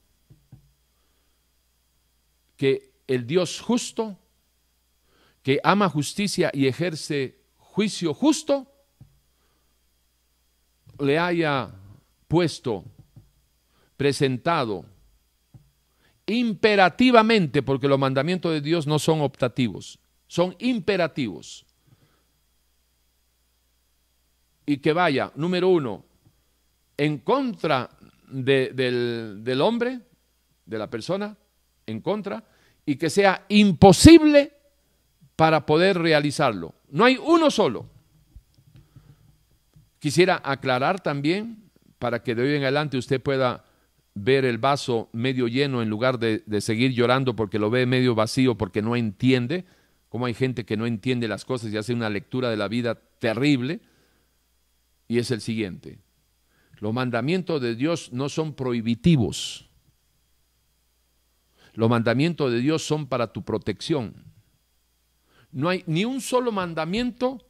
que 2.59 2.91
el 3.07 3.25
Dios 3.25 3.61
justo, 3.61 4.19
que 5.41 5.61
ama 5.63 5.87
justicia 5.87 6.51
y 6.53 6.67
ejerce 6.67 7.39
juicio 7.55 8.13
justo, 8.13 8.69
le 10.99 11.17
haya 11.17 11.73
puesto, 12.27 12.83
presentado 13.95 14.85
imperativamente, 16.25 17.63
porque 17.63 17.87
los 17.87 17.97
mandamientos 17.97 18.51
de 18.51 18.59
Dios 18.59 18.85
no 18.85 18.99
son 18.99 19.21
optativos, 19.21 19.97
son 20.27 20.53
imperativos. 20.59 21.65
Y 24.65 24.79
que 24.79 24.91
vaya, 24.91 25.31
número 25.35 25.69
uno, 25.69 26.05
en 26.97 27.19
contra 27.19 27.89
del, 28.27 29.45
del 29.45 29.61
hombre, 29.61 30.01
de 30.65 30.77
la 30.77 30.89
persona, 30.89 31.37
en 31.89 32.01
contra, 32.01 32.43
y 32.85 32.95
que 32.95 33.09
sea 33.09 33.45
imposible 33.49 34.53
para 35.35 35.65
poder 35.65 35.97
realizarlo. 35.97 36.73
No 36.89 37.05
hay 37.05 37.17
uno 37.17 37.51
solo. 37.51 37.85
Quisiera 39.99 40.41
aclarar 40.43 40.99
también, 41.01 41.69
para 41.99 42.23
que 42.23 42.33
de 42.35 42.43
hoy 42.43 42.55
en 42.55 42.63
adelante 42.63 42.97
usted 42.97 43.21
pueda 43.21 43.63
ver 44.15 44.45
el 44.45 44.57
vaso 44.57 45.09
medio 45.13 45.47
lleno 45.47 45.81
en 45.81 45.89
lugar 45.89 46.19
de, 46.19 46.43
seguir 46.61 46.93
llorando 46.93 47.35
porque 47.35 47.59
lo 47.59 47.69
ve 47.69 47.85
medio 47.85 48.15
vacío, 48.15 48.57
porque 48.57 48.81
no 48.81 48.95
entiende, 48.95 49.65
como 50.09 50.25
hay 50.25 50.33
gente 50.33 50.65
que 50.65 50.77
no 50.77 50.85
entiende 50.85 51.27
las 51.27 51.45
cosas 51.45 51.71
y 51.71 51.77
hace 51.77 51.93
una 51.93 52.09
lectura 52.09 52.49
de 52.49 52.57
la 52.57 52.67
vida 52.67 52.95
terrible 53.19 53.81
y 55.07 55.19
es 55.19 55.31
el 55.31 55.41
siguiente. 55.41 55.99
Los 56.79 56.93
mandamientos 56.93 57.61
de 57.61 57.75
Dios 57.75 58.11
no 58.13 58.29
son 58.29 58.53
prohibitivos. 58.53 59.68
Los 61.79 61.89
mandamientos 61.89 62.51
de 62.51 62.59
Dios 62.59 62.83
son 62.83 63.07
para 63.07 63.31
tu 63.31 63.45
protección. 63.45 64.13
No 65.49 65.69
hay 65.69 65.85
ni 65.87 66.03
un 66.03 66.19
solo 66.19 66.51
mandamiento 66.51 67.41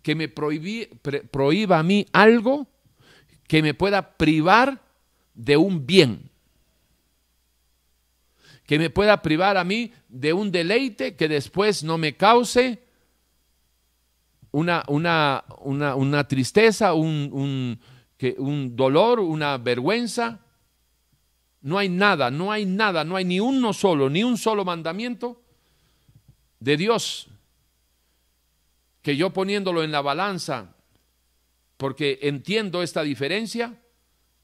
que 0.00 0.14
me 0.14 0.28
prohíba 0.28 1.80
a 1.80 1.82
mí 1.82 2.06
algo 2.12 2.68
que 3.48 3.62
me 3.64 3.74
pueda 3.74 4.16
privar 4.16 4.80
de 5.34 5.56
un 5.56 5.84
bien. 5.84 6.30
Que 8.64 8.78
me 8.78 8.90
pueda 8.90 9.20
privar 9.22 9.56
a 9.56 9.64
mí 9.64 9.92
de 10.08 10.32
un 10.32 10.52
deleite 10.52 11.16
que 11.16 11.26
después 11.26 11.82
no 11.82 11.98
me 11.98 12.16
cause 12.16 12.80
una, 14.52 14.84
una, 14.86 15.44
una, 15.62 15.96
una 15.96 16.28
tristeza, 16.28 16.94
un, 16.94 17.80
que, 18.18 18.36
un 18.38 18.76
dolor, 18.76 19.18
una 19.18 19.58
vergüenza. 19.58 20.43
No 21.64 21.78
hay 21.78 21.88
nada, 21.88 22.30
no 22.30 22.52
hay 22.52 22.66
nada, 22.66 23.04
no 23.04 23.16
hay 23.16 23.24
ni 23.24 23.40
uno 23.40 23.72
solo, 23.72 24.10
ni 24.10 24.22
un 24.22 24.36
solo 24.36 24.66
mandamiento 24.66 25.40
de 26.60 26.76
Dios 26.76 27.28
que 29.00 29.16
yo 29.16 29.30
poniéndolo 29.30 29.82
en 29.82 29.90
la 29.90 30.02
balanza, 30.02 30.76
porque 31.78 32.18
entiendo 32.20 32.82
esta 32.82 33.02
diferencia, 33.02 33.80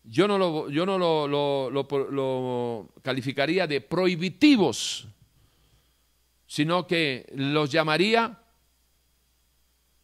yo 0.03 0.27
no 0.27 0.39
lo, 0.39 0.71
yo 0.71 0.87
no 0.87 0.97
lo, 0.97 1.29
lo, 1.29 1.71
lo 1.71 2.89
calificaría 3.03 3.67
de 3.67 3.83
prohibitivos, 3.83 5.07
sino 6.47 6.87
que 6.87 7.31
los 7.35 7.71
llamaría 7.71 8.43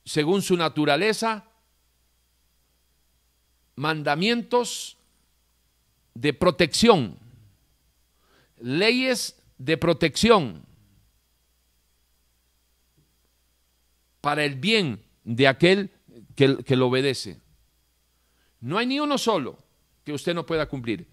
según 0.05 0.43
su 0.43 0.55
naturaleza, 0.59 1.51
mandamientos 3.75 4.96
de 6.17 6.33
protección, 6.33 7.19
leyes 8.59 9.37
de 9.59 9.77
protección 9.77 10.65
para 14.21 14.45
el 14.45 14.57
bien 14.57 15.03
de 15.25 15.47
aquel 15.47 15.91
que, 16.35 16.57
que, 16.65 16.77
lo 16.77 16.89
obedece. 16.89 17.41
No 18.61 18.79
hay 18.79 18.87
ni 18.87 18.99
uno 18.99 19.19
solo 19.19 19.59
que 20.05 20.13
usted 20.13 20.35
no 20.35 20.47
pueda 20.47 20.67
cumplir. 20.67 21.07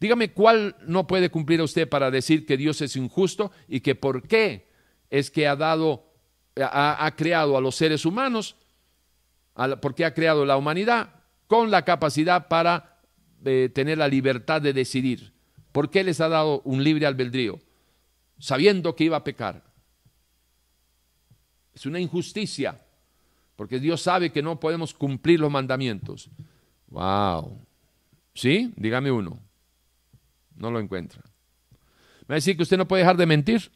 Dígame 0.00 0.32
cuál 0.32 0.76
no 0.86 1.06
puede 1.06 1.30
cumplir 1.30 1.60
usted 1.60 1.88
para 1.88 2.10
decir 2.10 2.46
que 2.46 2.56
Dios 2.56 2.80
es 2.80 2.96
injusto 2.96 3.52
y 3.68 3.80
que 3.80 3.94
por 3.94 4.26
qué 4.26 4.68
es 5.10 5.30
que 5.30 5.46
ha 5.46 5.56
dado 5.56 6.10
ha, 6.56 7.14
creado 7.16 7.56
a 7.56 7.60
los 7.60 7.76
seres 7.76 8.04
humanos, 8.04 8.56
porque 9.80 10.04
ha 10.04 10.14
creado 10.14 10.44
la 10.44 10.56
humanidad, 10.56 11.10
con 11.46 11.70
la 11.70 11.84
capacidad 11.84 12.48
para 12.48 12.89
eh, 13.44 13.70
tener 13.72 13.98
la 13.98 14.08
libertad 14.08 14.60
de 14.60 14.72
decidir. 14.72 15.32
¿Por 15.72 15.90
qué 15.90 16.04
les 16.04 16.20
ha 16.20 16.28
dado 16.28 16.62
un 16.62 16.82
libre 16.82 17.06
albedrío? 17.06 17.60
Sabiendo 18.38 18.96
que 18.96 19.04
iba 19.04 19.16
a 19.16 19.24
pecar. 19.24 19.62
Es 21.74 21.86
una 21.86 22.00
injusticia, 22.00 22.80
porque 23.56 23.78
Dios 23.78 24.02
sabe 24.02 24.30
que 24.30 24.42
no 24.42 24.58
podemos 24.58 24.92
cumplir 24.94 25.40
los 25.40 25.50
mandamientos. 25.50 26.28
¡Wow! 26.88 27.66
¿Sí? 28.34 28.72
Dígame 28.76 29.10
uno. 29.10 29.38
No 30.56 30.70
lo 30.70 30.80
encuentra. 30.80 31.22
¿Me 32.26 32.32
va 32.32 32.34
a 32.34 32.36
decir 32.36 32.56
que 32.56 32.62
usted 32.62 32.76
no 32.76 32.88
puede 32.88 33.02
dejar 33.02 33.16
de 33.16 33.26
mentir? 33.26 33.70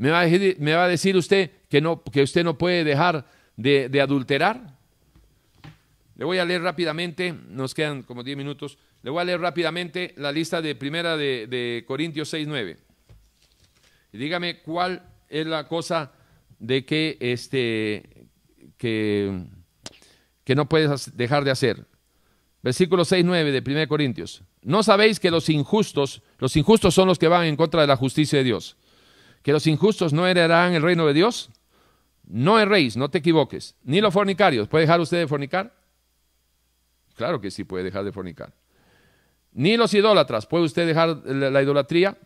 ¿Me 0.00 0.10
va, 0.10 0.20
a 0.22 0.88
decir, 0.88 1.14
usted 1.14 1.50
que, 1.68 1.82
no, 1.82 2.02
que 2.02 2.22
usted 2.22 2.42
no 2.42 2.56
puede 2.56 2.84
dejar 2.84 3.26
de, 3.56 4.00
adulterar? 4.00 4.78
Le 6.20 6.26
voy 6.26 6.36
a 6.36 6.44
leer 6.44 6.60
rápidamente, 6.60 7.34
nos 7.48 7.72
quedan 7.72 8.02
como 8.02 8.22
10 8.22 8.36
minutos, 8.36 8.76
le 9.02 9.08
voy 9.08 9.22
a 9.22 9.24
leer 9.24 9.40
rápidamente 9.40 10.12
la 10.18 10.30
lista 10.30 10.60
de 10.60 10.74
primera 10.74 11.16
de, 11.16 11.46
de 11.46 11.82
Corintios 11.86 12.28
6, 12.28 12.46
9. 12.46 12.76
Y 14.12 14.18
dígame 14.18 14.60
cuál 14.60 15.02
es 15.30 15.46
la 15.46 15.66
cosa 15.66 16.12
de 16.58 16.84
que, 16.84 17.16
este, 17.20 18.28
que, 18.76 19.46
que 20.44 20.54
no 20.54 20.68
puedes 20.68 21.16
dejar 21.16 21.42
de 21.42 21.52
hacer. 21.52 21.86
Versículo 22.62 23.06
6, 23.06 23.24
9 23.24 23.50
de 23.58 23.72
1 23.72 23.88
Corintios. 23.88 24.42
¿No 24.60 24.82
sabéis 24.82 25.20
que 25.20 25.30
los 25.30 25.48
injustos, 25.48 26.20
los 26.36 26.54
injustos 26.54 26.92
son 26.92 27.08
los 27.08 27.18
que 27.18 27.28
van 27.28 27.46
en 27.46 27.56
contra 27.56 27.80
de 27.80 27.86
la 27.86 27.96
justicia 27.96 28.40
de 28.40 28.44
Dios? 28.44 28.76
que 29.42 29.52
los 29.52 29.66
injustos 29.66 30.12
no 30.12 30.26
heredarán 30.26 30.74
el 30.74 30.82
reino 30.82 31.06
de 31.06 31.14
Dios? 31.14 31.48
No 32.24 32.60
erréis, 32.60 32.98
no 32.98 33.08
te 33.08 33.16
equivoques. 33.16 33.74
Ni 33.84 34.02
los 34.02 34.12
fornicarios. 34.12 34.68
¿Puede 34.68 34.84
dejar 34.84 35.00
usted 35.00 35.16
de 35.16 35.26
fornicar? 35.26 35.79
Claro 37.14 37.40
que 37.40 37.50
sí 37.50 37.64
puede 37.64 37.84
dejar 37.84 38.04
de 38.04 38.12
fornicar. 38.12 38.52
Ni 39.52 39.76
los 39.76 39.92
idólatras. 39.94 40.46
¿Puede 40.46 40.64
usted 40.64 40.86
dejar 40.86 41.24
la 41.26 41.62
idolatría? 41.62 42.16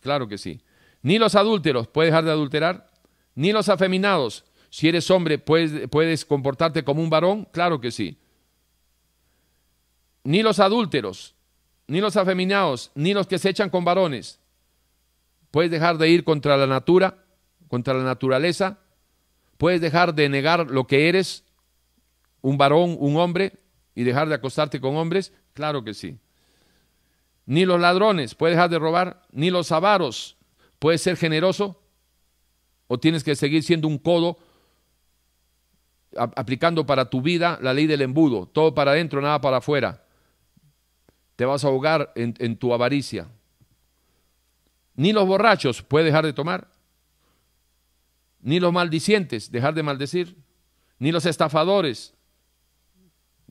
Claro 0.00 0.26
que 0.28 0.38
sí. 0.38 0.60
Ni 1.02 1.18
los 1.18 1.34
adúlteros. 1.34 1.88
¿Puede 1.88 2.06
dejar 2.06 2.24
de 2.24 2.30
adulterar? 2.30 2.90
Ni 3.34 3.52
los 3.52 3.68
afeminados. 3.68 4.44
Si 4.70 4.88
eres 4.88 5.10
hombre, 5.10 5.38
¿puedes, 5.38 5.88
¿puedes 5.88 6.24
comportarte 6.24 6.82
como 6.82 7.02
un 7.02 7.10
varón? 7.10 7.46
Claro 7.52 7.80
que 7.80 7.90
sí. 7.90 8.18
Ni 10.24 10.42
los 10.42 10.60
adúlteros, 10.60 11.34
ni 11.88 12.00
los 12.00 12.16
afeminados, 12.16 12.90
ni 12.94 13.12
los 13.12 13.26
que 13.26 13.38
se 13.38 13.50
echan 13.50 13.70
con 13.70 13.84
varones, 13.84 14.40
Puedes 15.52 15.70
dejar 15.70 15.98
de 15.98 16.08
ir 16.08 16.24
contra 16.24 16.56
la 16.56 16.66
natura, 16.66 17.18
contra 17.68 17.92
la 17.92 18.02
naturaleza. 18.02 18.78
Puedes 19.58 19.82
dejar 19.82 20.14
de 20.14 20.30
negar 20.30 20.70
lo 20.70 20.86
que 20.86 21.10
eres, 21.10 21.44
un 22.40 22.56
varón, 22.56 22.96
un 22.98 23.18
hombre, 23.18 23.52
y 23.94 24.04
dejar 24.04 24.28
de 24.28 24.34
acostarte 24.34 24.80
con 24.80 24.96
hombres. 24.96 25.32
Claro 25.54 25.84
que 25.84 25.94
sí. 25.94 26.18
Ni 27.46 27.64
los 27.64 27.80
ladrones, 27.80 28.34
puedes 28.34 28.56
dejar 28.56 28.70
de 28.70 28.78
robar, 28.78 29.22
ni 29.32 29.50
los 29.50 29.72
avaros, 29.72 30.36
puedes 30.78 31.02
ser 31.02 31.16
generoso, 31.16 31.82
o 32.86 32.98
tienes 32.98 33.24
que 33.24 33.34
seguir 33.34 33.62
siendo 33.62 33.88
un 33.88 33.98
codo 33.98 34.38
aplicando 36.14 36.84
para 36.84 37.08
tu 37.08 37.22
vida 37.22 37.58
la 37.62 37.72
ley 37.72 37.86
del 37.86 38.02
embudo, 38.02 38.46
todo 38.46 38.74
para 38.74 38.92
adentro, 38.92 39.20
nada 39.20 39.40
para 39.40 39.58
afuera. 39.58 40.04
Te 41.36 41.44
vas 41.44 41.64
a 41.64 41.68
ahogar 41.68 42.12
en, 42.14 42.34
en 42.38 42.56
tu 42.56 42.74
avaricia. 42.74 43.28
Ni 44.94 45.12
los 45.12 45.26
borrachos 45.26 45.82
pueden 45.82 46.06
dejar 46.06 46.26
de 46.26 46.34
tomar, 46.34 46.70
ni 48.40 48.60
los 48.60 48.72
maldicientes 48.72 49.50
dejar 49.50 49.74
de 49.74 49.82
maldecir, 49.82 50.36
ni 50.98 51.12
los 51.12 51.24
estafadores 51.24 52.14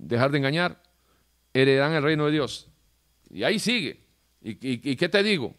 dejar 0.02 0.32
de 0.32 0.40
engañar, 0.40 0.82
heredarán 1.54 1.94
el 1.94 2.04
reino 2.04 2.26
de 2.26 2.32
Dios. 2.32 2.68
Y 3.30 3.44
ahí 3.44 3.60
sigue. 3.60 4.02
¿Y, 4.42 4.96
qué 4.96 5.08
te 5.10 5.22
digo? 5.24 5.56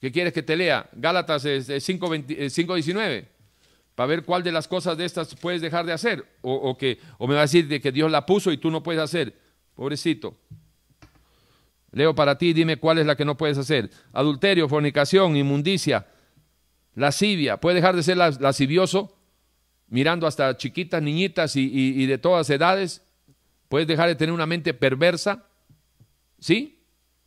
¿Qué 0.00 0.10
quieres 0.10 0.32
que 0.32 0.42
te 0.42 0.56
lea? 0.56 0.88
Gálatas 0.92 1.44
5.19 1.44 3.26
para 3.94 4.06
ver 4.06 4.24
cuál 4.24 4.42
de 4.42 4.50
las 4.50 4.66
cosas 4.66 4.96
de 4.96 5.04
estas 5.04 5.34
puedes 5.34 5.60
dejar 5.60 5.84
de 5.84 5.92
hacer. 5.92 6.24
O, 6.40 6.76
que, 6.78 6.98
o 7.18 7.26
me 7.26 7.34
va 7.34 7.40
a 7.40 7.42
decir 7.42 7.68
de 7.68 7.82
que 7.82 7.92
Dios 7.92 8.10
la 8.10 8.24
puso 8.24 8.50
y 8.50 8.56
tú 8.56 8.70
no 8.70 8.82
puedes 8.82 9.02
hacer. 9.02 9.38
Pobrecito. 9.74 10.38
Leo 11.92 12.14
para 12.14 12.38
ti, 12.38 12.54
dime 12.54 12.78
cuál 12.78 12.98
es 12.98 13.06
la 13.06 13.14
que 13.14 13.26
no 13.26 13.36
puedes 13.36 13.58
hacer. 13.58 13.90
Adulterio, 14.14 14.70
fornicación, 14.70 15.36
inmundicia, 15.36 16.06
lascivia. 16.94 17.58
¿Puedes 17.58 17.82
dejar 17.82 17.94
de 17.94 18.02
ser 18.02 18.16
lascivioso 18.16 19.19
mirando 19.90 20.26
hasta 20.26 20.56
chiquitas, 20.56 21.02
niñitas 21.02 21.54
y, 21.56 22.06
de 22.06 22.18
todas 22.18 22.48
edades? 22.48 23.02
¿Puedes 23.68 23.86
dejar 23.86 24.08
de 24.08 24.14
tener 24.14 24.32
una 24.32 24.46
mente 24.46 24.72
perversa? 24.72 25.46
¿Sí? 26.38 26.82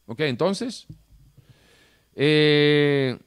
Ok, 0.07 0.21
entonces. 0.21 0.87
Eh, 2.15 3.17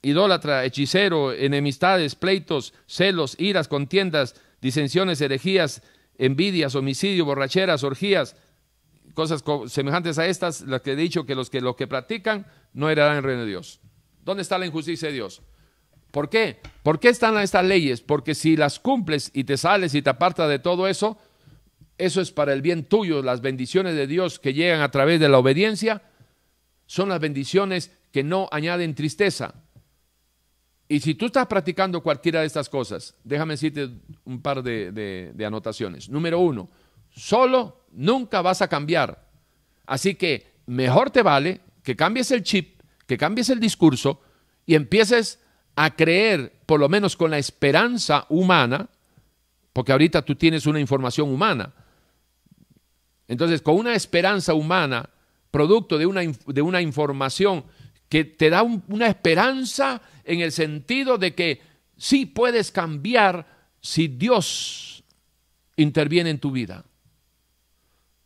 idólatra, 0.00 0.64
hechicero, 0.64 1.32
enemistades, 1.32 2.14
pleitos, 2.14 2.72
celos, 2.86 3.36
iras, 3.38 3.68
contiendas, 3.68 4.34
disensiones, 4.60 5.20
herejías, 5.20 5.82
envidias, 6.18 6.74
homicidio, 6.74 7.24
borracheras, 7.24 7.84
orgías, 7.84 8.36
cosas 9.14 9.44
semejantes 9.66 10.18
a 10.18 10.26
estas, 10.26 10.62
las 10.62 10.82
que 10.82 10.92
he 10.92 10.96
dicho 10.96 11.26
que 11.26 11.34
los 11.34 11.50
que 11.50 11.60
lo 11.60 11.76
que 11.76 11.86
practican 11.86 12.46
no 12.72 12.88
heredarán 12.90 13.18
el 13.18 13.22
reino 13.22 13.42
de 13.42 13.48
Dios. 13.48 13.80
¿Dónde 14.24 14.42
está 14.42 14.58
la 14.58 14.66
injusticia 14.66 15.08
de 15.08 15.14
Dios? 15.14 15.42
¿Por 16.12 16.28
qué? 16.28 16.60
¿Por 16.82 17.00
qué 17.00 17.08
están 17.08 17.36
estas 17.38 17.64
leyes? 17.64 18.02
Porque 18.02 18.34
si 18.34 18.56
las 18.56 18.78
cumples 18.78 19.30
y 19.34 19.44
te 19.44 19.56
sales 19.56 19.94
y 19.94 20.02
te 20.02 20.10
apartas 20.10 20.48
de 20.48 20.58
todo 20.58 20.86
eso, 20.86 21.18
eso 21.98 22.20
es 22.20 22.30
para 22.30 22.52
el 22.52 22.60
bien 22.60 22.84
tuyo. 22.84 23.22
Las 23.22 23.40
bendiciones 23.40 23.96
de 23.96 24.06
Dios 24.06 24.38
que 24.38 24.52
llegan 24.52 24.82
a 24.82 24.90
través 24.90 25.18
de 25.18 25.30
la 25.30 25.38
obediencia 25.38 26.02
son 26.86 27.08
las 27.08 27.18
bendiciones 27.18 27.90
que 28.12 28.22
no 28.22 28.46
añaden 28.52 28.94
tristeza. 28.94 29.54
Y 30.86 31.00
si 31.00 31.14
tú 31.14 31.26
estás 31.26 31.46
practicando 31.46 32.02
cualquiera 32.02 32.40
de 32.40 32.46
estas 32.46 32.68
cosas, 32.68 33.14
déjame 33.24 33.54
decirte 33.54 33.88
un 34.24 34.42
par 34.42 34.62
de, 34.62 34.92
de 35.34 35.46
anotaciones. 35.46 36.10
Número 36.10 36.40
uno, 36.40 36.68
solo 37.08 37.86
nunca 37.92 38.42
vas 38.42 38.60
a 38.60 38.68
cambiar. 38.68 39.30
Así 39.86 40.14
que 40.14 40.52
mejor 40.66 41.10
te 41.10 41.22
vale 41.22 41.62
que 41.82 41.96
cambies 41.96 42.30
el 42.32 42.42
chip, 42.42 42.82
que 43.06 43.16
cambies 43.16 43.48
el 43.48 43.60
discurso 43.60 44.20
y 44.66 44.74
empieces 44.74 45.41
a 45.76 45.94
creer, 45.94 46.52
por 46.66 46.80
lo 46.80 46.88
menos 46.88 47.16
con 47.16 47.30
la 47.30 47.38
esperanza 47.38 48.26
humana, 48.28 48.88
porque 49.72 49.92
ahorita 49.92 50.22
tú 50.22 50.34
tienes 50.34 50.66
una 50.66 50.80
información 50.80 51.32
humana. 51.32 51.72
Entonces, 53.28 53.62
con 53.62 53.76
una 53.76 53.94
esperanza 53.94 54.54
humana, 54.54 55.08
producto 55.50 55.96
de 55.96 56.06
una, 56.06 56.22
de 56.22 56.62
una 56.62 56.82
información 56.82 57.64
que 58.08 58.24
te 58.24 58.50
da 58.50 58.62
una 58.62 59.06
esperanza 59.06 60.02
en 60.24 60.40
el 60.40 60.52
sentido 60.52 61.16
de 61.16 61.34
que 61.34 61.62
sí 61.96 62.26
puedes 62.26 62.70
cambiar 62.70 63.46
si 63.80 64.08
Dios 64.08 65.02
interviene 65.76 66.30
en 66.30 66.38
tu 66.38 66.50
vida. 66.50 66.84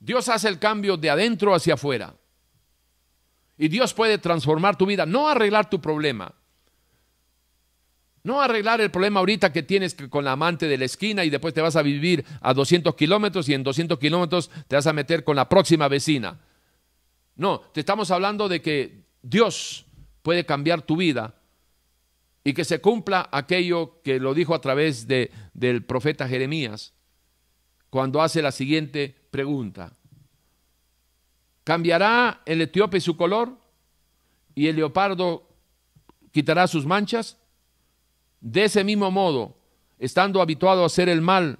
Dios 0.01 0.29
hace 0.29 0.49
el 0.49 0.59
cambio 0.59 0.97
de 0.97 1.11
adentro 1.11 1.55
hacia 1.55 1.75
afuera. 1.75 2.15
Y 3.59 3.69
Dios 3.69 3.95
puede 3.95 4.19
transformar 4.19 4.77
tu 4.77 4.87
vida, 4.87 5.07
no 5.07 5.29
arreglar 5.29 5.71
tu 5.71 5.81
problema, 5.81 6.35
no 8.27 8.43
arreglar 8.43 8.81
el 8.81 8.91
problema 8.91 9.21
ahorita 9.21 9.53
que 9.53 9.63
tienes 9.63 9.95
con 10.11 10.25
la 10.25 10.33
amante 10.33 10.67
de 10.67 10.77
la 10.77 10.85
esquina 10.85 11.25
y 11.25 11.31
después 11.31 11.55
te 11.55 11.61
vas 11.61 11.77
a 11.77 11.83
vivir 11.83 12.25
a 12.41 12.53
200 12.55 12.97
kilómetros 12.97 13.49
y 13.49 13.55
en 13.55 13.63
200 13.63 14.01
kilómetros 14.01 14.51
te 14.67 14.75
vas 14.75 14.89
a 14.89 14.93
meter 14.93 15.23
con 15.23 15.37
la 15.37 15.49
próxima 15.49 15.87
vecina. 15.87 16.41
No, 17.37 17.61
te 17.73 17.79
estamos 17.79 18.11
hablando 18.11 18.49
de 18.49 18.61
que 18.61 19.05
Dios 19.23 19.87
puede 20.23 20.45
cambiar 20.45 20.83
tu 20.83 20.97
vida 20.97 21.37
y 22.43 22.53
que 22.53 22.65
se 22.65 22.81
cumpla 22.81 23.29
aquello 23.31 24.03
que 24.03 24.19
lo 24.19 24.35
dijo 24.35 24.57
a 24.57 24.61
través 24.61 25.07
de, 25.07 25.31
del 25.55 25.85
profeta 25.85 26.27
Jeremías 26.27 26.95
cuando 27.91 28.21
hace 28.21 28.43
la 28.43 28.51
siguiente 28.51 29.15
pregunta. 29.31 29.93
¿Cambiará 31.63 32.43
el 32.45 32.61
etíope 32.61 33.01
su 33.01 33.17
color 33.17 33.57
y 34.57 34.67
el 34.67 34.75
leopardo 34.75 35.49
quitará 36.33 36.67
sus 36.67 36.87
manchas? 36.87 37.39
De 38.41 38.65
ese 38.65 38.85
mismo 38.85 39.11
modo, 39.11 39.57
estando 39.99 40.41
habituado 40.41 40.83
a 40.83 40.87
hacer 40.87 41.09
el 41.09 41.21
mal, 41.21 41.59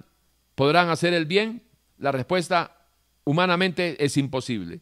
¿podrán 0.55 0.89
hacer 0.89 1.13
el 1.13 1.25
bien? 1.25 1.63
La 1.97 2.11
respuesta 2.11 2.77
humanamente 3.23 4.03
es 4.03 4.17
imposible. 4.17 4.81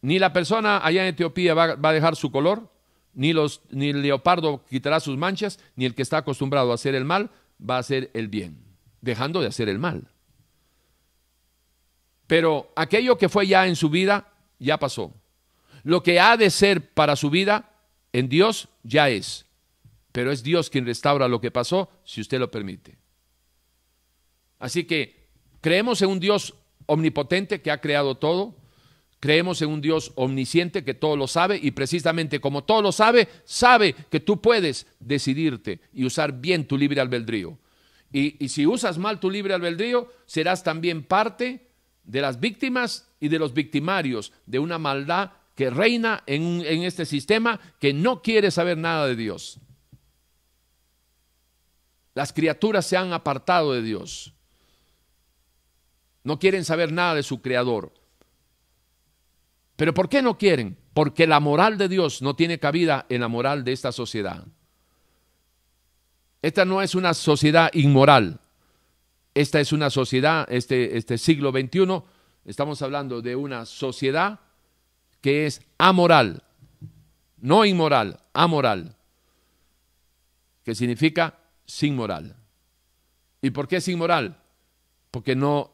Ni 0.00 0.18
la 0.18 0.32
persona 0.32 0.84
allá 0.84 1.02
en 1.02 1.08
Etiopía 1.08 1.54
va, 1.54 1.76
a 1.80 1.92
dejar 1.92 2.16
su 2.16 2.30
color, 2.30 2.72
ni, 3.14 3.32
los, 3.32 3.62
ni 3.70 3.90
el 3.90 4.02
leopardo 4.02 4.64
quitará 4.68 5.00
sus 5.00 5.16
manchas, 5.16 5.58
ni 5.76 5.84
el 5.84 5.94
que 5.94 6.02
está 6.02 6.18
acostumbrado 6.18 6.70
a 6.70 6.74
hacer 6.74 6.94
el 6.94 7.04
mal 7.04 7.30
va 7.58 7.76
a 7.76 7.80
hacer 7.80 8.10
el 8.14 8.28
bien, 8.28 8.62
dejando 9.00 9.40
de 9.40 9.48
hacer 9.48 9.68
el 9.68 9.78
mal. 9.78 10.08
Pero 12.26 12.72
aquello 12.76 13.18
que 13.18 13.28
fue 13.28 13.46
ya 13.46 13.66
en 13.66 13.74
su 13.74 13.90
vida, 13.90 14.32
ya 14.58 14.78
pasó. 14.78 15.12
Lo 15.82 16.02
que 16.02 16.20
ha 16.20 16.36
de 16.36 16.50
ser 16.50 16.92
para 16.92 17.16
su 17.16 17.30
vida, 17.30 17.70
en 18.12 18.28
Dios 18.28 18.68
ya 18.82 19.08
es 19.08 19.47
pero 20.18 20.32
es 20.32 20.42
Dios 20.42 20.68
quien 20.68 20.84
restaura 20.84 21.28
lo 21.28 21.40
que 21.40 21.52
pasó 21.52 21.88
si 22.02 22.20
usted 22.20 22.40
lo 22.40 22.50
permite. 22.50 22.98
Así 24.58 24.82
que 24.82 25.28
creemos 25.60 26.02
en 26.02 26.08
un 26.08 26.18
Dios 26.18 26.56
omnipotente 26.86 27.62
que 27.62 27.70
ha 27.70 27.80
creado 27.80 28.16
todo, 28.16 28.56
creemos 29.20 29.62
en 29.62 29.68
un 29.68 29.80
Dios 29.80 30.10
omnisciente 30.16 30.82
que 30.82 30.92
todo 30.92 31.14
lo 31.16 31.28
sabe 31.28 31.60
y 31.62 31.70
precisamente 31.70 32.40
como 32.40 32.64
todo 32.64 32.82
lo 32.82 32.90
sabe, 32.90 33.28
sabe 33.44 33.94
que 34.10 34.18
tú 34.18 34.40
puedes 34.40 34.88
decidirte 34.98 35.82
y 35.92 36.04
usar 36.04 36.32
bien 36.32 36.66
tu 36.66 36.76
libre 36.76 37.00
albedrío. 37.00 37.56
Y, 38.12 38.48
si 38.48 38.66
usas 38.66 38.98
mal 38.98 39.20
tu 39.20 39.30
libre 39.30 39.54
albedrío, 39.54 40.10
serás 40.26 40.64
también 40.64 41.04
parte 41.04 41.68
de 42.02 42.20
las 42.20 42.40
víctimas 42.40 43.08
y 43.20 43.28
de 43.28 43.38
los 43.38 43.54
victimarios 43.54 44.32
de 44.46 44.58
una 44.58 44.78
maldad 44.78 45.30
que 45.54 45.70
reina 45.70 46.24
en, 46.26 46.64
este 46.82 47.06
sistema 47.06 47.60
que 47.78 47.92
no 47.92 48.20
quiere 48.20 48.50
saber 48.50 48.78
nada 48.78 49.06
de 49.06 49.14
Dios. 49.14 49.60
Las 52.18 52.32
criaturas 52.32 52.84
se 52.84 52.96
han 52.96 53.12
apartado 53.12 53.72
de 53.74 53.80
Dios. 53.80 54.34
No 56.24 56.40
quieren 56.40 56.64
saber 56.64 56.90
nada 56.90 57.14
de 57.14 57.22
su 57.22 57.40
creador. 57.40 57.94
¿Pero 59.76 59.94
por 59.94 60.08
qué 60.08 60.20
no 60.20 60.36
quieren? 60.36 60.76
Porque 60.94 61.28
la 61.28 61.38
moral 61.38 61.78
de 61.78 61.88
Dios 61.88 62.20
no 62.20 62.34
tiene 62.34 62.58
cabida 62.58 63.06
en 63.08 63.20
la 63.20 63.28
moral 63.28 63.62
de 63.62 63.72
esta 63.72 63.92
sociedad. 63.92 64.44
Esta 66.42 66.64
no 66.64 66.82
es 66.82 66.96
una 66.96 67.14
sociedad 67.14 67.70
inmoral. 67.72 68.40
Esta 69.32 69.60
es 69.60 69.72
una 69.72 69.88
sociedad, 69.88 70.44
este, 70.50 70.96
este 70.96 71.18
siglo 71.18 71.52
XXI, 71.52 72.02
estamos 72.44 72.82
hablando 72.82 73.22
de 73.22 73.36
una 73.36 73.64
sociedad 73.64 74.40
que 75.20 75.46
es 75.46 75.62
amoral, 75.78 76.42
no 77.36 77.64
inmoral, 77.64 78.18
amoral, 78.32 78.96
que 80.64 80.74
significa 80.74 81.38
sin 81.68 81.94
moral. 81.94 82.34
¿Y 83.40 83.50
por 83.50 83.68
qué 83.68 83.80
sin 83.80 83.98
moral? 83.98 84.42
Porque 85.12 85.36
no 85.36 85.72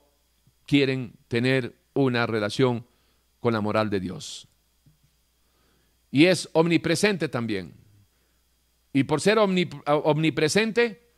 quieren 0.67 1.15
tener 1.29 1.75
una 1.95 2.27
relación 2.27 2.85
con 3.41 3.55
la 3.55 3.63
moral 3.63 3.89
de 3.89 4.01
Dios. 4.01 4.49
Y 6.11 6.27
es 6.27 6.49
omnipresente 6.53 7.29
también. 7.29 7.75
Y 8.93 9.05
por 9.05 9.21
ser 9.21 9.39
omnipresente, 9.39 11.11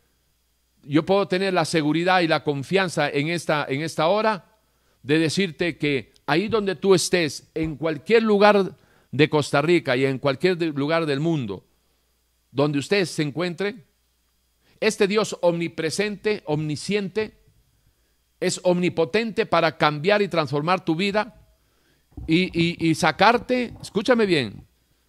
yo 0.83 1.05
puedo 1.05 1.27
tener 1.29 1.53
la 1.53 1.64
seguridad 1.64 2.20
y 2.20 2.29
la 2.29 2.45
confianza 2.45 3.09
en 3.11 3.29
esta, 3.29 3.66
en 3.68 3.83
esta 3.83 4.07
hora 4.07 4.57
de 5.03 5.18
decirte 5.18 5.77
que 5.77 6.14
ahí 6.27 6.49
donde 6.49 6.77
tú 6.77 6.95
estés, 6.95 7.51
en 7.55 7.77
cualquier 7.77 8.22
lugar 8.22 8.77
de 9.11 9.31
Costa 9.31 9.62
Rica 9.62 9.97
y 9.97 10.05
en 10.05 10.18
cualquier 10.18 10.61
lugar 10.74 11.07
del 11.07 11.20
mundo, 11.20 11.64
donde 12.51 12.79
usted 12.79 13.05
se 13.05 13.22
encuentre, 13.22 13.86
este 14.81 15.07
Dios 15.07 15.37
omnipresente, 15.41 16.43
omnisciente, 16.47 17.39
es 18.41 18.61
omnipotente 18.64 19.47
para 19.47 19.77
cambiar 19.79 20.22
y 20.22 20.29
transformar 20.29 20.85
tu 20.85 20.95
vida 20.95 21.47
y, 22.27 22.95
sacarte, 22.95 23.74
escúchame 23.81 24.27
bien, 24.27 24.66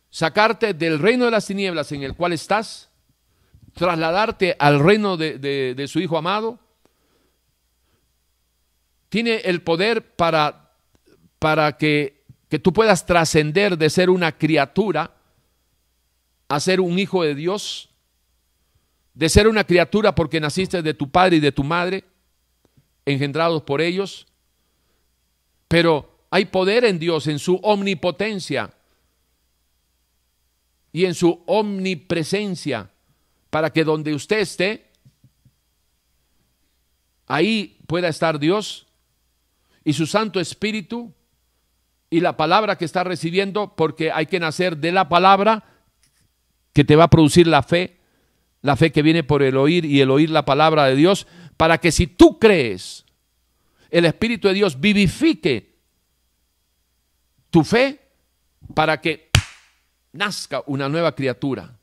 sacarte 0.09 0.73
del 0.73 0.99
reino 0.99 1.25
de 1.25 1.31
las 1.31 1.45
tinieblas 1.45 1.91
en 1.91 2.03
el 2.03 2.15
cual 2.15 2.33
estás, 2.33 2.89
trasladarte 3.73 4.55
al 4.59 4.79
reino 4.79 5.17
de, 5.17 5.85
su 5.87 5.99
Hijo 5.99 6.17
amado. 6.17 6.59
Tiene 9.09 9.37
el 9.37 9.61
poder 9.61 10.15
para, 10.15 10.73
para 11.39 11.77
que, 11.77 12.25
que 12.49 12.59
tú 12.59 12.73
puedas 12.73 13.05
trascender 13.05 13.77
de 13.77 13.89
ser 13.89 14.09
una 14.09 14.37
criatura 14.37 15.13
a 16.49 16.59
ser 16.59 16.81
un 16.81 16.97
hijo 16.99 17.23
de 17.23 17.35
Dios, 17.35 17.89
de 19.17 19.29
ser 19.29 19.47
una 19.47 19.63
criatura 19.63 20.13
porque 20.13 20.39
naciste 20.39 20.83
de 20.83 20.93
tu 20.93 21.09
padre 21.09 21.37
y 21.37 21.39
de 21.39 21.51
tu 21.51 21.63
madre, 21.63 22.03
engendrados 23.03 23.63
por 23.63 23.81
ellos, 23.81 24.27
pero 25.67 26.19
hay 26.29 26.45
poder 26.45 26.85
en 26.85 26.99
Dios, 26.99 27.25
en 27.25 27.39
su 27.39 27.55
omnipotencia 27.63 28.71
y 30.91 31.05
en 31.05 31.15
su 31.15 31.41
omnipresencia, 31.47 32.91
para 33.49 33.73
que 33.73 33.83
donde 33.83 34.13
usted 34.13 34.37
esté, 34.37 34.91
ahí 37.25 37.79
pueda 37.87 38.09
estar 38.09 38.37
Dios 38.37 38.85
y 39.83 39.93
su 39.93 40.05
Santo 40.05 40.39
Espíritu 40.39 41.11
y 42.11 42.19
la 42.19 42.37
palabra 42.37 42.77
que 42.77 42.85
está 42.85 43.03
recibiendo, 43.03 43.75
porque 43.75 44.11
hay 44.11 44.27
que 44.27 44.39
nacer 44.39 44.77
de 44.77 44.91
la 44.91 45.09
palabra 45.09 45.63
que 46.71 46.83
te 46.83 46.95
va 46.95 47.05
a 47.05 47.09
producir 47.09 47.47
la 47.47 47.63
fe, 47.63 47.96
la 48.61 48.75
fe 48.75 48.91
que 48.91 49.01
viene 49.01 49.23
por 49.23 49.43
el 49.43 49.57
oír 49.57 49.85
y 49.85 50.01
el 50.01 50.11
oír 50.11 50.29
la 50.29 50.45
palabra 50.45 50.85
de 50.85 50.95
Dios, 50.95 51.27
para 51.57 51.77
que 51.77 51.91
si 51.91 52.07
tú 52.07 52.39
crees, 52.39 53.05
el 53.89 54.05
Espíritu 54.05 54.47
de 54.47 54.53
Dios 54.53 54.79
vivifique 54.79 55.77
tu 57.49 57.63
fe 57.63 57.99
para 58.73 58.99
que 58.99 59.29
nazca 60.11 60.63
una 60.65 60.89
nueva 60.89 61.15
criatura. 61.15 61.77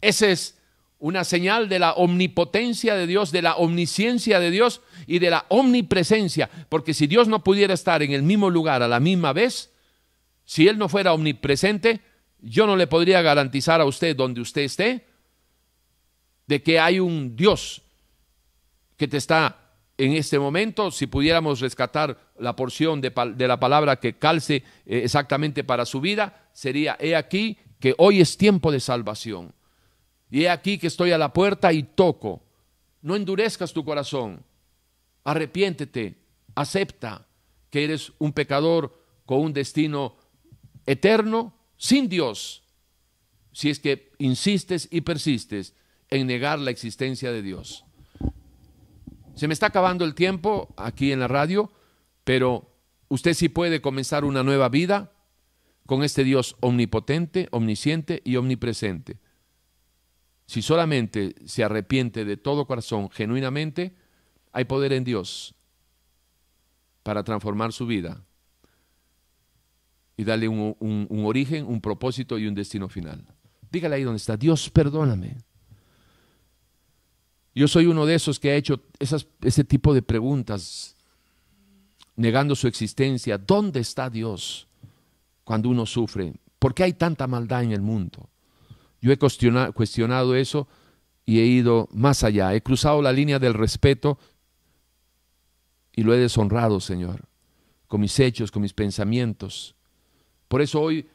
Esa 0.00 0.28
es 0.28 0.58
una 0.98 1.24
señal 1.24 1.68
de 1.68 1.80
la 1.80 1.94
omnipotencia 1.94 2.94
de 2.94 3.06
Dios, 3.06 3.32
de 3.32 3.42
la 3.42 3.56
omnisciencia 3.56 4.38
de 4.38 4.50
Dios 4.50 4.82
y 5.06 5.18
de 5.18 5.30
la 5.30 5.46
omnipresencia. 5.48 6.48
Porque 6.68 6.94
si 6.94 7.06
Dios 7.06 7.28
no 7.28 7.42
pudiera 7.42 7.74
estar 7.74 8.02
en 8.02 8.12
el 8.12 8.22
mismo 8.22 8.50
lugar 8.50 8.82
a 8.82 8.88
la 8.88 9.00
misma 9.00 9.32
vez, 9.32 9.72
si 10.44 10.68
Él 10.68 10.78
no 10.78 10.88
fuera 10.88 11.12
omnipresente, 11.12 12.00
yo 12.40 12.66
no 12.66 12.76
le 12.76 12.86
podría 12.86 13.20
garantizar 13.20 13.80
a 13.80 13.84
usted 13.84 14.16
donde 14.16 14.40
usted 14.40 14.62
esté 14.62 15.11
de 16.46 16.62
que 16.62 16.78
hay 16.78 17.00
un 17.00 17.36
Dios 17.36 17.82
que 18.96 19.08
te 19.08 19.16
está 19.16 19.62
en 19.98 20.14
este 20.14 20.38
momento, 20.38 20.90
si 20.90 21.06
pudiéramos 21.06 21.60
rescatar 21.60 22.32
la 22.38 22.56
porción 22.56 23.00
de, 23.00 23.12
la 23.46 23.60
palabra 23.60 24.00
que 24.00 24.14
calce 24.14 24.56
eh, 24.86 25.02
exactamente 25.04 25.64
para 25.64 25.84
su 25.84 26.00
vida, 26.00 26.48
sería, 26.52 26.96
he 26.98 27.14
aquí 27.14 27.58
que 27.78 27.94
hoy 27.98 28.20
es 28.20 28.36
tiempo 28.36 28.72
de 28.72 28.80
salvación. 28.80 29.54
Y 30.30 30.42
he 30.42 30.50
aquí 30.50 30.78
que 30.78 30.86
estoy 30.86 31.12
a 31.12 31.18
la 31.18 31.32
puerta 31.32 31.72
y 31.72 31.82
toco. 31.82 32.42
No 33.02 33.16
endurezcas 33.16 33.72
tu 33.72 33.84
corazón. 33.84 34.42
Arrepiéntete, 35.24 36.16
acepta 36.54 37.26
que 37.70 37.84
eres 37.84 38.12
un 38.18 38.32
pecador 38.32 38.98
con 39.26 39.40
un 39.40 39.52
destino 39.52 40.16
eterno 40.86 41.54
sin 41.76 42.08
Dios, 42.08 42.62
si 43.52 43.70
es 43.70 43.78
que 43.78 44.12
insistes 44.18 44.88
y 44.90 45.02
persistes 45.02 45.74
en 46.12 46.26
negar 46.26 46.58
la 46.58 46.70
existencia 46.70 47.32
de 47.32 47.40
Dios. 47.40 47.86
Se 49.34 49.48
me 49.48 49.54
está 49.54 49.66
acabando 49.66 50.04
el 50.04 50.14
tiempo 50.14 50.74
aquí 50.76 51.10
en 51.10 51.20
la 51.20 51.28
radio, 51.28 51.72
pero 52.22 52.76
usted 53.08 53.32
sí 53.32 53.48
puede 53.48 53.80
comenzar 53.80 54.24
una 54.24 54.42
nueva 54.42 54.68
vida 54.68 55.12
con 55.86 56.04
este 56.04 56.22
Dios 56.22 56.54
omnipotente, 56.60 57.48
omnisciente 57.50 58.20
y 58.24 58.36
omnipresente. 58.36 59.20
Si 60.44 60.60
solamente 60.60 61.34
se 61.46 61.64
arrepiente 61.64 62.26
de 62.26 62.36
todo 62.36 62.66
corazón, 62.66 63.08
genuinamente, 63.10 63.96
hay 64.52 64.66
poder 64.66 64.92
en 64.92 65.04
Dios 65.04 65.54
para 67.02 67.24
transformar 67.24 67.72
su 67.72 67.86
vida 67.86 68.22
y 70.14 70.24
darle 70.24 70.46
un, 70.46 71.08
origen, 71.24 71.64
un 71.64 71.80
propósito 71.80 72.38
y 72.38 72.46
un 72.46 72.54
destino 72.54 72.90
final. 72.90 73.26
Dígale 73.70 73.96
ahí 73.96 74.02
donde 74.02 74.18
está, 74.18 74.36
Dios 74.36 74.68
perdóname. 74.68 75.38
Yo 77.54 77.68
soy 77.68 77.86
uno 77.86 78.06
de 78.06 78.14
esos 78.14 78.40
que 78.40 78.50
ha 78.50 78.56
hecho 78.56 78.80
ese 78.98 79.64
tipo 79.64 79.92
de 79.92 80.02
preguntas, 80.02 80.96
negando 82.16 82.54
su 82.54 82.66
existencia. 82.66 83.38
¿Dónde 83.38 83.80
está 83.80 84.08
Dios 84.08 84.66
cuando 85.44 85.68
uno 85.68 85.84
sufre? 85.84 86.32
¿Por 86.58 86.74
qué 86.74 86.84
hay 86.84 86.92
tanta 86.94 87.26
maldad 87.26 87.62
en 87.62 87.72
el 87.72 87.82
mundo? 87.82 88.28
Yo 89.00 89.12
he 89.12 89.18
cuestionado 89.18 90.34
eso 90.34 90.68
y 91.26 91.40
he 91.40 91.44
ido 91.44 91.88
más 91.92 92.24
allá. 92.24 92.54
He 92.54 92.62
cruzado 92.62 93.02
la 93.02 93.12
línea 93.12 93.38
del 93.38 93.54
respeto 93.54 94.18
y 95.94 96.04
lo 96.04 96.14
he 96.14 96.18
deshonrado, 96.18 96.80
Señor, 96.80 97.28
con 97.86 98.00
mis 98.00 98.18
hechos, 98.18 98.50
con 98.50 98.62
mis 98.62 98.72
pensamientos. 98.72 99.74
Por 100.48 100.62
eso 100.62 100.80
hoy 100.80 101.08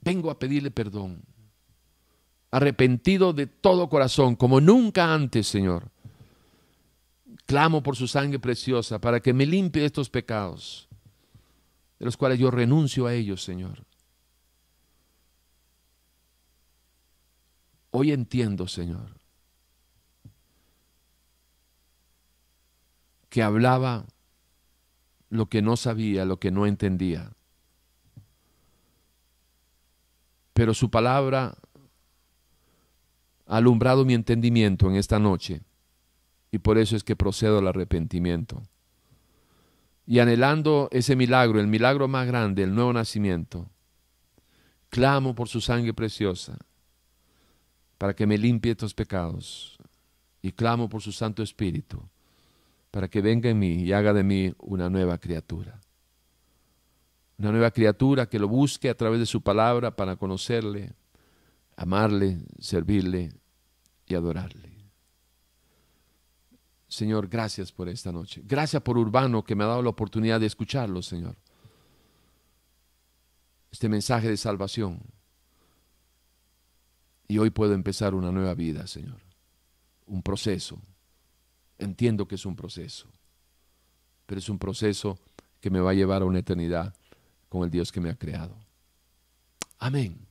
vengo 0.00 0.30
a 0.30 0.38
pedirle 0.38 0.70
perdón, 0.70 1.22
arrepentido 2.54 3.32
de 3.32 3.46
todo 3.48 3.88
corazón, 3.88 4.36
como 4.36 4.60
nunca 4.60 5.12
antes, 5.12 5.48
Señor. 5.48 5.90
Clamo 7.46 7.82
por 7.82 7.96
su 7.96 8.06
sangre 8.06 8.38
preciosa 8.38 9.00
para 9.00 9.18
que 9.18 9.32
me 9.32 9.44
limpie 9.44 9.84
estos 9.84 10.08
pecados, 10.08 10.88
de 11.98 12.04
los 12.04 12.16
cuales 12.16 12.38
yo 12.38 12.52
renuncio 12.52 13.06
a 13.06 13.14
ellos, 13.14 13.42
Señor. 13.42 13.84
Hoy 17.90 18.12
entiendo, 18.12 18.68
Señor, 18.68 19.16
que 23.28 23.42
hablaba 23.42 24.06
lo 25.28 25.46
que 25.46 25.60
no 25.60 25.76
sabía, 25.76 26.24
lo 26.24 26.38
que 26.38 26.52
no 26.52 26.66
entendía. 26.66 27.32
pero 30.54 30.72
su 30.72 30.88
palabra 30.88 31.58
alumbrado 33.46 34.04
mi 34.04 34.14
entendimiento 34.14 34.88
en 34.88 34.96
esta 34.96 35.18
noche 35.18 35.62
y 36.50 36.58
por 36.58 36.78
eso 36.78 36.96
es 36.96 37.04
que 37.04 37.16
procedo 37.16 37.58
al 37.58 37.68
arrepentimiento. 37.68 38.62
Y 40.06 40.18
anhelando 40.18 40.88
ese 40.92 41.16
milagro, 41.16 41.60
el 41.60 41.66
milagro 41.66 42.08
más 42.08 42.26
grande, 42.26 42.62
el 42.62 42.74
nuevo 42.74 42.92
nacimiento, 42.92 43.70
clamo 44.90 45.34
por 45.34 45.48
su 45.48 45.60
sangre 45.60 45.94
preciosa 45.94 46.58
para 47.98 48.14
que 48.14 48.26
me 48.26 48.38
limpie 48.38 48.72
estos 48.72 48.94
pecados 48.94 49.78
y 50.42 50.52
clamo 50.52 50.88
por 50.88 51.02
su 51.02 51.12
Santo 51.12 51.42
Espíritu 51.42 52.02
para 52.90 53.08
que 53.08 53.20
venga 53.22 53.50
en 53.50 53.58
mí 53.58 53.82
y 53.82 53.92
haga 53.92 54.12
de 54.12 54.22
mí 54.22 54.52
una 54.58 54.88
nueva 54.88 55.18
criatura 55.18 55.80
una 57.38 57.50
nueva 57.50 57.70
criatura 57.70 58.26
que 58.26 58.38
lo 58.38 58.48
busque 58.48 58.88
a 58.88 58.96
través 58.96 59.18
de 59.20 59.26
su 59.26 59.42
palabra 59.42 59.96
para 59.96 60.16
conocerle, 60.16 60.92
amarle, 61.76 62.40
servirle 62.58 63.32
y 64.06 64.14
adorarle. 64.14 64.74
Señor, 66.88 67.28
gracias 67.28 67.72
por 67.72 67.88
esta 67.88 68.12
noche. 68.12 68.42
Gracias 68.44 68.80
por 68.82 68.96
Urbano 68.96 69.42
que 69.42 69.56
me 69.56 69.64
ha 69.64 69.68
dado 69.68 69.82
la 69.82 69.90
oportunidad 69.90 70.38
de 70.38 70.46
escucharlo, 70.46 71.02
Señor. 71.02 71.36
Este 73.72 73.88
mensaje 73.88 74.28
de 74.28 74.36
salvación. 74.36 75.00
Y 77.26 77.38
hoy 77.38 77.50
puedo 77.50 77.74
empezar 77.74 78.14
una 78.14 78.30
nueva 78.30 78.54
vida, 78.54 78.86
Señor. 78.86 79.20
Un 80.06 80.22
proceso. 80.22 80.78
Entiendo 81.78 82.28
que 82.28 82.36
es 82.36 82.46
un 82.46 82.54
proceso. 82.54 83.08
Pero 84.26 84.38
es 84.38 84.48
un 84.48 84.58
proceso 84.58 85.18
que 85.60 85.70
me 85.70 85.80
va 85.80 85.90
a 85.90 85.94
llevar 85.94 86.22
a 86.22 86.26
una 86.26 86.38
eternidad 86.38 86.94
con 87.48 87.64
el 87.64 87.70
Dios 87.70 87.90
que 87.90 88.00
me 88.00 88.10
ha 88.10 88.14
creado. 88.14 88.56
Amén. 89.78 90.28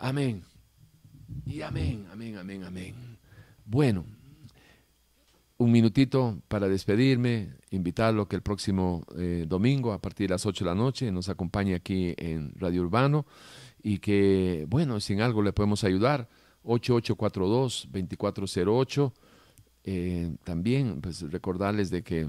Amén. 0.00 0.42
Y 1.46 1.62
amén, 1.62 2.06
amén, 2.12 2.36
amén, 2.36 2.64
amén. 2.64 3.18
Bueno, 3.64 4.04
un 5.58 5.70
minutito 5.70 6.42
para 6.48 6.68
despedirme, 6.68 7.50
invitarlo 7.70 8.26
que 8.26 8.34
el 8.34 8.42
próximo 8.42 9.04
eh, 9.16 9.44
domingo 9.46 9.92
a 9.92 10.00
partir 10.00 10.26
de 10.26 10.34
las 10.34 10.46
8 10.46 10.64
de 10.64 10.70
la 10.70 10.74
noche 10.74 11.12
nos 11.12 11.28
acompañe 11.28 11.74
aquí 11.74 12.14
en 12.16 12.52
Radio 12.56 12.82
Urbano 12.82 13.26
y 13.82 13.98
que, 13.98 14.66
bueno, 14.68 15.00
si 15.00 15.12
en 15.12 15.20
algo 15.20 15.42
le 15.42 15.52
podemos 15.52 15.84
ayudar, 15.84 16.28
8842-2408. 16.64 19.12
Eh, 19.84 20.36
también, 20.44 21.00
pues 21.00 21.22
recordarles 21.30 21.90
de 21.90 22.02
que 22.02 22.28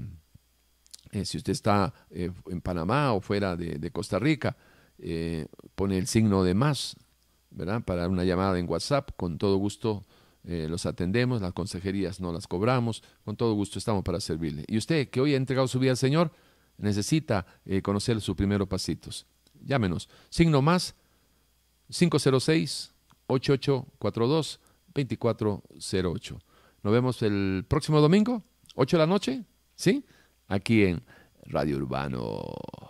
eh, 1.10 1.24
si 1.24 1.36
usted 1.36 1.52
está 1.52 1.92
eh, 2.10 2.30
en 2.46 2.60
Panamá 2.60 3.12
o 3.12 3.20
fuera 3.20 3.56
de, 3.56 3.90
Costa 3.90 4.18
Rica, 4.18 4.56
pone 5.74 5.98
el 5.98 6.06
signo 6.06 6.44
de 6.44 6.54
más, 6.54 6.96
¿verdad? 7.54 7.82
Para 7.82 8.08
una 8.08 8.24
llamada 8.24 8.58
en 8.58 8.68
WhatsApp, 8.68 9.10
con 9.16 9.38
todo 9.38 9.56
gusto 9.56 10.04
los 10.44 10.86
atendemos, 10.86 11.40
las 11.40 11.52
consejerías 11.52 12.20
no 12.20 12.32
las 12.32 12.48
cobramos, 12.48 13.02
con 13.24 13.36
todo 13.36 13.54
gusto 13.54 13.78
estamos 13.78 14.02
para 14.02 14.20
servirle. 14.20 14.64
Y 14.66 14.76
usted 14.76 15.08
que 15.08 15.20
hoy 15.20 15.34
ha 15.34 15.36
entregado 15.36 15.68
su 15.68 15.78
vida 15.78 15.92
al 15.92 15.96
Señor, 15.96 16.32
necesita 16.78 17.46
conocer 17.82 18.20
sus 18.20 18.34
primeros 18.34 18.66
pasitos. 18.66 19.26
Llámenos, 19.64 20.08
signo 20.30 20.60
más 20.60 20.96
506 21.90 22.92
8842 23.28 24.60
2408. 24.94 26.38
Nos 26.82 26.92
vemos 26.92 27.22
el 27.22 27.64
próximo 27.68 28.00
domingo, 28.00 28.42
8 28.74 28.96
de 28.96 29.00
la 29.00 29.06
noche, 29.06 29.44
¿sí? 29.76 30.04
Aquí 30.48 30.82
en 30.82 31.02
Radio 31.44 31.76
Urbano. 31.76 32.42